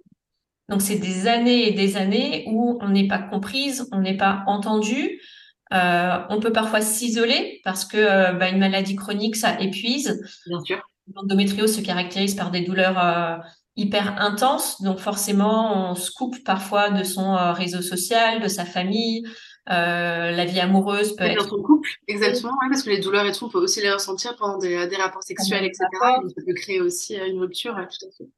Donc, 0.69 0.81
c'est 0.81 0.95
des 0.95 1.27
années 1.27 1.67
et 1.67 1.71
des 1.71 1.97
années 1.97 2.45
où 2.47 2.77
on 2.81 2.89
n'est 2.89 3.07
pas 3.07 3.19
comprise, 3.19 3.87
on 3.91 3.99
n'est 3.99 4.17
pas 4.17 4.43
entendu. 4.47 5.19
Euh, 5.73 6.17
on 6.29 6.39
peut 6.39 6.51
parfois 6.51 6.81
s'isoler 6.81 7.61
parce 7.63 7.85
que 7.85 7.97
euh, 7.97 8.33
bah, 8.33 8.49
une 8.49 8.59
maladie 8.59 8.95
chronique, 8.95 9.35
ça 9.35 9.59
épuise. 9.59 10.21
Bien 10.47 10.59
sûr. 10.61 10.81
L'endométriose 11.15 11.75
se 11.75 11.81
caractérise 11.81 12.35
par 12.35 12.51
des 12.51 12.61
douleurs 12.61 12.99
euh, 12.99 13.37
hyper 13.75 14.21
intenses. 14.21 14.81
Donc, 14.81 14.99
forcément, 14.99 15.91
on 15.91 15.95
se 15.95 16.11
coupe 16.11 16.43
parfois 16.43 16.89
de 16.89 17.03
son 17.03 17.35
réseau 17.53 17.81
social, 17.81 18.41
de 18.41 18.47
sa 18.47 18.65
famille. 18.65 19.23
la 19.67 20.45
vie 20.45 20.59
amoureuse 20.59 21.15
peut 21.15 21.23
être. 21.23 21.43
Dans 21.43 21.57
ton 21.57 21.63
couple, 21.63 21.89
exactement, 22.07 22.53
parce 22.69 22.83
que 22.83 22.89
les 22.89 22.99
douleurs 22.99 23.25
et 23.25 23.31
tout, 23.31 23.45
on 23.45 23.49
peut 23.49 23.59
aussi 23.59 23.81
les 23.81 23.91
ressentir 23.91 24.35
pendant 24.35 24.57
des, 24.57 24.77
rapports 24.97 25.23
sexuels, 25.23 25.65
etc. 25.65 25.85
Donc, 26.21 26.31
ça 26.35 26.41
peut 26.45 26.53
créer 26.53 26.81
aussi 26.81 27.15
une 27.15 27.39
rupture, 27.39 27.75
tout 27.75 28.05
à 28.05 28.11
fait. 28.17 28.29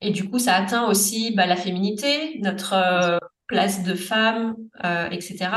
Et 0.00 0.10
du 0.10 0.28
coup, 0.28 0.38
ça 0.38 0.54
atteint 0.54 0.86
aussi 0.88 1.34
bah, 1.34 1.46
la 1.46 1.56
féminité, 1.56 2.38
notre 2.40 2.72
euh, 2.72 3.18
place 3.46 3.82
de 3.82 3.94
femme, 3.94 4.56
euh, 4.84 5.08
etc. 5.10 5.50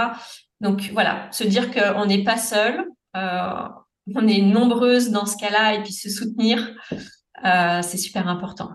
Donc 0.60 0.90
voilà, 0.94 1.32
se 1.32 1.44
dire 1.44 1.72
qu'on 1.72 2.06
n'est 2.06 2.24
pas 2.24 2.38
seul, 2.38 2.86
euh, 3.16 3.68
on 4.14 4.28
est 4.28 4.42
nombreuses 4.42 5.12
dans 5.12 5.26
ce 5.26 5.38
cas-là, 5.38 5.76
et 5.76 5.84
puis 5.84 5.94
se 5.94 6.10
soutenir, 6.10 6.76
c'est 7.44 7.98
super 7.98 8.28
important. 8.28 8.72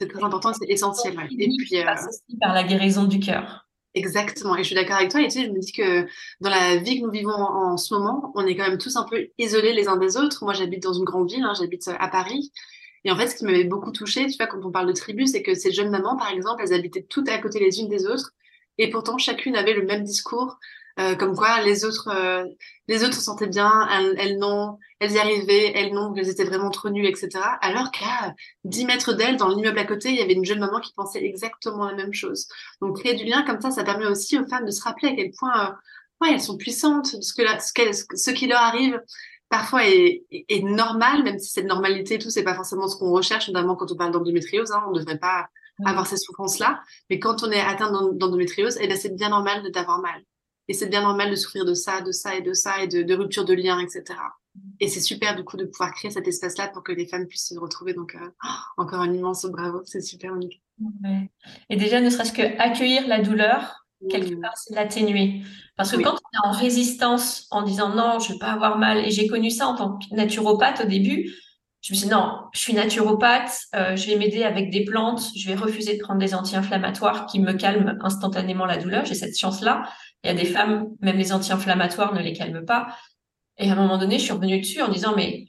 C'est 0.00 0.08
très 0.08 0.22
important, 0.22 0.52
c'est 0.52 0.68
essentiel. 0.68 1.14
Et 1.38 1.48
puis, 1.58 1.84
aussi 1.84 2.38
par 2.40 2.54
la 2.54 2.62
guérison 2.62 3.04
du 3.04 3.20
cœur. 3.20 3.66
Exactement, 3.94 4.56
et 4.56 4.60
je 4.62 4.66
suis 4.68 4.76
d'accord 4.76 4.96
avec 4.96 5.10
toi. 5.10 5.20
Et 5.20 5.24
tu 5.24 5.30
sais, 5.32 5.46
je 5.46 5.50
me 5.50 5.58
dis 5.58 5.72
que 5.72 6.06
dans 6.40 6.50
la 6.50 6.76
vie 6.76 7.00
que 7.00 7.04
nous 7.04 7.10
vivons 7.10 7.32
en, 7.32 7.76
ce 7.76 7.92
moment, 7.92 8.32
on 8.36 8.46
est 8.46 8.56
quand 8.56 8.68
même 8.68 8.78
tous 8.78 8.96
un 8.96 9.04
peu 9.04 9.28
isolés 9.38 9.72
les 9.72 9.88
uns 9.88 9.96
des 9.96 10.16
autres. 10.16 10.44
Moi, 10.44 10.54
j'habite 10.54 10.82
dans 10.84 10.92
une 10.92 11.04
grande 11.04 11.28
ville, 11.28 11.42
hein, 11.42 11.54
j'habite 11.58 11.88
à 11.88 12.08
Paris. 12.08 12.52
Et 13.04 13.10
en 13.10 13.16
fait, 13.16 13.28
ce 13.28 13.36
qui 13.36 13.44
m'avait 13.44 13.64
beaucoup 13.64 13.92
touché, 13.92 14.26
tu 14.26 14.36
vois, 14.36 14.46
quand 14.46 14.64
on 14.64 14.70
parle 14.70 14.88
de 14.88 14.92
tribu, 14.92 15.26
c'est 15.26 15.42
que 15.42 15.54
ces 15.54 15.72
jeunes 15.72 15.90
mamans, 15.90 16.16
par 16.16 16.30
exemple, 16.30 16.62
elles 16.64 16.74
habitaient 16.74 17.06
toutes 17.08 17.28
à 17.28 17.38
côté 17.38 17.58
les 17.58 17.80
unes 17.80 17.88
des 17.88 18.06
autres, 18.06 18.32
et 18.78 18.90
pourtant 18.90 19.18
chacune 19.18 19.56
avait 19.56 19.74
le 19.74 19.84
même 19.84 20.04
discours, 20.04 20.58
euh, 20.98 21.14
comme 21.14 21.34
quoi 21.36 21.62
les 21.62 21.84
autres, 21.84 22.08
euh, 22.08 22.44
les 22.88 23.04
autres 23.04 23.14
se 23.14 23.22
sentaient 23.22 23.46
bien, 23.46 23.88
elles, 23.90 24.14
elles 24.18 24.38
non, 24.38 24.78
elles 24.98 25.12
y 25.12 25.18
arrivaient, 25.18 25.72
elles 25.74 25.92
non, 25.94 26.12
elles 26.14 26.28
étaient 26.28 26.44
vraiment 26.44 26.70
trop 26.70 26.90
nulles, 26.90 27.06
etc. 27.06 27.28
Alors 27.62 27.90
qu'à 27.90 28.34
10 28.64 28.84
mètres 28.86 29.12
d'elles, 29.14 29.36
dans 29.36 29.48
l'immeuble 29.48 29.78
à 29.78 29.84
côté, 29.84 30.10
il 30.10 30.16
y 30.16 30.20
avait 30.20 30.34
une 30.34 30.44
jeune 30.44 30.58
maman 30.58 30.80
qui 30.80 30.92
pensait 30.92 31.24
exactement 31.24 31.86
la 31.86 31.94
même 31.94 32.12
chose. 32.12 32.48
Donc 32.82 32.98
créer 33.00 33.14
du 33.14 33.24
lien 33.24 33.42
comme 33.44 33.60
ça, 33.60 33.70
ça 33.70 33.84
permet 33.84 34.06
aussi 34.06 34.38
aux 34.38 34.46
femmes 34.46 34.66
de 34.66 34.70
se 34.70 34.82
rappeler 34.82 35.08
à 35.08 35.14
quel 35.14 35.30
point, 35.30 35.68
euh, 35.68 35.72
ouais, 36.20 36.34
elles 36.34 36.40
sont 36.40 36.58
puissantes, 36.58 37.12
que 37.12 37.42
ce, 37.92 38.04
ce 38.14 38.30
qui 38.30 38.46
leur 38.46 38.60
arrive, 38.60 39.00
parfois 39.50 39.86
est, 39.86 40.24
est, 40.30 40.62
normal, 40.62 41.22
même 41.24 41.38
si 41.38 41.50
cette 41.50 41.66
normalité 41.66 42.14
et 42.14 42.18
tout, 42.18 42.30
c'est 42.30 42.44
pas 42.44 42.54
forcément 42.54 42.88
ce 42.88 42.96
qu'on 42.96 43.10
recherche, 43.10 43.48
notamment 43.48 43.76
quand 43.76 43.92
on 43.92 43.96
parle 43.96 44.12
d'endométriose. 44.12 44.70
Hein, 44.70 44.82
on 44.86 44.92
ne 44.92 44.98
devrait 45.00 45.18
pas 45.18 45.48
avoir 45.84 46.06
ces 46.06 46.16
souffrances-là. 46.16 46.80
Mais 47.10 47.18
quand 47.18 47.42
on 47.42 47.50
est 47.50 47.60
atteint 47.60 47.90
d'endométriose, 48.12 48.78
eh 48.80 48.88
ben, 48.88 48.96
c'est 48.96 49.14
bien 49.14 49.28
normal 49.28 49.70
d'avoir 49.72 50.00
mal. 50.00 50.22
Et 50.68 50.72
c'est 50.72 50.86
bien 50.86 51.02
normal 51.02 51.30
de 51.30 51.36
souffrir 51.36 51.64
de 51.64 51.74
ça, 51.74 52.00
de 52.00 52.12
ça 52.12 52.36
et 52.36 52.42
de 52.42 52.52
ça, 52.52 52.82
et 52.82 52.86
de, 52.86 53.02
de 53.02 53.14
rupture 53.14 53.44
de 53.44 53.54
liens, 53.54 53.80
etc. 53.80 54.14
Et 54.78 54.88
c'est 54.88 55.00
super 55.00 55.34
du 55.34 55.44
coup 55.44 55.56
de 55.56 55.64
pouvoir 55.64 55.92
créer 55.92 56.10
cet 56.10 56.28
espace-là 56.28 56.68
pour 56.68 56.82
que 56.82 56.92
les 56.92 57.06
femmes 57.06 57.26
puissent 57.26 57.48
se 57.48 57.58
retrouver. 57.58 57.92
Donc, 57.92 58.14
euh, 58.14 58.30
encore 58.76 59.00
un 59.00 59.12
immense 59.12 59.44
bravo, 59.46 59.82
c'est 59.84 60.00
super 60.00 60.34
unique. 60.34 60.62
Et 61.68 61.76
déjà, 61.76 62.00
ne 62.00 62.08
serait-ce 62.08 62.32
que 62.32 62.58
accueillir 62.60 63.06
la 63.08 63.20
douleur, 63.20 63.79
quelque 64.08 64.40
part, 64.40 64.56
c'est 64.56 64.74
l'atténuer. 64.74 65.42
Parce 65.76 65.92
que 65.92 66.00
quand 66.00 66.14
on 66.14 66.36
est 66.36 66.48
en 66.48 66.52
résistance 66.52 67.46
en 67.50 67.62
disant 67.62 67.94
non, 67.94 68.18
je 68.18 68.28
ne 68.28 68.32
vais 68.34 68.38
pas 68.38 68.52
avoir 68.52 68.78
mal, 68.78 68.98
et 68.98 69.10
j'ai 69.10 69.26
connu 69.26 69.50
ça 69.50 69.66
en 69.66 69.74
tant 69.74 69.98
que 69.98 70.14
naturopathe 70.14 70.82
au 70.84 70.88
début, 70.88 71.30
je 71.82 71.92
me 71.92 71.96
suis 71.96 72.06
dit 72.06 72.12
non, 72.12 72.42
je 72.52 72.60
suis 72.60 72.74
naturopathe, 72.74 73.58
euh, 73.74 73.96
je 73.96 74.06
vais 74.06 74.16
m'aider 74.16 74.42
avec 74.42 74.70
des 74.70 74.84
plantes, 74.84 75.22
je 75.34 75.48
vais 75.48 75.54
refuser 75.54 75.96
de 75.96 76.02
prendre 76.02 76.20
des 76.20 76.34
anti-inflammatoires 76.34 77.26
qui 77.26 77.40
me 77.40 77.54
calment 77.54 77.96
instantanément 78.02 78.66
la 78.66 78.76
douleur. 78.76 79.06
J'ai 79.06 79.14
cette 79.14 79.38
chance-là. 79.38 79.84
Il 80.22 80.26
y 80.26 80.30
a 80.30 80.34
des 80.34 80.44
femmes, 80.44 80.88
même 81.00 81.16
les 81.16 81.32
anti-inflammatoires 81.32 82.12
ne 82.12 82.20
les 82.20 82.34
calment 82.34 82.66
pas. 82.66 82.88
Et 83.56 83.70
à 83.70 83.72
un 83.72 83.76
moment 83.76 83.96
donné, 83.96 84.18
je 84.18 84.24
suis 84.24 84.32
revenue 84.32 84.60
dessus 84.60 84.82
en 84.82 84.88
disant 84.88 85.14
mais 85.16 85.46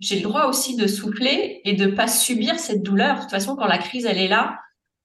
j'ai 0.00 0.16
le 0.16 0.22
droit 0.22 0.44
aussi 0.44 0.76
de 0.76 0.86
souffler 0.86 1.62
et 1.64 1.72
de 1.72 1.86
pas 1.86 2.08
subir 2.08 2.58
cette 2.58 2.82
douleur. 2.82 3.16
De 3.16 3.20
toute 3.22 3.30
façon, 3.30 3.56
quand 3.56 3.66
la 3.66 3.78
crise 3.78 4.04
elle 4.04 4.18
est 4.18 4.28
là, 4.28 4.58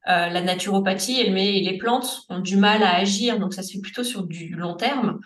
euh, 0.08 0.30
la 0.30 0.42
naturopathie, 0.42 1.32
met, 1.32 1.62
les 1.62 1.78
plantes 1.78 2.26
ont 2.30 2.40
du 2.40 2.58
mal 2.58 2.84
à 2.84 2.96
agir, 2.96 3.40
donc 3.40 3.54
ça 3.56 3.64
se 3.64 3.74
fait 3.74 3.80
plutôt 3.80 4.04
sur 4.04 4.24
du 4.24 4.50
long 4.50 4.76
terme. 4.76 5.20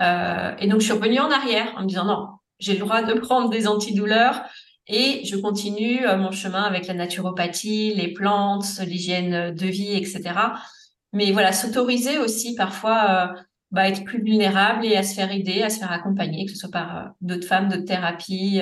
Euh, 0.00 0.54
et 0.58 0.66
donc, 0.66 0.80
je 0.80 0.84
suis 0.84 0.92
revenue 0.92 1.18
en 1.18 1.30
arrière 1.30 1.72
en 1.76 1.82
me 1.82 1.86
disant 1.86 2.04
non, 2.04 2.28
j'ai 2.58 2.74
le 2.74 2.80
droit 2.80 3.02
de 3.02 3.14
prendre 3.18 3.48
des 3.48 3.66
antidouleurs 3.66 4.42
et 4.86 5.24
je 5.24 5.36
continue 5.36 6.06
euh, 6.06 6.18
mon 6.18 6.30
chemin 6.30 6.62
avec 6.62 6.86
la 6.88 6.94
naturopathie, 6.94 7.94
les 7.94 8.12
plantes, 8.12 8.80
l'hygiène 8.86 9.54
de 9.54 9.66
vie, 9.66 9.94
etc. 9.94 10.22
Mais 11.14 11.32
voilà, 11.32 11.52
s'autoriser 11.52 12.18
aussi 12.18 12.54
parfois 12.54 13.34
bah, 13.70 13.88
être 13.88 14.04
plus 14.04 14.22
vulnérable 14.22 14.84
et 14.84 14.96
à 14.96 15.02
se 15.02 15.14
faire 15.14 15.32
aider, 15.32 15.62
à 15.62 15.70
se 15.70 15.78
faire 15.78 15.92
accompagner, 15.92 16.44
que 16.44 16.52
ce 16.52 16.58
soit 16.58 16.70
par 16.70 17.12
d'autres 17.22 17.46
femmes, 17.46 17.68
d'autres 17.68 17.84
thérapies 17.84 18.60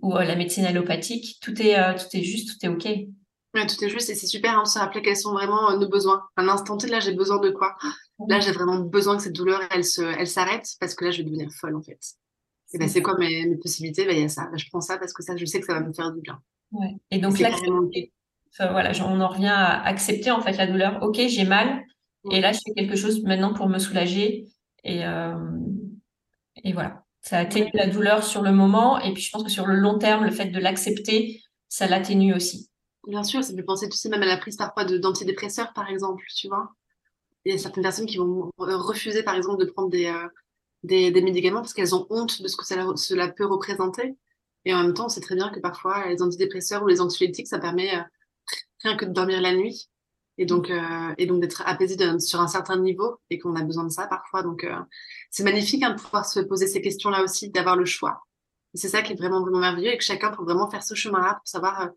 ou 0.00 0.12
la 0.16 0.34
médecine 0.34 0.66
allopathique. 0.66 1.38
Tout 1.40 1.60
est, 1.62 1.76
tout 1.96 2.16
est 2.16 2.22
juste, 2.22 2.50
tout 2.50 2.66
est 2.66 2.68
OK. 2.68 2.88
Ouais, 3.54 3.66
tout 3.66 3.82
est 3.84 3.88
juste 3.88 4.10
et 4.10 4.16
c'est 4.16 4.26
super 4.26 4.58
hein, 4.58 4.64
de 4.64 4.68
se 4.68 4.78
rappeler 4.78 5.00
quels 5.00 5.16
sont 5.16 5.32
vraiment 5.32 5.70
euh, 5.70 5.76
nos 5.76 5.88
besoins. 5.88 6.24
Un 6.36 6.48
instant 6.48 6.76
T, 6.76 6.88
là, 6.88 6.98
j'ai 6.98 7.12
besoin 7.12 7.38
de 7.38 7.50
quoi? 7.50 7.76
Là, 8.28 8.40
j'ai 8.40 8.50
vraiment 8.50 8.80
besoin 8.80 9.16
que 9.16 9.22
cette 9.22 9.34
douleur, 9.34 9.60
elle 9.70 9.84
se, 9.84 10.02
elle 10.02 10.26
s'arrête 10.26 10.66
parce 10.80 10.94
que 10.94 11.04
là, 11.04 11.10
je 11.12 11.18
vais 11.18 11.24
devenir 11.24 11.50
folle 11.52 11.76
en 11.76 11.82
fait. 11.82 11.98
Et 12.72 12.78
ben, 12.78 12.88
c'est 12.88 13.02
quoi 13.02 13.16
mes, 13.16 13.46
mes 13.46 13.56
possibilités? 13.56 14.06
Ben, 14.06 14.16
il 14.16 14.22
y 14.22 14.24
a 14.24 14.28
ça. 14.28 14.48
Ben, 14.50 14.58
je 14.58 14.66
prends 14.68 14.80
ça 14.80 14.98
parce 14.98 15.12
que 15.12 15.22
ça, 15.22 15.36
je 15.36 15.44
sais 15.44 15.60
que 15.60 15.66
ça 15.66 15.74
va 15.74 15.80
me 15.80 15.92
faire 15.92 16.10
du 16.10 16.20
bien. 16.20 16.40
Ouais. 16.72 16.96
Et 17.12 17.18
donc 17.18 17.38
là, 17.38 17.50
voilà, 18.70 18.92
on 19.06 19.20
en 19.20 19.28
revient 19.28 19.46
à 19.46 19.82
accepter 19.84 20.32
en 20.32 20.40
fait 20.40 20.56
la 20.56 20.66
douleur. 20.66 21.00
Ok, 21.02 21.20
j'ai 21.28 21.44
mal, 21.44 21.84
et 22.30 22.40
là, 22.40 22.52
je 22.52 22.58
fais 22.64 22.72
quelque 22.74 22.96
chose 22.96 23.22
maintenant 23.22 23.54
pour 23.54 23.68
me 23.68 23.78
soulager. 23.78 24.46
Et, 24.82 25.04
euh, 25.06 25.34
et 26.62 26.72
voilà, 26.72 27.04
ça 27.20 27.38
atténue 27.38 27.70
la 27.74 27.86
douleur 27.86 28.24
sur 28.24 28.42
le 28.42 28.52
moment, 28.52 28.98
et 29.00 29.12
puis 29.12 29.22
je 29.22 29.30
pense 29.30 29.44
que 29.44 29.50
sur 29.50 29.66
le 29.66 29.76
long 29.76 29.98
terme, 29.98 30.24
le 30.24 30.30
fait 30.30 30.46
de 30.46 30.58
l'accepter, 30.58 31.40
ça 31.68 31.86
l'atténue 31.86 32.34
aussi. 32.34 32.70
Bien 33.06 33.22
sûr, 33.22 33.44
ça 33.44 33.52
me 33.52 33.58
fait 33.58 33.64
penser, 33.64 33.88
tu 33.88 33.98
sais, 33.98 34.08
même 34.08 34.22
à 34.22 34.26
la 34.26 34.38
prise 34.38 34.56
parfois 34.56 34.84
d'antidépresseurs, 34.84 35.72
par 35.74 35.88
exemple, 35.90 36.24
tu 36.34 36.48
vois. 36.48 36.74
Il 37.44 37.52
y 37.52 37.54
a 37.54 37.58
certaines 37.58 37.82
personnes 37.82 38.06
qui 38.06 38.16
vont 38.16 38.50
refuser, 38.56 39.22
par 39.22 39.34
exemple, 39.34 39.64
de 39.64 39.70
prendre 39.70 39.90
des, 39.90 40.06
euh, 40.06 40.28
des, 40.82 41.10
des, 41.10 41.20
médicaments 41.20 41.60
parce 41.60 41.74
qu'elles 41.74 41.94
ont 41.94 42.06
honte 42.08 42.40
de 42.40 42.48
ce 42.48 42.56
que 42.56 42.64
cela, 42.64 43.28
peut 43.28 43.44
représenter. 43.44 44.16
Et 44.64 44.72
en 44.74 44.82
même 44.82 44.94
temps, 44.94 45.06
on 45.06 45.08
sait 45.10 45.20
très 45.20 45.34
bien 45.34 45.50
que 45.50 45.60
parfois, 45.60 46.08
les 46.08 46.22
antidépresseurs 46.22 46.82
ou 46.82 46.86
les 46.86 47.02
anxiolytiques, 47.02 47.48
ça 47.48 47.58
permet 47.58 47.94
euh, 47.94 48.02
rien 48.82 48.96
que 48.96 49.04
de 49.04 49.12
dormir 49.12 49.42
la 49.42 49.54
nuit 49.54 49.90
et 50.38 50.46
donc, 50.46 50.70
euh, 50.70 51.26
donc 51.26 51.42
d'être 51.42 51.62
apaisé 51.66 51.96
sur 52.18 52.40
un 52.40 52.48
certain 52.48 52.78
niveau 52.78 53.18
et 53.28 53.38
qu'on 53.38 53.54
a 53.56 53.62
besoin 53.62 53.84
de 53.84 53.90
ça 53.90 54.06
parfois. 54.06 54.42
Donc, 54.42 54.66
c'est 55.30 55.44
magnifique 55.44 55.82
hein, 55.82 55.90
de 55.90 56.00
pouvoir 56.00 56.24
se 56.24 56.40
poser 56.40 56.66
ces 56.66 56.80
questions-là 56.80 57.22
aussi, 57.22 57.50
d'avoir 57.50 57.76
le 57.76 57.84
choix. 57.84 58.22
C'est 58.72 58.88
ça 58.88 59.02
qui 59.02 59.12
est 59.12 59.16
vraiment, 59.16 59.42
vraiment 59.42 59.60
merveilleux 59.60 59.92
et 59.92 59.98
que 59.98 60.02
chacun 60.02 60.30
peut 60.30 60.42
vraiment 60.42 60.68
faire 60.68 60.82
ce 60.82 60.94
chemin-là 60.94 61.34
pour 61.34 61.46
savoir 61.46 61.90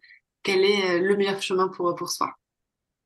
quel 0.47 0.63
est 0.63 0.91
euh, 0.91 0.99
le 0.99 1.17
meilleur 1.17 1.41
chemin 1.41 1.67
pour, 1.67 1.93
pour 1.95 2.09
soi. 2.09 2.33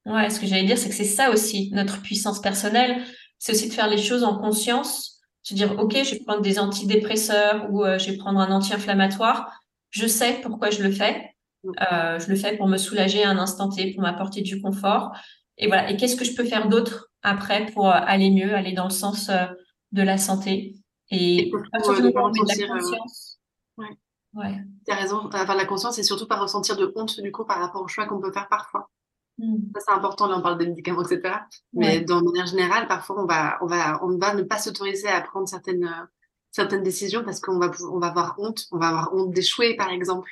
Ouais, 0.06 0.30
ce 0.30 0.39
que 0.39 0.45
j'allais 0.45 0.65
dire, 0.65 0.77
c'est 0.77 0.89
que 0.89 0.95
c'est 0.95 1.04
ça 1.04 1.32
aussi, 1.32 1.71
notre 1.73 2.01
puissance 2.01 2.39
personnelle. 2.39 3.04
C'est 3.39 3.54
aussi 3.54 3.67
de 3.67 3.73
faire 3.73 3.89
les 3.89 3.97
choses 3.97 4.23
en 4.23 4.38
conscience. 4.38 5.19
Se 5.41 5.56
dire, 5.56 5.80
OK, 5.80 5.93
je 6.04 6.12
vais 6.12 6.19
prendre 6.19 6.41
des 6.41 6.60
antidépresseurs 6.60 7.67
ou 7.71 7.84
euh, 7.84 7.97
je 7.97 8.12
vais 8.12 8.17
prendre 8.17 8.39
un 8.39 8.51
anti-inflammatoire. 8.51 9.51
Je 9.89 10.06
sais 10.06 10.39
pourquoi 10.43 10.69
je 10.69 10.84
le 10.84 10.91
fais. 10.91 11.34
Mm. 11.63 11.71
Euh, 11.91 12.19
je 12.19 12.30
le 12.30 12.36
fais 12.36 12.56
pour 12.58 12.67
me 12.67 12.77
soulager 12.77 13.23
à 13.23 13.32
un 13.32 13.38
instant 13.39 13.69
T, 13.69 13.91
pour 13.93 14.04
m'apporter 14.04 14.41
du 14.41 14.62
confort. 14.62 15.12
et 15.58 15.67
voilà. 15.67 15.89
Et 15.89 15.97
qu'est-ce 15.97 16.15
que 16.15 16.25
je 16.25 16.36
peux 16.36 16.45
faire 16.45 16.69
d'autre 16.69 17.10
après 17.23 17.65
pour 17.67 17.89
aller 17.89 18.30
mieux, 18.30 18.54
aller 18.54 18.73
dans 18.73 18.86
le 18.86 18.91
sens 18.91 19.32
de 19.91 20.01
la 20.04 20.17
santé? 20.19 20.75
Et, 21.10 21.51
pas 21.71 21.80
de 21.80 22.04
la 22.04 22.67
conscience. 22.67 23.39
ouais. 23.77 23.88
Ouais. 24.34 24.58
Tu 24.86 24.91
as 24.91 24.96
raison. 24.96 25.28
Avoir 25.30 25.58
la 25.58 25.65
conscience 25.65 25.98
et 26.00 26.04
surtout 26.04 26.28
pas 26.28 26.38
ressentir 26.38 26.78
de 26.78 26.91
honte 26.96 27.20
du 27.20 27.32
coup 27.32 27.46
par 27.46 27.60
rapport 27.60 27.82
au 27.82 27.88
choix 27.88 28.06
qu'on 28.06 28.20
peut 28.20 28.32
faire 28.32 28.48
parfois. 28.50 28.89
Hmm. 29.38 29.58
Ça, 29.76 29.82
c'est 29.88 29.94
important. 29.94 30.28
Là, 30.28 30.38
on 30.38 30.41
parle 30.41 30.58
des 30.58 30.67
médicaments, 30.67 31.04
etc. 31.04 31.36
Mais 31.74 32.02
dans 32.02 32.22
manière 32.22 32.46
générale, 32.46 32.88
parfois, 32.88 33.22
on 33.22 33.26
va, 33.26 33.58
on 33.62 33.65
va, 33.65 34.04
on 34.04 34.17
va 34.17 34.34
ne 34.34 34.44
pas 34.44 34.58
s'autoriser 34.58 35.08
à 35.08 35.22
prendre 35.22 35.48
certaines, 35.48 35.89
certaines 36.52 36.84
décisions 36.84 37.24
parce 37.24 37.39
qu'on 37.39 37.58
va, 37.58 37.72
on 37.91 38.00
va 38.00 38.08
avoir 38.08 38.36
honte. 38.39 38.67
On 38.72 38.78
va 38.78 38.89
avoir 38.89 39.13
honte 39.13 39.32
d'échouer, 39.32 39.76
par 39.76 39.89
exemple. 39.89 40.30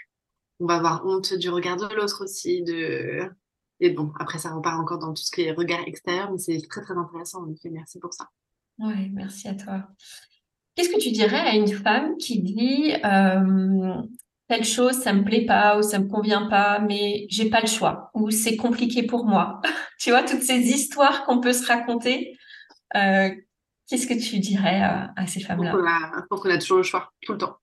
On 0.60 0.66
va 0.66 0.76
avoir 0.76 1.06
honte 1.06 1.34
du 1.34 1.50
regard 1.50 1.78
de 1.78 1.94
l'autre 1.96 2.24
aussi. 2.24 2.62
De... 2.64 3.30
Et 3.80 3.92
bon, 3.92 4.12
après, 4.20 4.38
ça 4.38 4.54
repart 4.54 4.80
encore 4.80 5.00
dans 5.00 5.14
tout 5.14 5.24
ce 5.24 5.32
qui 5.32 5.44
est 5.44 5.52
regard 5.52 5.82
extérieur, 5.88 6.32
mais 6.32 6.38
c'est 6.38 6.62
très, 6.70 6.82
très 6.82 6.96
intéressant. 6.96 7.44
En 7.44 7.50
effet, 7.50 7.70
merci 7.70 8.00
pour 8.00 8.14
ça. 8.14 8.30
Oui, 8.78 9.10
merci 9.12 9.48
à 9.48 9.56
toi. 9.56 9.88
Qu'est-ce 10.80 10.96
que 10.96 11.02
tu 11.02 11.12
dirais 11.12 11.36
à 11.36 11.56
une 11.56 11.68
femme 11.68 12.16
qui 12.16 12.40
dit 12.42 12.94
euh, 13.04 14.02
telle 14.48 14.64
chose, 14.64 14.94
ça 14.94 15.12
me 15.12 15.26
plaît 15.26 15.46
pas 15.46 15.78
ou 15.78 15.82
ça 15.82 16.00
me 16.00 16.08
convient 16.08 16.48
pas, 16.48 16.80
mais 16.80 17.26
j'ai 17.30 17.50
pas 17.50 17.60
le 17.60 17.68
choix 17.68 18.10
ou 18.14 18.32
c'est 18.32 18.56
compliqué 18.56 19.04
pour 19.04 19.26
moi? 19.26 19.60
tu 20.00 20.12
vois 20.12 20.24
toutes 20.24 20.42
ces 20.42 20.58
histoires 20.58 21.26
qu'on 21.26 21.42
peut 21.42 21.52
se 21.52 21.68
raconter. 21.68 22.40
Euh, 22.96 23.30
qu'est-ce 23.90 24.08
que 24.08 24.14
tu 24.14 24.40
dirais 24.40 24.80
à, 24.82 25.28
ces 25.28 25.42
femmes-là? 25.42 25.74
Je 26.16 26.26
pense 26.30 26.40
qu'on 26.40 26.50
a 26.50 26.58
toujours 26.58 26.78
le 26.78 26.84
choix 26.84 27.12
tout 27.24 27.34
le 27.34 27.40
temps. 27.40 27.58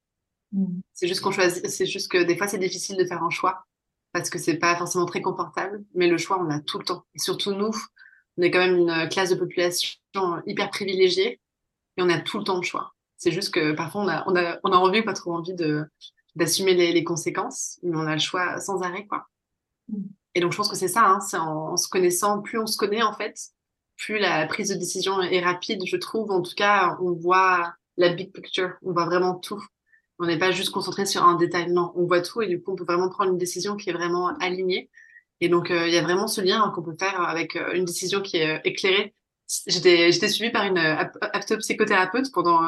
Hmm. 0.52 0.80
C'est 0.92 1.08
juste 1.08 1.22
qu'on 1.22 1.32
choisit. 1.32 1.66
C'est 1.70 1.86
juste 1.86 2.10
que 2.10 2.22
des 2.22 2.36
fois 2.36 2.48
c'est 2.48 2.58
difficile 2.58 2.98
de 2.98 3.06
faire 3.06 3.22
un 3.22 3.30
choix 3.30 3.64
parce 4.12 4.28
que 4.28 4.38
c'est 4.38 4.58
pas 4.58 4.76
forcément 4.76 5.06
très 5.06 5.22
confortable, 5.22 5.82
mais 5.94 6.08
le 6.08 6.18
choix 6.18 6.38
on 6.38 6.44
l'a 6.44 6.60
tout 6.60 6.78
le 6.78 6.84
temps. 6.84 7.06
Et 7.14 7.18
surtout 7.18 7.54
nous, 7.54 7.72
on 8.36 8.42
est 8.42 8.50
quand 8.50 8.58
même 8.58 8.76
une 8.76 9.08
classe 9.08 9.30
de 9.30 9.36
population 9.36 9.88
hyper 10.44 10.68
privilégiée 10.68 11.40
et 11.96 12.02
on 12.02 12.10
a 12.10 12.20
tout 12.20 12.36
le 12.36 12.44
temps 12.44 12.56
le 12.56 12.62
choix. 12.62 12.92
C'est 13.16 13.30
juste 13.30 13.52
que 13.52 13.72
parfois 13.72 14.02
on 14.02 14.08
a, 14.08 14.24
on 14.26 14.36
a, 14.36 14.58
on 14.64 14.72
a 14.72 14.76
envie 14.76 15.00
ou 15.00 15.04
pas 15.04 15.14
trop 15.14 15.32
envie 15.32 15.54
d'assumer 16.34 16.74
les, 16.74 17.04
conséquences, 17.04 17.78
mais 17.82 17.96
on 17.96 18.06
a 18.06 18.14
le 18.14 18.20
choix 18.20 18.60
sans 18.60 18.82
arrêt, 18.82 19.06
quoi. 19.06 19.26
Mm. 19.88 20.02
Et 20.34 20.40
donc, 20.40 20.52
je 20.52 20.58
pense 20.58 20.68
que 20.68 20.76
c'est 20.76 20.88
ça, 20.88 21.06
hein, 21.06 21.20
c'est 21.20 21.38
en, 21.38 21.78
se 21.78 21.88
connaissant, 21.88 22.42
plus 22.42 22.58
on 22.58 22.66
se 22.66 22.76
connaît, 22.76 23.02
en 23.02 23.14
fait, 23.14 23.38
plus 23.96 24.18
la 24.18 24.46
prise 24.46 24.68
de 24.68 24.74
décision 24.74 25.22
est 25.22 25.40
rapide, 25.40 25.80
je 25.86 25.96
trouve. 25.96 26.30
En 26.30 26.42
tout 26.42 26.54
cas, 26.54 26.98
on 27.00 27.12
voit 27.12 27.74
la 27.96 28.10
big 28.10 28.32
picture, 28.32 28.74
on 28.82 28.92
voit 28.92 29.06
vraiment 29.06 29.34
tout. 29.34 29.64
On 30.18 30.26
n'est 30.26 30.38
pas 30.38 30.50
juste 30.50 30.70
concentré 30.70 31.06
sur 31.06 31.24
un 31.24 31.36
détail, 31.36 31.70
non, 31.70 31.92
on 31.94 32.06
voit 32.06 32.20
tout 32.20 32.42
et 32.42 32.48
du 32.48 32.62
coup, 32.62 32.72
on 32.72 32.76
peut 32.76 32.84
vraiment 32.84 33.08
prendre 33.08 33.32
une 33.32 33.38
décision 33.38 33.76
qui 33.76 33.90
est 33.90 33.92
vraiment 33.92 34.28
alignée. 34.38 34.90
Et 35.40 35.48
donc, 35.48 35.70
euh, 35.70 35.86
il 35.86 35.92
y 35.92 35.98
a 35.98 36.02
vraiment 36.02 36.28
ce 36.28 36.40
lien 36.40 36.70
qu'on 36.74 36.82
peut 36.82 36.96
faire 36.98 37.20
avec 37.20 37.56
euh, 37.56 37.72
une 37.74 37.84
décision 37.84 38.22
qui 38.22 38.38
est 38.38 38.56
euh, 38.56 38.60
éclairée. 38.64 39.14
J'étais, 39.66 40.10
j'étais 40.10 40.28
suivie 40.28 40.50
par 40.50 40.64
une 40.64 40.78
aptopsychothérapeute 40.78 42.32
pendant, 42.32 42.60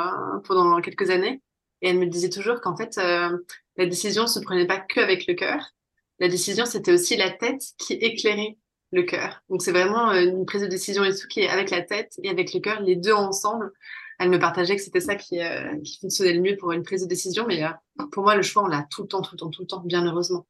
pendant 0.45 0.81
quelques 0.81 1.11
années. 1.11 1.43
Et 1.83 1.91
elle 1.91 1.99
me 1.99 2.07
disait 2.07 2.31
toujours 2.31 2.61
qu'en 2.61 2.77
fait, 2.77 2.99
euh, 2.99 3.38
la 3.77 3.87
décision 3.87 4.27
se 4.27 4.41
prenait 4.41 4.67
pas 4.67 4.81
que 4.81 5.01
avec 5.01 5.27
le 5.27 5.35
cœur. 5.35 5.75
La 6.19 6.29
décision, 6.29 6.67
c'était 6.67 6.93
aussi 6.93 7.17
la 7.17 7.31
tête 7.31 7.62
qui 7.79 7.95
éclairait 7.95 8.57
le 8.91 9.03
cœur. 9.03 9.43
Donc 9.49 9.62
c'est 9.62 9.71
vraiment 9.71 10.11
euh, 10.11 10.23
une 10.23 10.47
prise 10.47 10.62
de 10.62 10.67
décision 10.67 11.05
et 11.05 11.14
tout 11.14 11.29
qui 11.29 11.41
est 11.41 11.49
avec 11.49 11.71
la 11.71 11.83
tête 11.83 12.14
et 12.23 12.31
avec 12.31 12.53
le 12.53 12.61
cœur, 12.61 12.81
les 12.81 12.97
deux 12.97 13.12
ensemble. 13.12 13.73
Elle 14.19 14.31
me 14.31 14.38
partageait 14.41 14.75
que 14.75 14.83
c'était 14.83 15.01
ça 15.01 15.14
qui, 15.14 15.41
euh, 15.41 15.79
qui 15.85 15.99
fonctionnait 16.01 16.33
le 16.33 16.41
mieux 16.41 16.57
pour 16.57 16.73
une 16.73 16.83
prise 16.83 17.03
de 17.03 17.09
décision. 17.09 17.47
Mais 17.47 17.62
pour 18.11 18.25
moi, 18.25 18.35
le 18.35 18.43
choix, 18.43 18.64
on 18.64 18.67
l'a 18.67 18.85
tout 18.91 19.03
le 19.03 19.09
temps, 19.09 19.23
tout 19.23 19.35
le 19.35 19.38
temps, 19.38 19.51
tout 19.51 19.62
le 19.62 19.69
temps, 19.69 19.83
bien 19.85 20.05
heureusement. 20.05 20.47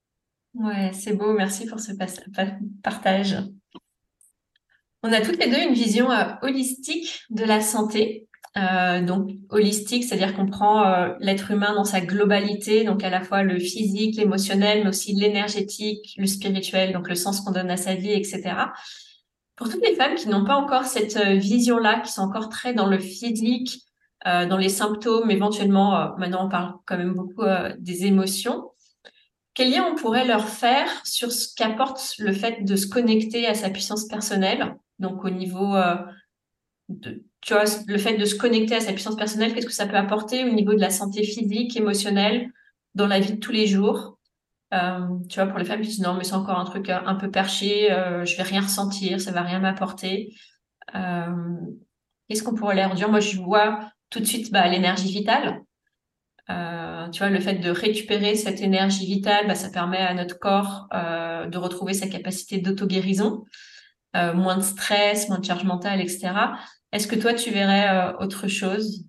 Ouais, 0.54 0.90
c'est 0.94 1.12
beau. 1.12 1.34
Merci 1.34 1.66
pour 1.66 1.78
ce 1.78 1.92
partage. 2.82 3.36
On 5.02 5.12
a 5.12 5.20
toutes 5.20 5.38
les 5.38 5.48
deux 5.48 5.62
une 5.62 5.74
vision 5.74 6.08
holistique 6.42 7.24
de 7.30 7.44
la 7.44 7.60
santé. 7.60 8.28
Euh, 8.56 9.02
donc 9.02 9.30
holistique, 9.50 10.04
c'est-à-dire 10.04 10.34
qu'on 10.34 10.46
prend 10.46 10.84
euh, 10.84 11.14
l'être 11.20 11.50
humain 11.50 11.74
dans 11.74 11.84
sa 11.84 12.00
globalité, 12.00 12.82
donc 12.82 13.04
à 13.04 13.10
la 13.10 13.20
fois 13.20 13.42
le 13.42 13.58
physique, 13.58 14.16
l'émotionnel, 14.16 14.82
mais 14.82 14.88
aussi 14.88 15.12
l'énergétique, 15.12 16.14
le 16.16 16.26
spirituel, 16.26 16.92
donc 16.92 17.08
le 17.08 17.14
sens 17.14 17.40
qu'on 17.40 17.52
donne 17.52 17.70
à 17.70 17.76
sa 17.76 17.94
vie, 17.94 18.10
etc. 18.10 18.54
Pour 19.54 19.68
toutes 19.68 19.86
les 19.86 19.94
femmes 19.94 20.14
qui 20.16 20.28
n'ont 20.28 20.44
pas 20.44 20.56
encore 20.56 20.84
cette 20.84 21.16
euh, 21.16 21.34
vision-là, 21.34 22.00
qui 22.00 22.10
sont 22.10 22.22
encore 22.22 22.48
très 22.48 22.74
dans 22.74 22.86
le 22.86 22.98
physique, 22.98 23.82
dans 24.24 24.58
les 24.58 24.68
symptômes, 24.68 25.30
éventuellement, 25.30 26.16
maintenant 26.18 26.46
on 26.46 26.48
parle 26.48 26.74
quand 26.86 26.98
même 26.98 27.14
beaucoup 27.14 27.44
des 27.78 28.04
émotions, 28.04 28.64
quel 29.54 29.70
lien 29.70 29.86
on 29.90 29.94
pourrait 29.94 30.26
leur 30.26 30.48
faire 30.48 30.88
sur 31.04 31.30
ce 31.30 31.54
qu'apporte 31.54 32.14
le 32.18 32.32
fait 32.32 32.64
de 32.64 32.74
se 32.74 32.88
connecter 32.88 33.46
à 33.46 33.54
sa 33.54 33.70
puissance 33.70 34.06
personnelle, 34.08 34.76
donc 34.98 35.24
au 35.24 35.30
niveau 35.30 35.74
de, 36.88 37.24
tu 37.40 37.52
vois, 37.52 37.64
le 37.86 37.98
fait 37.98 38.16
de 38.16 38.24
se 38.24 38.34
connecter 38.34 38.76
à 38.76 38.80
sa 38.80 38.92
puissance 38.92 39.16
personnelle, 39.16 39.54
qu'est-ce 39.54 39.66
que 39.66 39.72
ça 39.72 39.86
peut 39.86 39.96
apporter 39.96 40.44
au 40.44 40.52
niveau 40.52 40.74
de 40.74 40.80
la 40.80 40.90
santé 40.90 41.22
physique, 41.22 41.76
émotionnelle, 41.76 42.50
dans 42.94 43.06
la 43.06 43.20
vie 43.20 43.34
de 43.34 43.38
tous 43.38 43.52
les 43.52 43.66
jours? 43.66 44.18
Euh, 44.74 45.06
Tu 45.28 45.40
vois, 45.40 45.48
pour 45.48 45.58
les 45.58 45.64
femmes 45.64 45.80
qui 45.80 45.88
disent 45.88 46.00
non, 46.00 46.14
mais 46.14 46.24
c'est 46.24 46.34
encore 46.34 46.58
un 46.58 46.64
truc 46.64 46.90
euh, 46.90 46.98
un 47.06 47.14
peu 47.14 47.30
perché, 47.30 47.92
euh, 47.92 48.24
je 48.24 48.36
vais 48.36 48.42
rien 48.42 48.60
ressentir, 48.60 49.20
ça 49.20 49.30
va 49.30 49.42
rien 49.42 49.60
m'apporter. 49.60 50.34
Euh, 50.94 51.56
qu'est-ce 52.28 52.42
qu'on 52.42 52.54
pourrait 52.54 52.76
leur 52.76 52.94
dire? 52.94 53.08
Moi, 53.08 53.20
je 53.20 53.38
vois 53.38 53.80
tout 54.10 54.20
de 54.20 54.24
suite 54.24 54.50
bah, 54.50 54.66
l'énergie 54.68 55.10
vitale. 55.10 55.62
tu 56.48 57.18
vois, 57.18 57.30
le 57.30 57.40
fait 57.40 57.56
de 57.56 57.70
récupérer 57.70 58.34
cette 58.34 58.60
énergie 58.60 59.06
vitale, 59.06 59.46
bah, 59.46 59.54
ça 59.54 59.70
permet 59.70 59.98
à 59.98 60.14
notre 60.14 60.38
corps 60.38 60.88
de 60.92 61.58
retrouver 61.58 61.94
sa 61.94 62.08
capacité 62.08 62.58
d'auto-guérison. 62.58 63.44
Moins 64.14 64.56
de 64.56 64.62
stress, 64.62 65.28
moins 65.28 65.38
de 65.38 65.44
charge 65.44 65.64
mentale, 65.64 66.00
etc. 66.00 66.32
Est-ce 66.92 67.06
que 67.06 67.16
toi, 67.16 67.34
tu 67.34 67.50
verrais 67.50 67.88
euh, 67.88 68.16
autre 68.18 68.48
chose? 68.48 69.04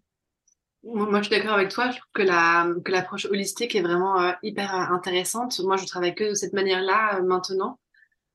Moi, 0.84 1.22
je 1.22 1.28
suis 1.28 1.38
d'accord 1.38 1.56
avec 1.56 1.70
toi. 1.70 1.92
Je 1.92 1.98
trouve 1.98 2.12
que 2.14 2.22
la 2.22 2.68
que 2.84 2.92
l'approche 2.92 3.26
holistique 3.26 3.76
est 3.76 3.82
vraiment 3.82 4.22
euh, 4.22 4.32
hyper 4.44 4.74
euh, 4.74 4.94
intéressante. 4.94 5.60
Moi, 5.60 5.78
je 5.78 5.86
travaille 5.86 6.16
que 6.16 6.30
de 6.30 6.34
cette 6.34 6.54
manière-là 6.54 7.22
maintenant, 7.22 7.80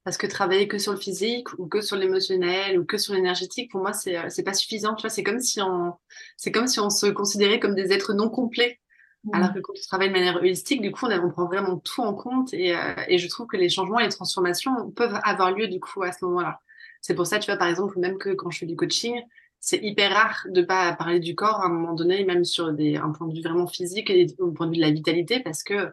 parce 0.04 0.16
que 0.16 0.26
travailler 0.26 0.68
que 0.68 0.78
sur 0.78 0.92
le 0.92 0.98
physique 0.98 1.48
ou 1.58 1.66
que 1.66 1.80
sur 1.80 1.96
l'émotionnel 1.96 2.78
ou 2.78 2.84
que 2.84 2.98
sur 2.98 3.14
l'énergétique, 3.14 3.70
pour 3.70 3.80
moi, 3.80 3.92
c'est 3.92 4.30
c'est 4.30 4.42
pas 4.42 4.54
suffisant. 4.54 4.94
Tu 4.94 5.02
vois, 5.02 5.10
c'est 5.10 5.22
comme 5.22 5.40
si 5.40 5.60
on 5.60 5.94
c'est 6.36 6.52
comme 6.52 6.66
si 6.66 6.80
on 6.80 6.90
se 6.90 7.06
considérait 7.06 7.60
comme 7.60 7.74
des 7.74 7.92
êtres 7.92 8.14
non 8.14 8.30
complets. 8.30 8.80
Mmh. 9.24 9.30
Alors 9.34 9.54
que 9.54 9.58
quand 9.60 9.72
tu 9.72 9.82
travailles 9.86 10.08
de 10.08 10.14
manière 10.14 10.36
holistique, 10.36 10.82
du 10.82 10.92
coup, 10.92 11.06
on, 11.06 11.10
on 11.10 11.30
prend 11.30 11.46
vraiment 11.46 11.78
tout 11.78 12.02
en 12.02 12.14
compte 12.14 12.52
et, 12.52 12.74
et 13.08 13.18
je 13.18 13.28
trouve 13.28 13.46
que 13.46 13.56
les 13.56 13.68
changements 13.68 13.98
et 13.98 14.04
les 14.04 14.10
transformations 14.10 14.90
peuvent 14.90 15.18
avoir 15.24 15.52
lieu 15.52 15.68
du 15.68 15.80
coup 15.80 16.02
à 16.02 16.12
ce 16.12 16.24
moment-là. 16.26 16.60
C'est 17.00 17.14
pour 17.14 17.26
ça, 17.26 17.38
tu 17.38 17.50
vois, 17.50 17.58
par 17.58 17.68
exemple, 17.68 17.98
même 17.98 18.16
que 18.16 18.30
quand 18.30 18.50
je 18.50 18.58
fais 18.58 18.66
du 18.66 18.76
coaching, 18.76 19.20
c'est 19.60 19.78
hyper 19.82 20.12
rare 20.12 20.46
de 20.48 20.62
pas 20.62 20.94
parler 20.94 21.20
du 21.20 21.34
corps 21.34 21.62
à 21.62 21.66
un 21.66 21.68
moment 21.70 21.94
donné, 21.94 22.24
même 22.24 22.44
sur 22.44 22.72
des, 22.72 22.96
un 22.96 23.10
point 23.10 23.26
de 23.26 23.34
vue 23.34 23.42
vraiment 23.42 23.66
physique 23.66 24.10
et 24.10 24.26
au 24.38 24.52
point 24.52 24.66
de 24.66 24.72
vue 24.72 24.76
de 24.76 24.82
la 24.82 24.90
vitalité, 24.90 25.40
parce 25.40 25.62
que 25.62 25.90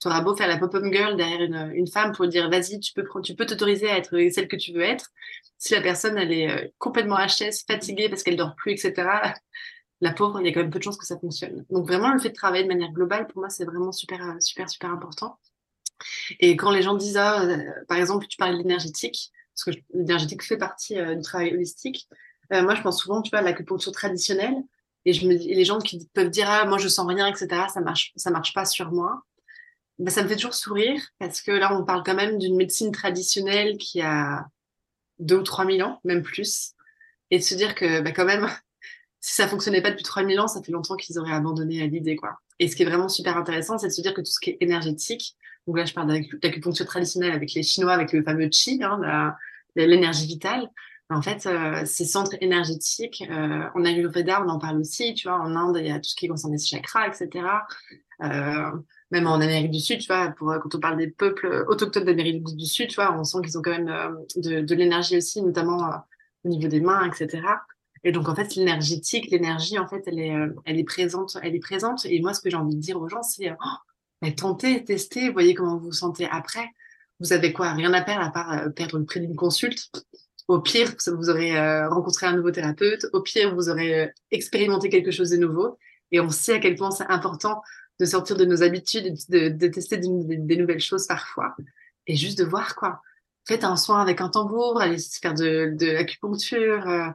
tu 0.00 0.08
auras 0.08 0.20
beau 0.20 0.34
faire 0.34 0.48
la 0.48 0.58
pop-up 0.58 0.82
girl 0.92 1.16
derrière 1.16 1.40
une, 1.42 1.72
une, 1.74 1.86
femme 1.86 2.10
pour 2.12 2.26
dire 2.26 2.50
vas-y, 2.50 2.80
tu 2.80 2.92
peux, 2.92 3.04
tu 3.22 3.36
peux 3.36 3.46
t'autoriser 3.46 3.88
à 3.88 3.98
être 3.98 4.10
celle 4.32 4.48
que 4.48 4.56
tu 4.56 4.72
veux 4.72 4.82
être. 4.82 5.10
Si 5.58 5.72
la 5.72 5.80
personne, 5.80 6.18
elle 6.18 6.32
est 6.32 6.50
euh, 6.50 6.68
complètement 6.78 7.16
HS, 7.16 7.64
fatiguée 7.66 8.08
parce 8.08 8.24
qu'elle 8.24 8.36
dort 8.36 8.56
plus, 8.56 8.72
etc., 8.72 9.08
la 10.02 10.12
pauvre, 10.12 10.40
il 10.40 10.46
y 10.46 10.50
a 10.50 10.52
quand 10.52 10.60
même 10.60 10.70
peu 10.70 10.80
de 10.80 10.84
chances 10.84 10.96
que 10.96 11.06
ça 11.06 11.16
fonctionne. 11.16 11.64
Donc 11.70 11.86
vraiment, 11.86 12.12
le 12.12 12.18
fait 12.18 12.30
de 12.30 12.34
travailler 12.34 12.64
de 12.64 12.68
manière 12.68 12.90
globale, 12.90 13.28
pour 13.28 13.38
moi, 13.38 13.48
c'est 13.48 13.64
vraiment 13.64 13.92
super, 13.92 14.20
euh, 14.30 14.40
super, 14.40 14.68
super 14.68 14.90
important. 14.90 15.38
Et 16.40 16.56
quand 16.56 16.72
les 16.72 16.82
gens 16.82 16.94
disent, 16.94 17.16
ah, 17.16 17.44
euh, 17.44 17.64
par 17.86 17.98
exemple, 17.98 18.26
tu 18.26 18.36
parles 18.36 18.54
de 18.54 18.58
l'énergétique, 18.58 19.30
parce 19.54 19.64
que 19.64 19.82
l'énergétique 19.94 20.42
fait 20.42 20.56
partie 20.56 20.98
euh, 20.98 21.14
du 21.14 21.22
travail 21.22 21.54
holistique. 21.54 22.08
Moi, 22.50 22.74
je 22.74 22.82
pense 22.82 23.00
souvent, 23.00 23.22
tu 23.22 23.30
vois, 23.30 23.38
à 23.38 23.42
l'acupuncture 23.42 23.92
traditionnelle, 23.92 24.56
et 25.06 25.14
je 25.14 25.26
me 25.26 25.32
les 25.32 25.64
gens 25.64 25.78
qui 25.78 26.06
peuvent 26.12 26.28
dire, 26.28 26.50
ah, 26.50 26.66
moi, 26.66 26.76
je 26.76 26.88
sens 26.88 27.06
rien, 27.06 27.26
etc., 27.26 27.48
ça 27.72 27.80
marche, 27.80 28.12
ça 28.16 28.30
marche 28.30 28.52
pas 28.52 28.66
sur 28.66 28.92
moi. 28.92 29.22
Ben, 29.98 30.10
ça 30.10 30.22
me 30.22 30.28
fait 30.28 30.36
toujours 30.36 30.52
sourire, 30.52 31.00
parce 31.18 31.40
que 31.40 31.52
là, 31.52 31.74
on 31.74 31.84
parle 31.84 32.02
quand 32.04 32.14
même 32.14 32.38
d'une 32.38 32.56
médecine 32.56 32.92
traditionnelle 32.92 33.78
qui 33.78 34.02
a 34.02 34.46
deux 35.18 35.36
ou 35.36 35.42
trois 35.42 35.64
mille 35.64 35.82
ans, 35.82 35.98
même 36.04 36.22
plus, 36.22 36.74
et 37.30 37.38
de 37.38 37.42
se 37.42 37.54
dire 37.54 37.74
que, 37.74 38.00
ben, 38.02 38.12
quand 38.12 38.26
même, 38.26 38.50
si 39.22 39.34
ça 39.36 39.46
fonctionnait 39.46 39.80
pas 39.80 39.90
depuis 39.90 40.02
3000 40.02 40.38
ans, 40.40 40.48
ça 40.48 40.60
fait 40.62 40.72
longtemps 40.72 40.96
qu'ils 40.96 41.16
auraient 41.16 41.32
abandonné 41.32 41.86
l'idée, 41.86 42.16
quoi. 42.16 42.40
Et 42.58 42.66
ce 42.66 42.74
qui 42.74 42.82
est 42.82 42.86
vraiment 42.86 43.08
super 43.08 43.36
intéressant, 43.36 43.78
c'est 43.78 43.86
de 43.86 43.92
se 43.92 44.02
dire 44.02 44.12
que 44.14 44.20
tout 44.20 44.30
ce 44.30 44.40
qui 44.40 44.50
est 44.50 44.56
énergétique, 44.60 45.36
donc 45.66 45.78
là, 45.78 45.84
je 45.84 45.94
parle 45.94 46.20
d'acupuncture 46.42 46.86
traditionnelle 46.86 47.30
avec 47.30 47.54
les 47.54 47.62
Chinois, 47.62 47.92
avec 47.92 48.12
le 48.12 48.24
fameux 48.24 48.48
Qi, 48.48 48.80
hein, 48.82 49.34
l'énergie 49.76 50.26
vitale. 50.26 50.68
En 51.08 51.22
fait, 51.22 51.46
euh, 51.46 51.82
ces 51.84 52.04
centres 52.04 52.36
énergétiques, 52.40 53.22
euh, 53.30 53.64
en 53.74 53.84
Ayurveda, 53.84 54.42
on 54.42 54.48
en 54.48 54.58
parle 54.58 54.78
aussi, 54.78 55.14
tu 55.14 55.28
vois, 55.28 55.38
en 55.38 55.54
Inde, 55.54 55.76
il 55.78 55.86
y 55.86 55.90
a 55.90 55.98
tout 55.98 56.08
ce 56.08 56.16
qui 56.16 56.26
concerne 56.26 56.52
les 56.52 56.58
chakras, 56.58 57.06
etc. 57.06 57.46
Euh, 58.22 58.70
même 59.10 59.26
en 59.26 59.34
Amérique 59.34 59.70
du 59.70 59.78
Sud, 59.78 60.00
tu 60.00 60.06
vois, 60.06 60.32
quand 60.32 60.74
on 60.74 60.80
parle 60.80 60.96
des 60.96 61.08
peuples 61.08 61.64
autochtones 61.68 62.04
d'Amérique 62.04 62.42
du 62.56 62.66
Sud, 62.66 62.88
tu 62.88 62.96
vois, 62.96 63.16
on 63.16 63.24
sent 63.24 63.38
qu'ils 63.44 63.58
ont 63.58 63.62
quand 63.62 63.70
même 63.70 63.88
euh, 63.88 64.62
de, 64.62 64.74
l'énergie 64.74 65.16
aussi, 65.16 65.42
notamment 65.42 65.92
au 66.44 66.48
niveau 66.48 66.66
des 66.66 66.80
mains, 66.80 67.06
etc. 67.06 67.42
Et 68.04 68.12
donc, 68.12 68.28
en 68.28 68.34
fait, 68.34 68.54
l'énergétique, 68.56 69.30
l'énergie, 69.30 69.78
en 69.78 69.86
fait, 69.86 70.02
elle 70.06 70.18
est, 70.18 70.34
elle 70.64 70.78
est 70.78 70.84
présente, 70.84 71.36
elle 71.42 71.54
est 71.54 71.60
présente. 71.60 72.04
Et 72.06 72.20
moi, 72.20 72.34
ce 72.34 72.40
que 72.40 72.50
j'ai 72.50 72.56
envie 72.56 72.74
de 72.74 72.80
dire 72.80 73.00
aux 73.00 73.08
gens, 73.08 73.22
c'est, 73.22 73.50
oh, 73.52 73.76
mais 74.22 74.34
tentez, 74.34 74.84
testez, 74.84 75.30
voyez 75.30 75.54
comment 75.54 75.76
vous 75.76 75.86
vous 75.86 75.92
sentez 75.92 76.26
après. 76.30 76.66
Vous 77.20 77.32
avez 77.32 77.52
quoi? 77.52 77.72
Rien 77.72 77.92
à 77.92 78.02
perdre 78.02 78.26
à 78.26 78.30
part 78.30 78.52
euh, 78.52 78.68
perdre 78.70 78.98
le 78.98 79.04
prix 79.04 79.20
d'une 79.20 79.36
consulte. 79.36 79.90
Au 80.48 80.60
pire, 80.60 80.92
vous 81.06 81.30
aurez 81.30 81.86
rencontré 81.86 82.26
un 82.26 82.36
nouveau 82.36 82.50
thérapeute. 82.50 83.06
Au 83.12 83.20
pire, 83.22 83.54
vous 83.54 83.68
aurez 83.68 84.10
expérimenté 84.32 84.88
quelque 84.88 85.12
chose 85.12 85.30
de 85.30 85.36
nouveau. 85.36 85.78
Et 86.10 86.20
on 86.20 86.30
sait 86.30 86.54
à 86.54 86.58
quel 86.58 86.74
point 86.74 86.90
c'est 86.90 87.06
important 87.08 87.62
de 87.98 88.04
sortir 88.04 88.36
de 88.36 88.44
nos 88.44 88.62
habitudes, 88.62 89.14
de, 89.28 89.66
tester 89.68 89.96
des, 89.98 90.08
nouvelles 90.56 90.80
choses 90.80 91.06
parfois. 91.06 91.54
Et 92.06 92.16
juste 92.16 92.38
de 92.38 92.44
voir 92.44 92.74
quoi. 92.76 93.00
Faites 93.46 93.64
un 93.64 93.76
soin 93.76 94.00
avec 94.00 94.20
un 94.20 94.28
tambour, 94.28 94.80
allez 94.80 94.98
faire 94.98 95.34
de, 95.34 95.74
de 95.76 95.86
l'acupuncture, 95.86 96.88
euh, 96.88 97.08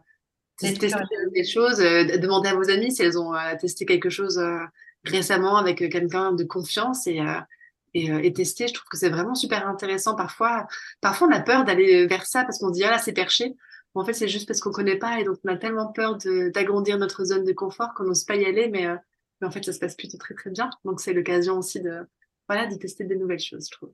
tester 0.57 0.89
des 1.33 1.43
choses, 1.43 1.79
euh, 1.79 2.17
demandez 2.17 2.49
à 2.49 2.55
vos 2.55 2.69
amis 2.69 2.91
si 2.91 3.03
elles 3.03 3.17
ont 3.17 3.33
euh, 3.33 3.55
testé 3.59 3.85
quelque 3.85 4.09
chose 4.09 4.37
euh, 4.37 4.59
récemment 5.03 5.57
avec 5.57 5.77
quelqu'un 5.77 6.33
de 6.33 6.43
confiance 6.43 7.07
et, 7.07 7.21
et, 7.93 8.07
et, 8.07 8.33
tester. 8.33 8.67
Je 8.67 8.73
trouve 8.73 8.87
que 8.89 8.97
c'est 8.97 9.09
vraiment 9.09 9.35
super 9.35 9.67
intéressant. 9.67 10.15
Parfois, 10.15 10.67
parfois 11.01 11.27
on 11.27 11.31
a 11.31 11.39
peur 11.39 11.63
d'aller 11.63 12.07
vers 12.07 12.25
ça 12.25 12.43
parce 12.43 12.59
qu'on 12.59 12.71
dit 12.71 12.83
ah 12.83 12.91
là 12.91 12.97
c'est 12.97 13.13
perché. 13.13 13.55
en 13.93 14.03
fait, 14.03 14.13
c'est 14.13 14.27
juste 14.27 14.47
parce 14.47 14.59
qu'on 14.59 14.71
connaît 14.71 14.97
pas 14.97 15.19
et 15.19 15.23
donc 15.23 15.37
on 15.45 15.49
a 15.49 15.57
tellement 15.57 15.87
peur 15.87 16.17
d'agrandir 16.53 16.97
notre 16.97 17.23
zone 17.23 17.45
de 17.45 17.53
confort 17.53 17.93
qu'on 17.95 18.03
n'ose 18.03 18.25
pas 18.25 18.35
y 18.35 18.45
aller. 18.45 18.67
Mais, 18.67 18.87
mais 19.39 19.47
en 19.47 19.51
fait, 19.51 19.63
ça 19.63 19.73
se 19.73 19.79
passe 19.79 19.95
plutôt 19.95 20.17
très 20.17 20.33
très 20.33 20.49
bien. 20.49 20.69
Donc 20.83 20.99
c'est 20.99 21.13
l'occasion 21.13 21.57
aussi 21.57 21.79
de 21.79 22.01
voilà 22.49 22.67
de 22.67 22.75
tester 22.75 23.03
des 23.05 23.15
nouvelles 23.15 23.39
choses, 23.39 23.67
je 23.67 23.71
trouve 23.71 23.93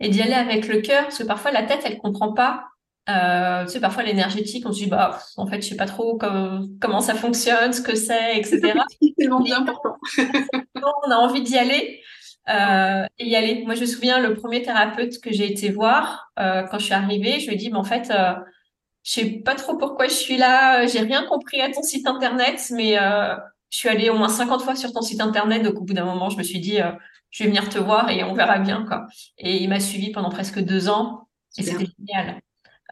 et 0.00 0.08
d'y 0.08 0.20
aller 0.20 0.34
avec 0.34 0.68
le 0.68 0.80
cœur, 0.80 1.04
parce 1.04 1.18
que 1.18 1.24
parfois 1.24 1.50
la 1.50 1.62
tête, 1.62 1.80
elle 1.84 1.98
comprend 1.98 2.32
pas. 2.32 2.68
Euh, 3.08 3.64
tu 3.64 3.72
sais, 3.72 3.80
parfois 3.80 4.02
l'énergétique, 4.02 4.64
on 4.66 4.72
se 4.72 4.84
dit, 4.84 4.86
bah, 4.86 5.18
en 5.36 5.46
fait, 5.46 5.60
je 5.60 5.68
sais 5.68 5.76
pas 5.76 5.86
trop 5.86 6.18
comment 6.80 7.00
ça 7.00 7.14
fonctionne, 7.14 7.72
ce 7.72 7.82
que 7.82 7.94
c'est, 7.96 8.38
etc. 8.38 8.72
c'est 9.00 9.28
bien 9.42 9.56
important. 9.56 9.96
on 11.06 11.10
a 11.10 11.16
envie 11.16 11.42
d'y 11.42 11.58
aller. 11.58 12.00
Euh, 12.48 13.06
et 13.18 13.28
y 13.28 13.36
aller. 13.36 13.62
Moi, 13.64 13.74
je 13.74 13.82
me 13.82 13.86
souviens, 13.86 14.20
le 14.20 14.34
premier 14.34 14.62
thérapeute 14.62 15.18
que 15.20 15.32
j'ai 15.32 15.50
été 15.50 15.70
voir, 15.70 16.30
euh, 16.38 16.62
quand 16.64 16.78
je 16.78 16.84
suis 16.84 16.94
arrivée, 16.94 17.40
je 17.40 17.46
lui 17.46 17.54
ai 17.54 17.56
dit, 17.56 17.70
mais 17.70 17.78
en 17.78 17.84
fait, 17.84 18.10
euh, 18.10 18.34
je 19.02 19.12
sais 19.12 19.26
pas 19.26 19.54
trop 19.54 19.76
pourquoi 19.76 20.08
je 20.08 20.14
suis 20.14 20.36
là, 20.36 20.86
j'ai 20.86 21.00
rien 21.00 21.24
compris 21.24 21.60
à 21.60 21.70
ton 21.70 21.82
site 21.82 22.06
internet, 22.06 22.70
mais 22.72 22.96
je 22.96 23.78
suis 23.78 23.88
allée 23.88 24.08
au 24.08 24.16
moins 24.16 24.28
50 24.28 24.62
fois 24.62 24.76
sur 24.76 24.92
ton 24.92 25.02
site 25.02 25.20
internet, 25.20 25.62
donc 25.62 25.76
au 25.76 25.82
bout 25.82 25.94
d'un 25.94 26.04
moment, 26.04 26.30
je 26.30 26.38
me 26.38 26.42
suis 26.42 26.60
dit, 26.60 26.78
je 27.30 27.42
vais 27.42 27.50
venir 27.50 27.68
te 27.68 27.78
voir 27.78 28.10
et 28.10 28.24
on 28.24 28.32
verra 28.32 28.58
bien 28.58 28.86
quoi. 28.86 29.06
Et 29.36 29.62
il 29.62 29.68
m'a 29.68 29.80
suivi 29.80 30.10
pendant 30.10 30.30
presque 30.30 30.60
deux 30.60 30.88
ans 30.88 31.28
et 31.58 31.62
c'était 31.62 31.86
génial. 31.98 32.40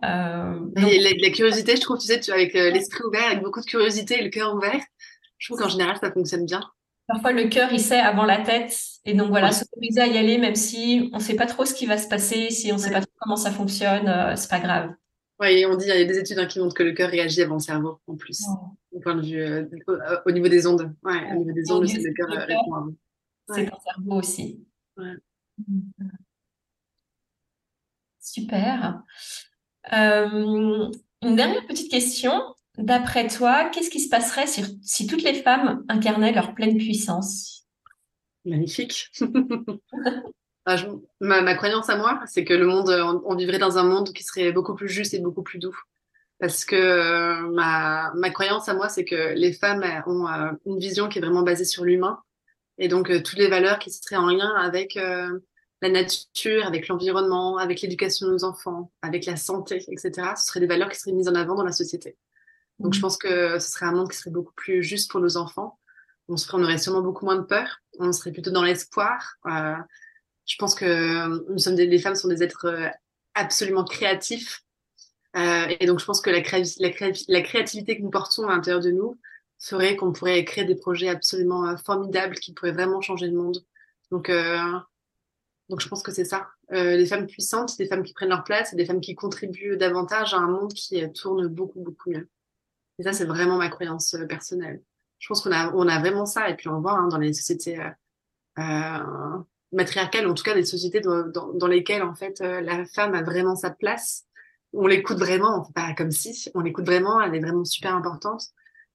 Euh, 0.04 0.60
la, 0.76 1.30
curiosité, 1.30 1.76
je 1.76 1.80
trouve, 1.80 1.98
tu 1.98 2.06
sais, 2.06 2.20
tu, 2.20 2.32
avec 2.32 2.54
euh, 2.54 2.70
l'esprit 2.70 3.02
ouvert, 3.04 3.26
avec 3.26 3.42
beaucoup 3.42 3.60
de 3.60 3.66
curiosité 3.66 4.20
et 4.20 4.24
le 4.24 4.30
cœur 4.30 4.54
ouvert, 4.54 4.80
je 5.38 5.48
trouve 5.48 5.60
qu'en 5.60 5.68
général, 5.68 5.96
ça 6.00 6.12
fonctionne 6.12 6.44
bien. 6.44 6.60
Parfois, 7.06 7.32
le 7.32 7.48
cœur, 7.48 7.72
il 7.72 7.80
sait 7.80 7.98
avant 7.98 8.24
la 8.24 8.38
tête. 8.38 8.76
Et 9.04 9.14
donc, 9.14 9.28
voilà, 9.28 9.52
s'autoriser 9.52 10.00
à 10.00 10.06
y 10.06 10.18
aller, 10.18 10.38
même 10.38 10.54
si 10.54 11.10
on 11.12 11.18
ne 11.18 11.22
sait 11.22 11.36
pas 11.36 11.46
trop 11.46 11.64
ce 11.64 11.74
qui 11.74 11.86
va 11.86 11.98
se 11.98 12.08
passer, 12.08 12.50
si 12.50 12.70
on 12.72 12.76
ne 12.76 12.80
sait 12.80 12.92
pas 12.92 13.00
trop 13.00 13.12
comment 13.20 13.36
ça 13.36 13.50
fonctionne, 13.50 14.08
euh, 14.08 14.36
c'est 14.36 14.50
pas 14.50 14.60
grave. 14.60 14.90
Oui, 15.40 15.64
on 15.66 15.76
dit, 15.76 15.86
il 15.86 15.88
y 15.88 16.02
a 16.02 16.04
des 16.04 16.18
études 16.18 16.38
hein, 16.38 16.46
qui 16.46 16.60
montrent 16.60 16.74
que 16.74 16.84
le 16.84 16.92
cœur 16.92 17.10
réagit 17.10 17.42
avant 17.42 17.54
le 17.54 17.60
cerveau, 17.60 18.00
en 18.06 18.16
plus, 18.16 18.40
au 18.92 19.00
point 19.00 19.16
de 19.16 19.22
vue, 19.22 19.42
euh, 19.42 19.64
au, 20.24 20.30
niveau 20.30 20.48
des 20.48 20.66
ondes. 20.66 20.94
Ouais, 21.02 21.32
au 21.32 21.38
niveau 21.38 21.52
des 21.52 21.72
ondes, 21.72 21.86
c'est 21.88 21.98
le 21.98 22.12
cœur 22.12 22.28
répond 22.28 22.74
avant 22.74 22.92
c'est 23.48 23.66
ton 23.66 23.78
cerveau 23.80 24.18
aussi. 24.18 24.64
Super. 28.20 29.02
Euh, 29.92 30.90
une 31.22 31.36
dernière 31.36 31.66
petite 31.66 31.90
question. 31.90 32.32
D'après 32.78 33.28
toi, 33.28 33.66
qu'est-ce 33.66 33.90
qui 33.90 34.00
se 34.00 34.08
passerait 34.08 34.46
si, 34.46 35.06
toutes 35.06 35.22
les 35.22 35.34
femmes 35.34 35.84
incarnaient 35.88 36.32
leur 36.32 36.54
pleine 36.54 36.76
puissance? 36.76 37.66
Magnifique. 38.44 39.10
Ah, 40.64 40.76
ma, 41.18 41.56
croyance 41.56 41.90
à 41.90 41.96
moi, 41.96 42.20
c'est 42.26 42.44
que 42.44 42.54
le 42.54 42.66
monde, 42.66 42.88
on, 43.26 43.34
vivrait 43.34 43.58
dans 43.58 43.78
un 43.78 43.82
monde 43.82 44.12
qui 44.12 44.22
serait 44.22 44.52
beaucoup 44.52 44.76
plus 44.76 44.88
juste 44.88 45.12
et 45.12 45.18
beaucoup 45.18 45.42
plus 45.42 45.58
doux. 45.58 45.76
Parce 46.38 46.64
que 46.64 46.76
euh, 46.76 47.50
ma, 47.50 48.12
ma, 48.14 48.30
croyance 48.30 48.68
à 48.68 48.74
moi, 48.74 48.88
c'est 48.88 49.04
que 49.04 49.34
les 49.34 49.52
femmes 49.52 49.82
ont 50.06 50.28
euh, 50.28 50.52
une 50.64 50.78
vision 50.78 51.08
qui 51.08 51.18
est 51.18 51.20
vraiment 51.20 51.42
basée 51.42 51.64
sur 51.64 51.82
l'humain 51.82 52.22
et 52.78 52.88
donc, 52.88 53.10
euh, 53.10 53.22
toutes 53.22 53.38
les 53.38 53.48
valeurs 53.48 53.78
qui 53.78 53.90
seraient 53.90 54.16
en 54.16 54.26
lien 54.26 54.52
avec 54.56 54.96
euh, 54.96 55.38
la 55.82 55.90
nature, 55.90 56.66
avec 56.66 56.88
l'environnement, 56.88 57.58
avec 57.58 57.82
l'éducation 57.82 58.26
de 58.26 58.32
nos 58.32 58.44
enfants, 58.44 58.90
avec 59.02 59.26
la 59.26 59.36
santé, 59.36 59.84
etc., 59.88 60.30
ce 60.36 60.46
seraient 60.46 60.60
des 60.60 60.66
valeurs 60.66 60.88
qui 60.88 60.98
seraient 60.98 61.12
mises 61.12 61.28
en 61.28 61.34
avant 61.34 61.54
dans 61.54 61.64
la 61.64 61.72
société. 61.72 62.16
Donc, 62.78 62.94
je 62.94 62.98
mmh. 62.98 63.02
pense 63.02 63.18
que 63.18 63.58
ce 63.58 63.70
serait 63.70 63.86
un 63.86 63.92
monde 63.92 64.10
qui 64.10 64.16
serait 64.16 64.30
beaucoup 64.30 64.54
plus 64.54 64.82
juste 64.82 65.10
pour 65.10 65.20
nos 65.20 65.36
enfants. 65.36 65.78
On, 66.28 66.36
serait, 66.36 66.56
on 66.56 66.62
aurait 66.62 66.78
sûrement 66.78 67.02
beaucoup 67.02 67.24
moins 67.26 67.36
de 67.36 67.42
peur. 67.42 67.80
On 67.98 68.12
serait 68.12 68.32
plutôt 68.32 68.50
dans 68.50 68.62
l'espoir. 68.62 69.34
Euh, 69.46 69.74
je 70.46 70.56
pense 70.56 70.74
que 70.74 71.50
nous 71.50 71.58
sommes 71.58 71.76
des, 71.76 71.86
les 71.86 71.98
femmes 71.98 72.14
sont 72.14 72.28
des 72.28 72.42
êtres 72.42 72.66
euh, 72.66 72.88
absolument 73.34 73.84
créatifs. 73.84 74.62
Euh, 75.36 75.66
et 75.78 75.86
donc, 75.86 75.98
je 76.00 76.04
pense 76.04 76.20
que 76.20 76.30
la, 76.30 76.40
la, 76.40 77.12
la 77.28 77.42
créativité 77.42 77.98
que 77.98 78.02
nous 78.02 78.10
portons 78.10 78.48
à 78.48 78.54
l'intérieur 78.54 78.82
de 78.82 78.90
nous, 78.90 79.18
ferait 79.62 79.96
qu'on 79.96 80.12
pourrait 80.12 80.44
créer 80.44 80.64
des 80.64 80.74
projets 80.74 81.08
absolument 81.08 81.66
euh, 81.66 81.76
formidables 81.76 82.34
qui 82.36 82.52
pourraient 82.52 82.72
vraiment 82.72 83.00
changer 83.00 83.28
le 83.28 83.36
monde. 83.36 83.64
Donc, 84.10 84.28
euh, 84.28 84.78
donc 85.72 85.80
je 85.80 85.88
pense 85.88 86.02
que 86.02 86.12
c'est 86.12 86.26
ça. 86.26 86.50
Euh, 86.72 86.96
les 86.96 87.06
femmes 87.06 87.26
puissantes, 87.26 87.78
des 87.78 87.86
femmes 87.86 88.02
qui 88.02 88.12
prennent 88.12 88.28
leur 88.28 88.44
place, 88.44 88.74
des 88.74 88.84
femmes 88.84 89.00
qui 89.00 89.14
contribuent 89.14 89.78
davantage 89.78 90.34
à 90.34 90.36
un 90.36 90.46
monde 90.46 90.74
qui 90.74 91.02
tourne 91.14 91.46
beaucoup, 91.46 91.80
beaucoup 91.80 92.10
mieux. 92.10 92.28
Et 92.98 93.04
ça, 93.04 93.14
c'est 93.14 93.24
vraiment 93.24 93.56
ma 93.56 93.70
croyance 93.70 94.14
personnelle. 94.28 94.82
Je 95.18 95.28
pense 95.28 95.40
qu'on 95.40 95.50
a, 95.50 95.72
on 95.74 95.88
a 95.88 95.98
vraiment 95.98 96.26
ça, 96.26 96.50
et 96.50 96.56
puis 96.56 96.68
on 96.68 96.82
voit 96.82 96.92
hein, 96.92 97.08
dans 97.08 97.16
les 97.16 97.32
sociétés 97.32 97.80
euh, 98.58 98.98
matriarcales, 99.72 100.26
en 100.26 100.34
tout 100.34 100.42
cas 100.42 100.52
des 100.52 100.66
sociétés 100.66 101.00
dans, 101.00 101.24
dans, 101.54 101.66
lesquelles 101.66 102.02
en 102.02 102.14
fait 102.14 102.40
la 102.40 102.84
femme 102.84 103.14
a 103.14 103.22
vraiment 103.22 103.56
sa 103.56 103.70
place. 103.70 104.26
On 104.74 104.86
l'écoute 104.86 105.16
vraiment, 105.16 105.70
pas 105.74 105.94
comme 105.94 106.10
si, 106.10 106.50
on 106.54 106.60
l'écoute 106.60 106.84
vraiment, 106.84 107.18
elle 107.22 107.34
est 107.34 107.40
vraiment 107.40 107.64
super 107.64 107.94
importante. 107.94 108.42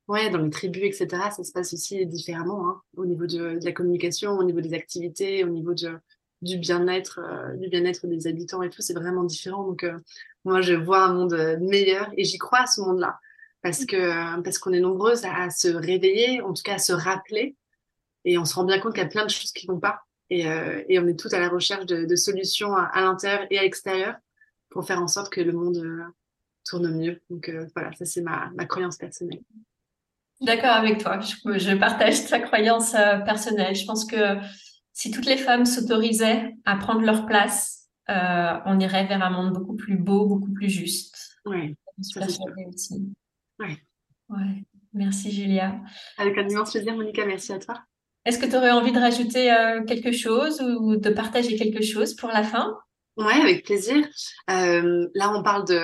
Ouais, 0.07 0.29
dans 0.29 0.37
les 0.37 0.51
tribus, 0.51 0.83
etc., 0.83 1.07
ça 1.35 1.43
se 1.43 1.51
passe 1.51 1.73
aussi 1.73 2.05
différemment, 2.05 2.69
hein, 2.69 2.81
au 2.95 3.07
niveau 3.07 3.25
de, 3.25 3.57
la 3.63 3.71
communication, 3.71 4.33
au 4.33 4.43
niveau 4.43 4.61
des 4.61 4.75
activités, 4.75 5.43
au 5.43 5.49
niveau 5.49 5.73
de, 5.73 5.99
du 6.41 6.57
bien-être, 6.57 7.19
euh, 7.19 7.55
du 7.55 7.69
bien-être 7.69 8.07
des 8.07 8.27
habitants 8.27 8.61
et 8.61 8.69
tout, 8.69 8.81
c'est 8.81 8.93
vraiment 8.93 9.23
différent. 9.23 9.63
Donc, 9.63 9.83
euh, 9.83 9.97
moi, 10.45 10.61
je 10.61 10.73
vois 10.73 11.03
un 11.03 11.13
monde 11.13 11.33
euh, 11.33 11.57
meilleur 11.59 12.11
et 12.17 12.23
j'y 12.23 12.37
crois 12.37 12.61
à 12.61 12.67
ce 12.67 12.81
monde-là 12.81 13.19
parce 13.61 13.85
que 13.85 14.41
parce 14.43 14.59
qu'on 14.59 14.71
est 14.71 14.79
nombreuses 14.79 15.25
à, 15.25 15.49
se 15.49 15.67
réveiller, 15.67 16.41
en 16.41 16.53
tout 16.53 16.61
cas 16.63 16.75
à 16.75 16.77
se 16.77 16.93
rappeler, 16.93 17.57
et 18.23 18.37
on 18.37 18.45
se 18.45 18.53
rend 18.53 18.63
bien 18.63 18.79
compte 18.79 18.93
qu'il 18.93 19.03
y 19.03 19.05
a 19.05 19.09
plein 19.09 19.25
de 19.25 19.31
choses 19.31 19.51
qui 19.51 19.65
vont 19.65 19.79
pas, 19.79 20.03
et, 20.29 20.47
on 20.47 21.07
est 21.07 21.19
toutes 21.19 21.33
à 21.33 21.39
la 21.39 21.49
recherche 21.49 21.85
de, 21.85 22.15
solutions 22.15 22.75
à, 22.75 23.01
l'intérieur 23.01 23.45
et 23.49 23.57
à 23.57 23.63
l'extérieur 23.63 24.15
pour 24.69 24.85
faire 24.85 25.01
en 25.01 25.07
sorte 25.07 25.33
que 25.33 25.41
le 25.41 25.51
monde 25.51 25.83
tourne 26.63 26.95
mieux. 26.95 27.19
Donc 27.29 27.51
voilà, 27.73 27.91
ça 27.93 28.05
c'est 28.05 28.21
ma, 28.21 28.51
croyance 28.67 28.95
personnelle. 28.95 29.41
D'accord 30.41 30.71
avec 30.71 30.99
toi. 30.99 31.19
Je, 31.19 31.75
partage 31.77 32.27
ta 32.27 32.39
croyance 32.39 32.93
euh, 32.93 33.17
personnelle. 33.19 33.75
Je 33.75 33.85
pense 33.85 34.05
que 34.05 34.37
si 34.97 35.11
toutes 35.11 35.27
les 35.27 35.37
femmes 35.37 35.65
s'autorisaient 35.65 36.55
à 36.65 36.75
prendre 36.75 37.01
leur 37.01 37.27
place, 37.27 37.87
euh, 38.09 38.53
on 38.65 38.79
irait 38.79 39.05
vers 39.05 39.21
un 39.21 39.29
monde 39.29 39.53
beaucoup 39.53 39.75
plus 39.75 39.95
beau, 39.95 40.25
beaucoup 40.25 40.51
plus 40.51 40.69
juste. 40.69 41.37
Oui. 41.45 41.75
aussi. 41.99 43.05
Ouais. 43.59 43.77
ouais. 44.29 44.63
Merci 44.93 45.31
Julia. 45.31 45.79
Avec 46.17 46.35
un 46.39 46.49
immense 46.49 46.71
plaisir, 46.71 46.95
Monica. 46.95 47.27
Merci 47.27 47.53
à 47.53 47.59
toi. 47.59 47.79
Est-ce 48.25 48.39
que 48.39 48.47
tu 48.47 48.55
aurais 48.55 48.71
envie 48.71 48.91
de 48.91 48.99
rajouter 48.99 49.53
euh, 49.53 49.83
quelque 49.83 50.11
chose 50.11 50.59
ou 50.61 50.95
de 50.95 51.09
partager 51.11 51.55
quelque 51.57 51.83
chose 51.83 52.15
pour 52.15 52.29
la 52.29 52.41
fin? 52.41 52.75
Oui, 53.17 53.33
avec 53.39 53.65
plaisir. 53.65 54.03
là, 54.47 55.31
on 55.31 55.43
parle 55.43 55.67
de. 55.67 55.77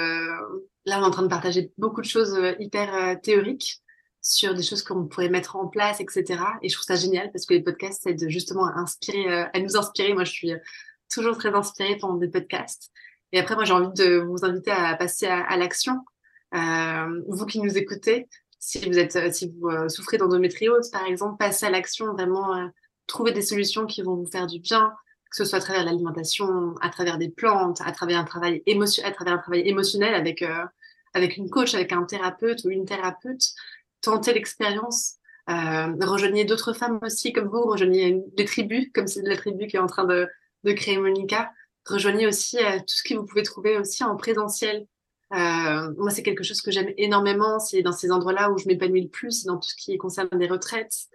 Là, 0.86 1.00
on 1.00 1.04
est 1.04 1.06
en 1.06 1.12
train 1.12 1.22
de 1.22 1.28
partager 1.28 1.72
beaucoup 1.78 2.02
de 2.02 2.08
choses 2.08 2.36
hyper 2.60 3.22
théoriques 3.22 3.83
sur 4.24 4.56
des 4.56 4.64
choses 4.64 4.82
qu'on 4.82 5.06
pourrait 5.06 5.30
mettre 5.30 5.56
en 5.56 5.68
place, 5.68 6.00
etc. 6.00 6.42
Et 6.64 6.70
je 6.70 6.76
trouve 6.76 6.86
ça 6.86 6.96
génial 6.96 7.32
parce 7.32 7.46
que 7.46 7.54
les 7.54 7.62
podcasts 7.62 8.08
aident 8.08 8.30
justement 8.30 8.66
à 8.66 8.80
inspirer, 8.80 9.32
euh, 9.32 9.46
à 9.54 9.60
nous 9.60 9.78
inspirer. 9.78 10.14
Moi, 10.14 10.24
je 10.24 10.32
suis 10.32 10.54
toujours 11.14 11.38
très 11.38 11.54
inspirée 11.54 11.98
pendant 11.98 12.16
des 12.16 12.30
podcasts. 12.30 12.92
Et 13.32 13.40
après, 13.40 13.56
moi, 13.56 13.66
j'ai 13.66 13.74
envie 13.74 13.94
de 13.94 14.18
vous 14.18 14.44
inviter 14.44 14.72
à 14.72 14.96
passer 14.96 15.28
à, 15.28 15.58
l'action. 15.58 16.00
Euh, 16.56 17.22
vous 17.28 17.46
qui 17.46 17.60
nous 17.60 17.78
écoutez, 17.78 18.28
si 18.66 18.80
vous 18.88 18.98
êtes, 18.98 19.18
euh, 19.18 19.30
si 19.30 19.52
vous 19.52 19.68
euh, 19.68 19.90
souffrez 19.90 20.18
d'endométriose, 20.18 20.90
par 20.90 21.06
exemple, 21.06 21.36
passez 21.38 21.66
à 21.66 21.70
l'action, 21.70 22.14
vraiment 22.14 22.56
euh, 22.56 22.68
trouver 23.08 23.34
des 23.34 23.42
solutions 23.42 23.86
qui 23.86 24.02
vont 24.02 24.16
vous 24.16 24.26
faire 24.26 24.48
du 24.48 24.60
bien, 24.60 24.94
que 25.30 25.36
ce 25.36 25.44
soit 25.44 25.58
à 25.58 25.62
travers 25.62 25.84
l'alimentation, 25.84 26.74
à 26.80 26.90
travers 26.90 27.18
des 27.18 27.28
plantes, 27.28 27.82
à 27.84 27.92
travers 27.92 28.20
un 28.20 28.24
travail 28.24 28.64
émotionnel, 28.66 30.16
avec 30.16 31.38
une 31.38 31.50
coach, 31.50 31.74
avec 31.74 31.92
un 31.92 32.04
thérapeute 32.04 32.64
ou 32.64 32.70
une 32.70 32.86
thérapeute 32.86 33.54
tentez 34.04 34.34
l'expérience. 34.34 35.16
Euh, 35.50 35.96
rejoignez 36.02 36.46
d'autres 36.46 36.74
femmes 36.74 37.00
aussi 37.02 37.34
comme 37.34 37.48
vous, 37.48 37.64
rejoignez 37.64 38.22
des 38.38 38.46
tribus, 38.46 38.90
comme 38.94 39.08
c'est 39.08 39.22
la 39.24 39.36
tribu 39.36 39.68
qui 39.68 39.76
est 39.76 39.80
en 39.80 39.88
train 39.88 40.06
de, 40.06 40.28
de 40.64 40.72
créer 40.72 40.98
Monica. 40.98 41.52
Rejoignez 41.86 42.28
aussi 42.28 42.58
euh, 42.58 42.80
tout 42.80 42.96
ce 42.96 43.04
que 43.04 43.14
vous 43.16 43.26
pouvez 43.26 43.44
trouver 43.44 43.78
aussi 43.78 44.04
en 44.04 44.16
présentiel. 44.16 44.88
Euh, 45.34 45.94
moi, 45.98 46.12
c'est 46.12 46.24
quelque 46.24 46.44
chose 46.44 46.62
que 46.62 46.72
j'aime 46.72 46.94
énormément. 46.98 47.60
C'est 47.60 47.82
dans 47.82 47.92
ces 47.92 48.12
endroits-là 48.12 48.52
où 48.52 48.58
je 48.58 48.68
m'épanouis 48.68 49.04
le 49.04 49.10
plus, 49.10 49.32
c'est 49.32 49.48
dans 49.48 49.58
tout 49.58 49.68
ce 49.68 49.76
qui 49.76 49.98
concerne 49.98 50.30
les 50.34 50.48
retraites. 50.48 51.08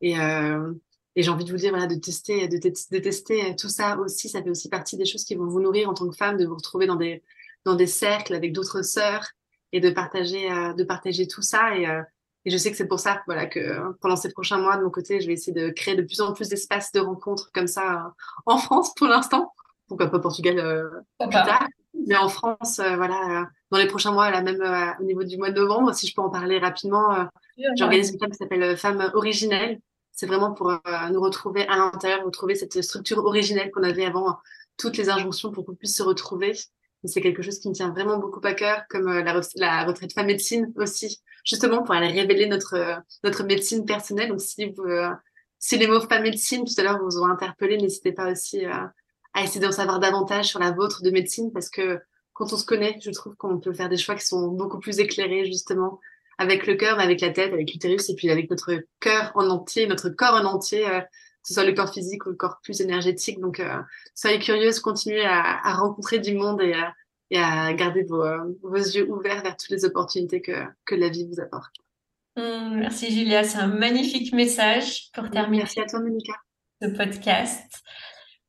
Et, 0.00 0.18
euh, 0.18 0.72
et 1.14 1.22
j'ai 1.22 1.30
envie 1.30 1.44
de 1.44 1.50
vous 1.50 1.56
dire, 1.58 1.70
voilà, 1.70 1.86
de 1.86 1.94
tester, 1.94 2.48
de, 2.48 2.56
de, 2.56 2.98
tester 2.98 3.54
tout 3.56 3.68
ça 3.68 3.98
aussi. 3.98 4.28
Ça 4.28 4.42
fait 4.42 4.50
aussi 4.50 4.68
partie 4.68 4.96
des 4.96 5.04
choses 5.04 5.24
qui 5.24 5.36
vont 5.36 5.46
vous 5.46 5.60
nourrir 5.60 5.88
en 5.88 5.94
tant 5.94 6.08
que 6.08 6.16
femme, 6.16 6.36
de 6.36 6.46
vous 6.46 6.56
retrouver 6.56 6.86
dans 6.86 6.96
des, 6.96 7.22
dans 7.64 7.74
des 7.74 7.86
cercles 7.86 8.34
avec 8.34 8.52
d'autres 8.52 8.82
sœurs 8.82 9.28
et 9.72 9.80
de 9.80 9.90
partager, 9.90 10.48
de 10.48 10.84
partager 10.84 11.26
tout 11.26 11.42
ça. 11.42 11.76
Et, 11.76 11.86
et 12.46 12.50
je 12.50 12.56
sais 12.56 12.70
que 12.70 12.76
c'est 12.76 12.88
pour 12.88 13.00
ça 13.00 13.22
voilà, 13.26 13.44
que 13.46 13.92
pendant 14.00 14.16
ces 14.16 14.32
prochains 14.32 14.58
mois, 14.58 14.78
de 14.78 14.82
mon 14.82 14.90
côté, 14.90 15.20
je 15.20 15.26
vais 15.26 15.34
essayer 15.34 15.52
de 15.52 15.68
créer 15.70 15.94
de 15.96 16.02
plus 16.02 16.20
en 16.22 16.32
plus 16.32 16.48
d'espaces 16.48 16.92
de 16.92 17.00
rencontres 17.00 17.50
comme 17.52 17.66
ça 17.66 18.14
en 18.46 18.56
France 18.56 18.94
pour 18.94 19.08
l'instant. 19.08 19.52
Pourquoi 19.88 20.08
pas 20.08 20.18
Portugal 20.18 20.56
plus 21.20 21.30
tard. 21.30 21.68
Mais 22.06 22.16
en 22.16 22.28
France, 22.28 22.80
voilà, 22.80 23.46
dans 23.70 23.78
les 23.78 23.86
prochains 23.86 24.12
mois, 24.12 24.30
là, 24.30 24.42
même 24.42 24.62
au 25.00 25.04
niveau 25.04 25.24
du 25.24 25.36
mois 25.36 25.50
de 25.50 25.60
novembre, 25.60 25.94
si 25.94 26.06
je 26.06 26.14
peux 26.14 26.22
en 26.22 26.30
parler 26.30 26.58
rapidement, 26.58 27.28
j'organise 27.76 28.12
une 28.12 28.18
femme 28.18 28.30
qui 28.30 28.36
s'appelle 28.36 28.76
Femme 28.76 29.10
Originelle 29.14 29.80
c'est 30.16 30.26
vraiment 30.26 30.52
pour 30.52 30.70
euh, 30.70 30.78
nous 31.12 31.20
retrouver 31.20 31.68
à 31.68 31.76
l'intérieur, 31.76 32.24
retrouver 32.24 32.54
cette 32.54 32.82
structure 32.82 33.18
originelle 33.18 33.70
qu'on 33.70 33.82
avait 33.82 34.06
avant, 34.06 34.38
toutes 34.78 34.96
les 34.96 35.10
injonctions 35.10 35.52
pour 35.52 35.66
qu'on 35.66 35.74
puisse 35.74 35.94
se 35.94 36.02
retrouver. 36.02 36.52
C'est 37.06 37.20
quelque 37.20 37.42
chose 37.42 37.58
qui 37.58 37.68
me 37.68 37.74
tient 37.74 37.90
vraiment 37.90 38.18
beaucoup 38.18 38.40
à 38.44 38.54
cœur, 38.54 38.82
comme 38.88 39.08
euh, 39.08 39.22
la, 39.22 39.84
retraite 39.84 40.12
femme 40.12 40.26
médecine 40.26 40.72
aussi, 40.76 41.20
justement 41.44 41.82
pour 41.82 41.94
aller 41.94 42.08
révéler 42.08 42.46
notre 42.46 42.74
euh, 42.74 42.96
notre 43.24 43.44
médecine 43.44 43.84
personnelle. 43.84 44.28
Donc 44.28 44.40
si 44.40 44.66
vous, 44.66 44.84
si 45.58 45.78
les 45.78 45.86
mots 45.86 46.00
femme 46.00 46.22
médecine 46.22 46.64
tout 46.64 46.74
à 46.78 46.82
l'heure 46.82 46.98
vous 47.02 47.18
ont 47.18 47.26
interpellé, 47.26 47.76
n'hésitez 47.76 48.12
pas 48.12 48.30
aussi 48.30 48.64
à 48.64 48.92
essayer 49.42 49.60
d'en 49.60 49.72
savoir 49.72 50.00
davantage 50.00 50.46
sur 50.46 50.60
la 50.60 50.70
vôtre 50.70 51.02
de 51.02 51.10
médecine, 51.10 51.52
parce 51.52 51.68
que 51.68 51.98
quand 52.32 52.52
on 52.52 52.56
se 52.56 52.66
connaît, 52.66 52.98
je 53.02 53.10
trouve 53.10 53.34
qu'on 53.36 53.58
peut 53.58 53.72
faire 53.72 53.88
des 53.88 53.96
choix 53.96 54.14
qui 54.14 54.26
sont 54.26 54.48
beaucoup 54.48 54.78
plus 54.78 54.98
éclairés 54.98 55.46
justement 55.46 56.00
avec 56.38 56.66
le 56.66 56.74
cœur, 56.74 56.98
mais 56.98 57.02
avec 57.02 57.20
la 57.20 57.30
tête, 57.30 57.52
avec 57.52 57.72
l'utérus, 57.72 58.10
et 58.10 58.14
puis 58.14 58.30
avec 58.30 58.50
notre 58.50 58.84
cœur 59.00 59.32
en 59.34 59.48
entier, 59.48 59.86
notre 59.86 60.10
corps 60.10 60.34
en 60.34 60.44
entier, 60.44 60.86
euh, 60.86 61.00
ce 61.46 61.54
soit 61.54 61.64
le 61.64 61.72
corps 61.74 61.94
physique 61.94 62.26
ou 62.26 62.30
le 62.30 62.34
corps 62.34 62.58
plus 62.60 62.80
énergétique. 62.80 63.40
Donc, 63.40 63.60
euh, 63.60 63.80
soyez 64.16 64.40
curieuse, 64.40 64.80
continuez 64.80 65.24
à, 65.24 65.64
à, 65.64 65.74
rencontrer 65.74 66.18
du 66.18 66.34
monde 66.34 66.60
et 66.60 66.74
à, 66.74 66.92
et 67.30 67.38
à 67.38 67.72
garder 67.72 68.02
vos, 68.02 68.24
euh, 68.24 68.38
vos, 68.64 68.74
yeux 68.74 69.08
ouverts 69.08 69.44
vers 69.44 69.56
toutes 69.56 69.70
les 69.70 69.84
opportunités 69.84 70.42
que, 70.42 70.64
que 70.84 70.96
la 70.96 71.08
vie 71.08 71.24
vous 71.24 71.40
apporte. 71.40 71.72
Mmh, 72.36 72.80
merci 72.80 73.12
Julia, 73.12 73.44
c'est 73.44 73.58
un 73.58 73.68
magnifique 73.68 74.32
message 74.32 75.12
pour 75.12 75.30
terminer. 75.30 75.62
Merci 75.62 75.80
à 75.80 75.86
toi 75.86 76.00
Monica. 76.00 76.32
Ce 76.82 76.88
podcast. 76.88 77.80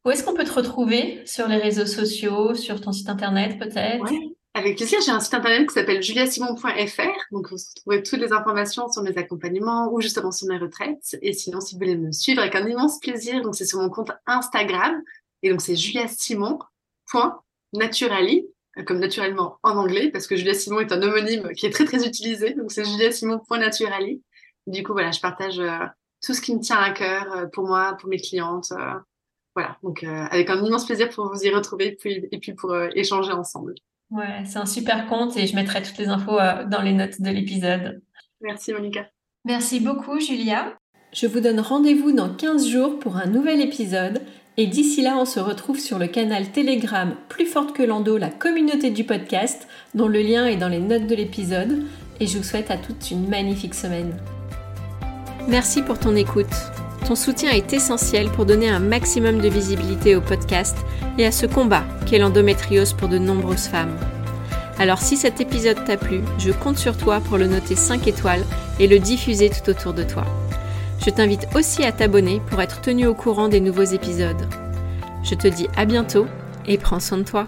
Où 0.03 0.09
est-ce 0.09 0.23
qu'on 0.23 0.33
peut 0.33 0.43
te 0.43 0.53
retrouver 0.53 1.21
sur 1.27 1.47
les 1.47 1.57
réseaux 1.57 1.85
sociaux, 1.85 2.55
sur 2.55 2.81
ton 2.81 2.91
site 2.91 3.09
internet 3.09 3.59
peut-être? 3.59 4.11
Avec 4.57 4.77
plaisir, 4.77 4.99
j'ai 5.05 5.11
un 5.11 5.19
site 5.19 5.35
internet 5.35 5.67
qui 5.67 5.75
s'appelle 5.75 6.01
juliasimon.fr. 6.01 7.27
Donc, 7.31 7.51
vous 7.51 7.57
trouvez 7.75 8.01
toutes 8.01 8.19
les 8.19 8.33
informations 8.33 8.91
sur 8.91 9.03
mes 9.03 9.15
accompagnements 9.15 9.93
ou 9.93 10.01
justement 10.01 10.31
sur 10.31 10.47
mes 10.47 10.57
retraites. 10.57 11.15
Et 11.21 11.33
sinon, 11.33 11.61
si 11.61 11.75
vous 11.75 11.79
voulez 11.79 11.95
me 11.95 12.11
suivre 12.11 12.41
avec 12.41 12.55
un 12.55 12.67
immense 12.67 12.99
plaisir, 12.99 13.43
donc 13.43 13.53
c'est 13.55 13.65
sur 13.65 13.79
mon 13.79 13.89
compte 13.89 14.09
Instagram. 14.25 14.99
Et 15.43 15.51
donc, 15.51 15.61
c'est 15.61 15.75
juliasimon.naturally, 15.75 18.47
comme 18.87 18.97
naturellement 18.97 19.59
en 19.61 19.77
anglais, 19.77 20.09
parce 20.09 20.25
que 20.25 20.35
Julia 20.35 20.55
Simon 20.55 20.79
est 20.79 20.91
un 20.91 21.03
homonyme 21.03 21.51
qui 21.55 21.67
est 21.67 21.71
très, 21.71 21.85
très 21.85 22.07
utilisé. 22.07 22.55
Donc, 22.55 22.71
c'est 22.71 22.83
juliasimon.naturally. 22.83 24.23
Du 24.65 24.81
coup, 24.81 24.93
voilà, 24.93 25.11
je 25.11 25.19
partage 25.19 25.59
euh, 25.59 25.85
tout 26.25 26.33
ce 26.33 26.41
qui 26.41 26.55
me 26.55 26.61
tient 26.61 26.79
à 26.79 26.89
cœur 26.89 27.31
euh, 27.31 27.45
pour 27.45 27.67
moi, 27.67 27.95
pour 27.99 28.09
mes 28.09 28.19
clientes. 28.19 28.71
Euh, 28.71 28.95
voilà, 29.53 29.77
donc 29.81 30.03
avec 30.03 30.49
un 30.51 30.63
immense 30.63 30.85
plaisir 30.85 31.09
pour 31.09 31.33
vous 31.33 31.43
y 31.43 31.49
retrouver 31.49 31.97
et 32.31 32.37
puis 32.37 32.53
pour 32.53 32.77
échanger 32.93 33.31
ensemble. 33.31 33.73
Ouais, 34.09 34.43
c'est 34.45 34.59
un 34.59 34.65
super 34.65 35.07
compte 35.07 35.35
et 35.37 35.47
je 35.47 35.55
mettrai 35.55 35.81
toutes 35.81 35.97
les 35.97 36.07
infos 36.07 36.39
euh, 36.39 36.65
dans 36.65 36.81
les 36.81 36.93
notes 36.93 37.21
de 37.21 37.29
l'épisode. 37.29 38.01
Merci 38.41 38.71
Monica. 38.71 39.07
Merci 39.45 39.79
beaucoup 39.79 40.19
Julia. 40.19 40.77
Je 41.13 41.27
vous 41.27 41.39
donne 41.39 41.59
rendez-vous 41.59 42.11
dans 42.11 42.33
15 42.33 42.67
jours 42.67 42.99
pour 42.99 43.17
un 43.17 43.25
nouvel 43.25 43.61
épisode 43.61 44.21
et 44.55 44.67
d'ici 44.67 45.01
là 45.01 45.17
on 45.17 45.25
se 45.25 45.39
retrouve 45.39 45.79
sur 45.79 45.99
le 45.99 46.07
canal 46.07 46.51
Telegram 46.51 47.15
Plus 47.29 47.45
forte 47.45 47.73
que 47.73 47.83
Lando, 47.83 48.17
la 48.17 48.29
communauté 48.29 48.91
du 48.91 49.03
podcast 49.03 49.67
dont 49.93 50.07
le 50.07 50.21
lien 50.21 50.45
est 50.45 50.57
dans 50.57 50.69
les 50.69 50.79
notes 50.79 51.07
de 51.07 51.15
l'épisode 51.15 51.83
et 52.19 52.27
je 52.27 52.37
vous 52.37 52.43
souhaite 52.43 52.71
à 52.71 52.77
toutes 52.77 53.11
une 53.11 53.27
magnifique 53.27 53.75
semaine. 53.75 54.17
Merci 55.47 55.81
pour 55.81 55.99
ton 55.99 56.15
écoute. 56.15 56.53
Ton 57.07 57.15
soutien 57.15 57.51
est 57.51 57.71
essentiel 57.71 58.29
pour 58.29 58.45
donner 58.45 58.67
un 58.67 58.79
maximum 58.79 59.39
de 59.39 59.47
visibilité 59.47 60.17
au 60.17 60.19
podcast 60.21 60.77
et 61.17 61.25
à 61.25 61.31
ce 61.31 61.45
combat 61.45 61.85
qu'est 62.05 62.19
l'endométriose 62.19 62.91
pour 62.91 63.07
de 63.07 63.17
nombreuses 63.17 63.67
femmes. 63.67 63.95
Alors 64.77 64.99
si 64.99 65.15
cet 65.15 65.39
épisode 65.39 65.85
t'a 65.85 65.95
plu, 65.95 66.19
je 66.37 66.51
compte 66.51 66.77
sur 66.77 66.97
toi 66.97 67.21
pour 67.21 67.37
le 67.37 67.47
noter 67.47 67.77
5 67.77 68.07
étoiles 68.07 68.43
et 68.81 68.87
le 68.87 68.99
diffuser 68.99 69.49
tout 69.49 69.69
autour 69.69 69.93
de 69.93 70.03
toi. 70.03 70.25
Je 71.05 71.09
t'invite 71.09 71.47
aussi 71.55 71.85
à 71.85 71.93
t'abonner 71.93 72.41
pour 72.49 72.61
être 72.61 72.81
tenu 72.81 73.07
au 73.07 73.15
courant 73.15 73.47
des 73.47 73.61
nouveaux 73.61 73.83
épisodes. 73.83 74.45
Je 75.23 75.35
te 75.35 75.47
dis 75.47 75.69
à 75.77 75.85
bientôt 75.85 76.27
et 76.65 76.77
prends 76.77 76.99
soin 76.99 77.19
de 77.19 77.23
toi. 77.23 77.47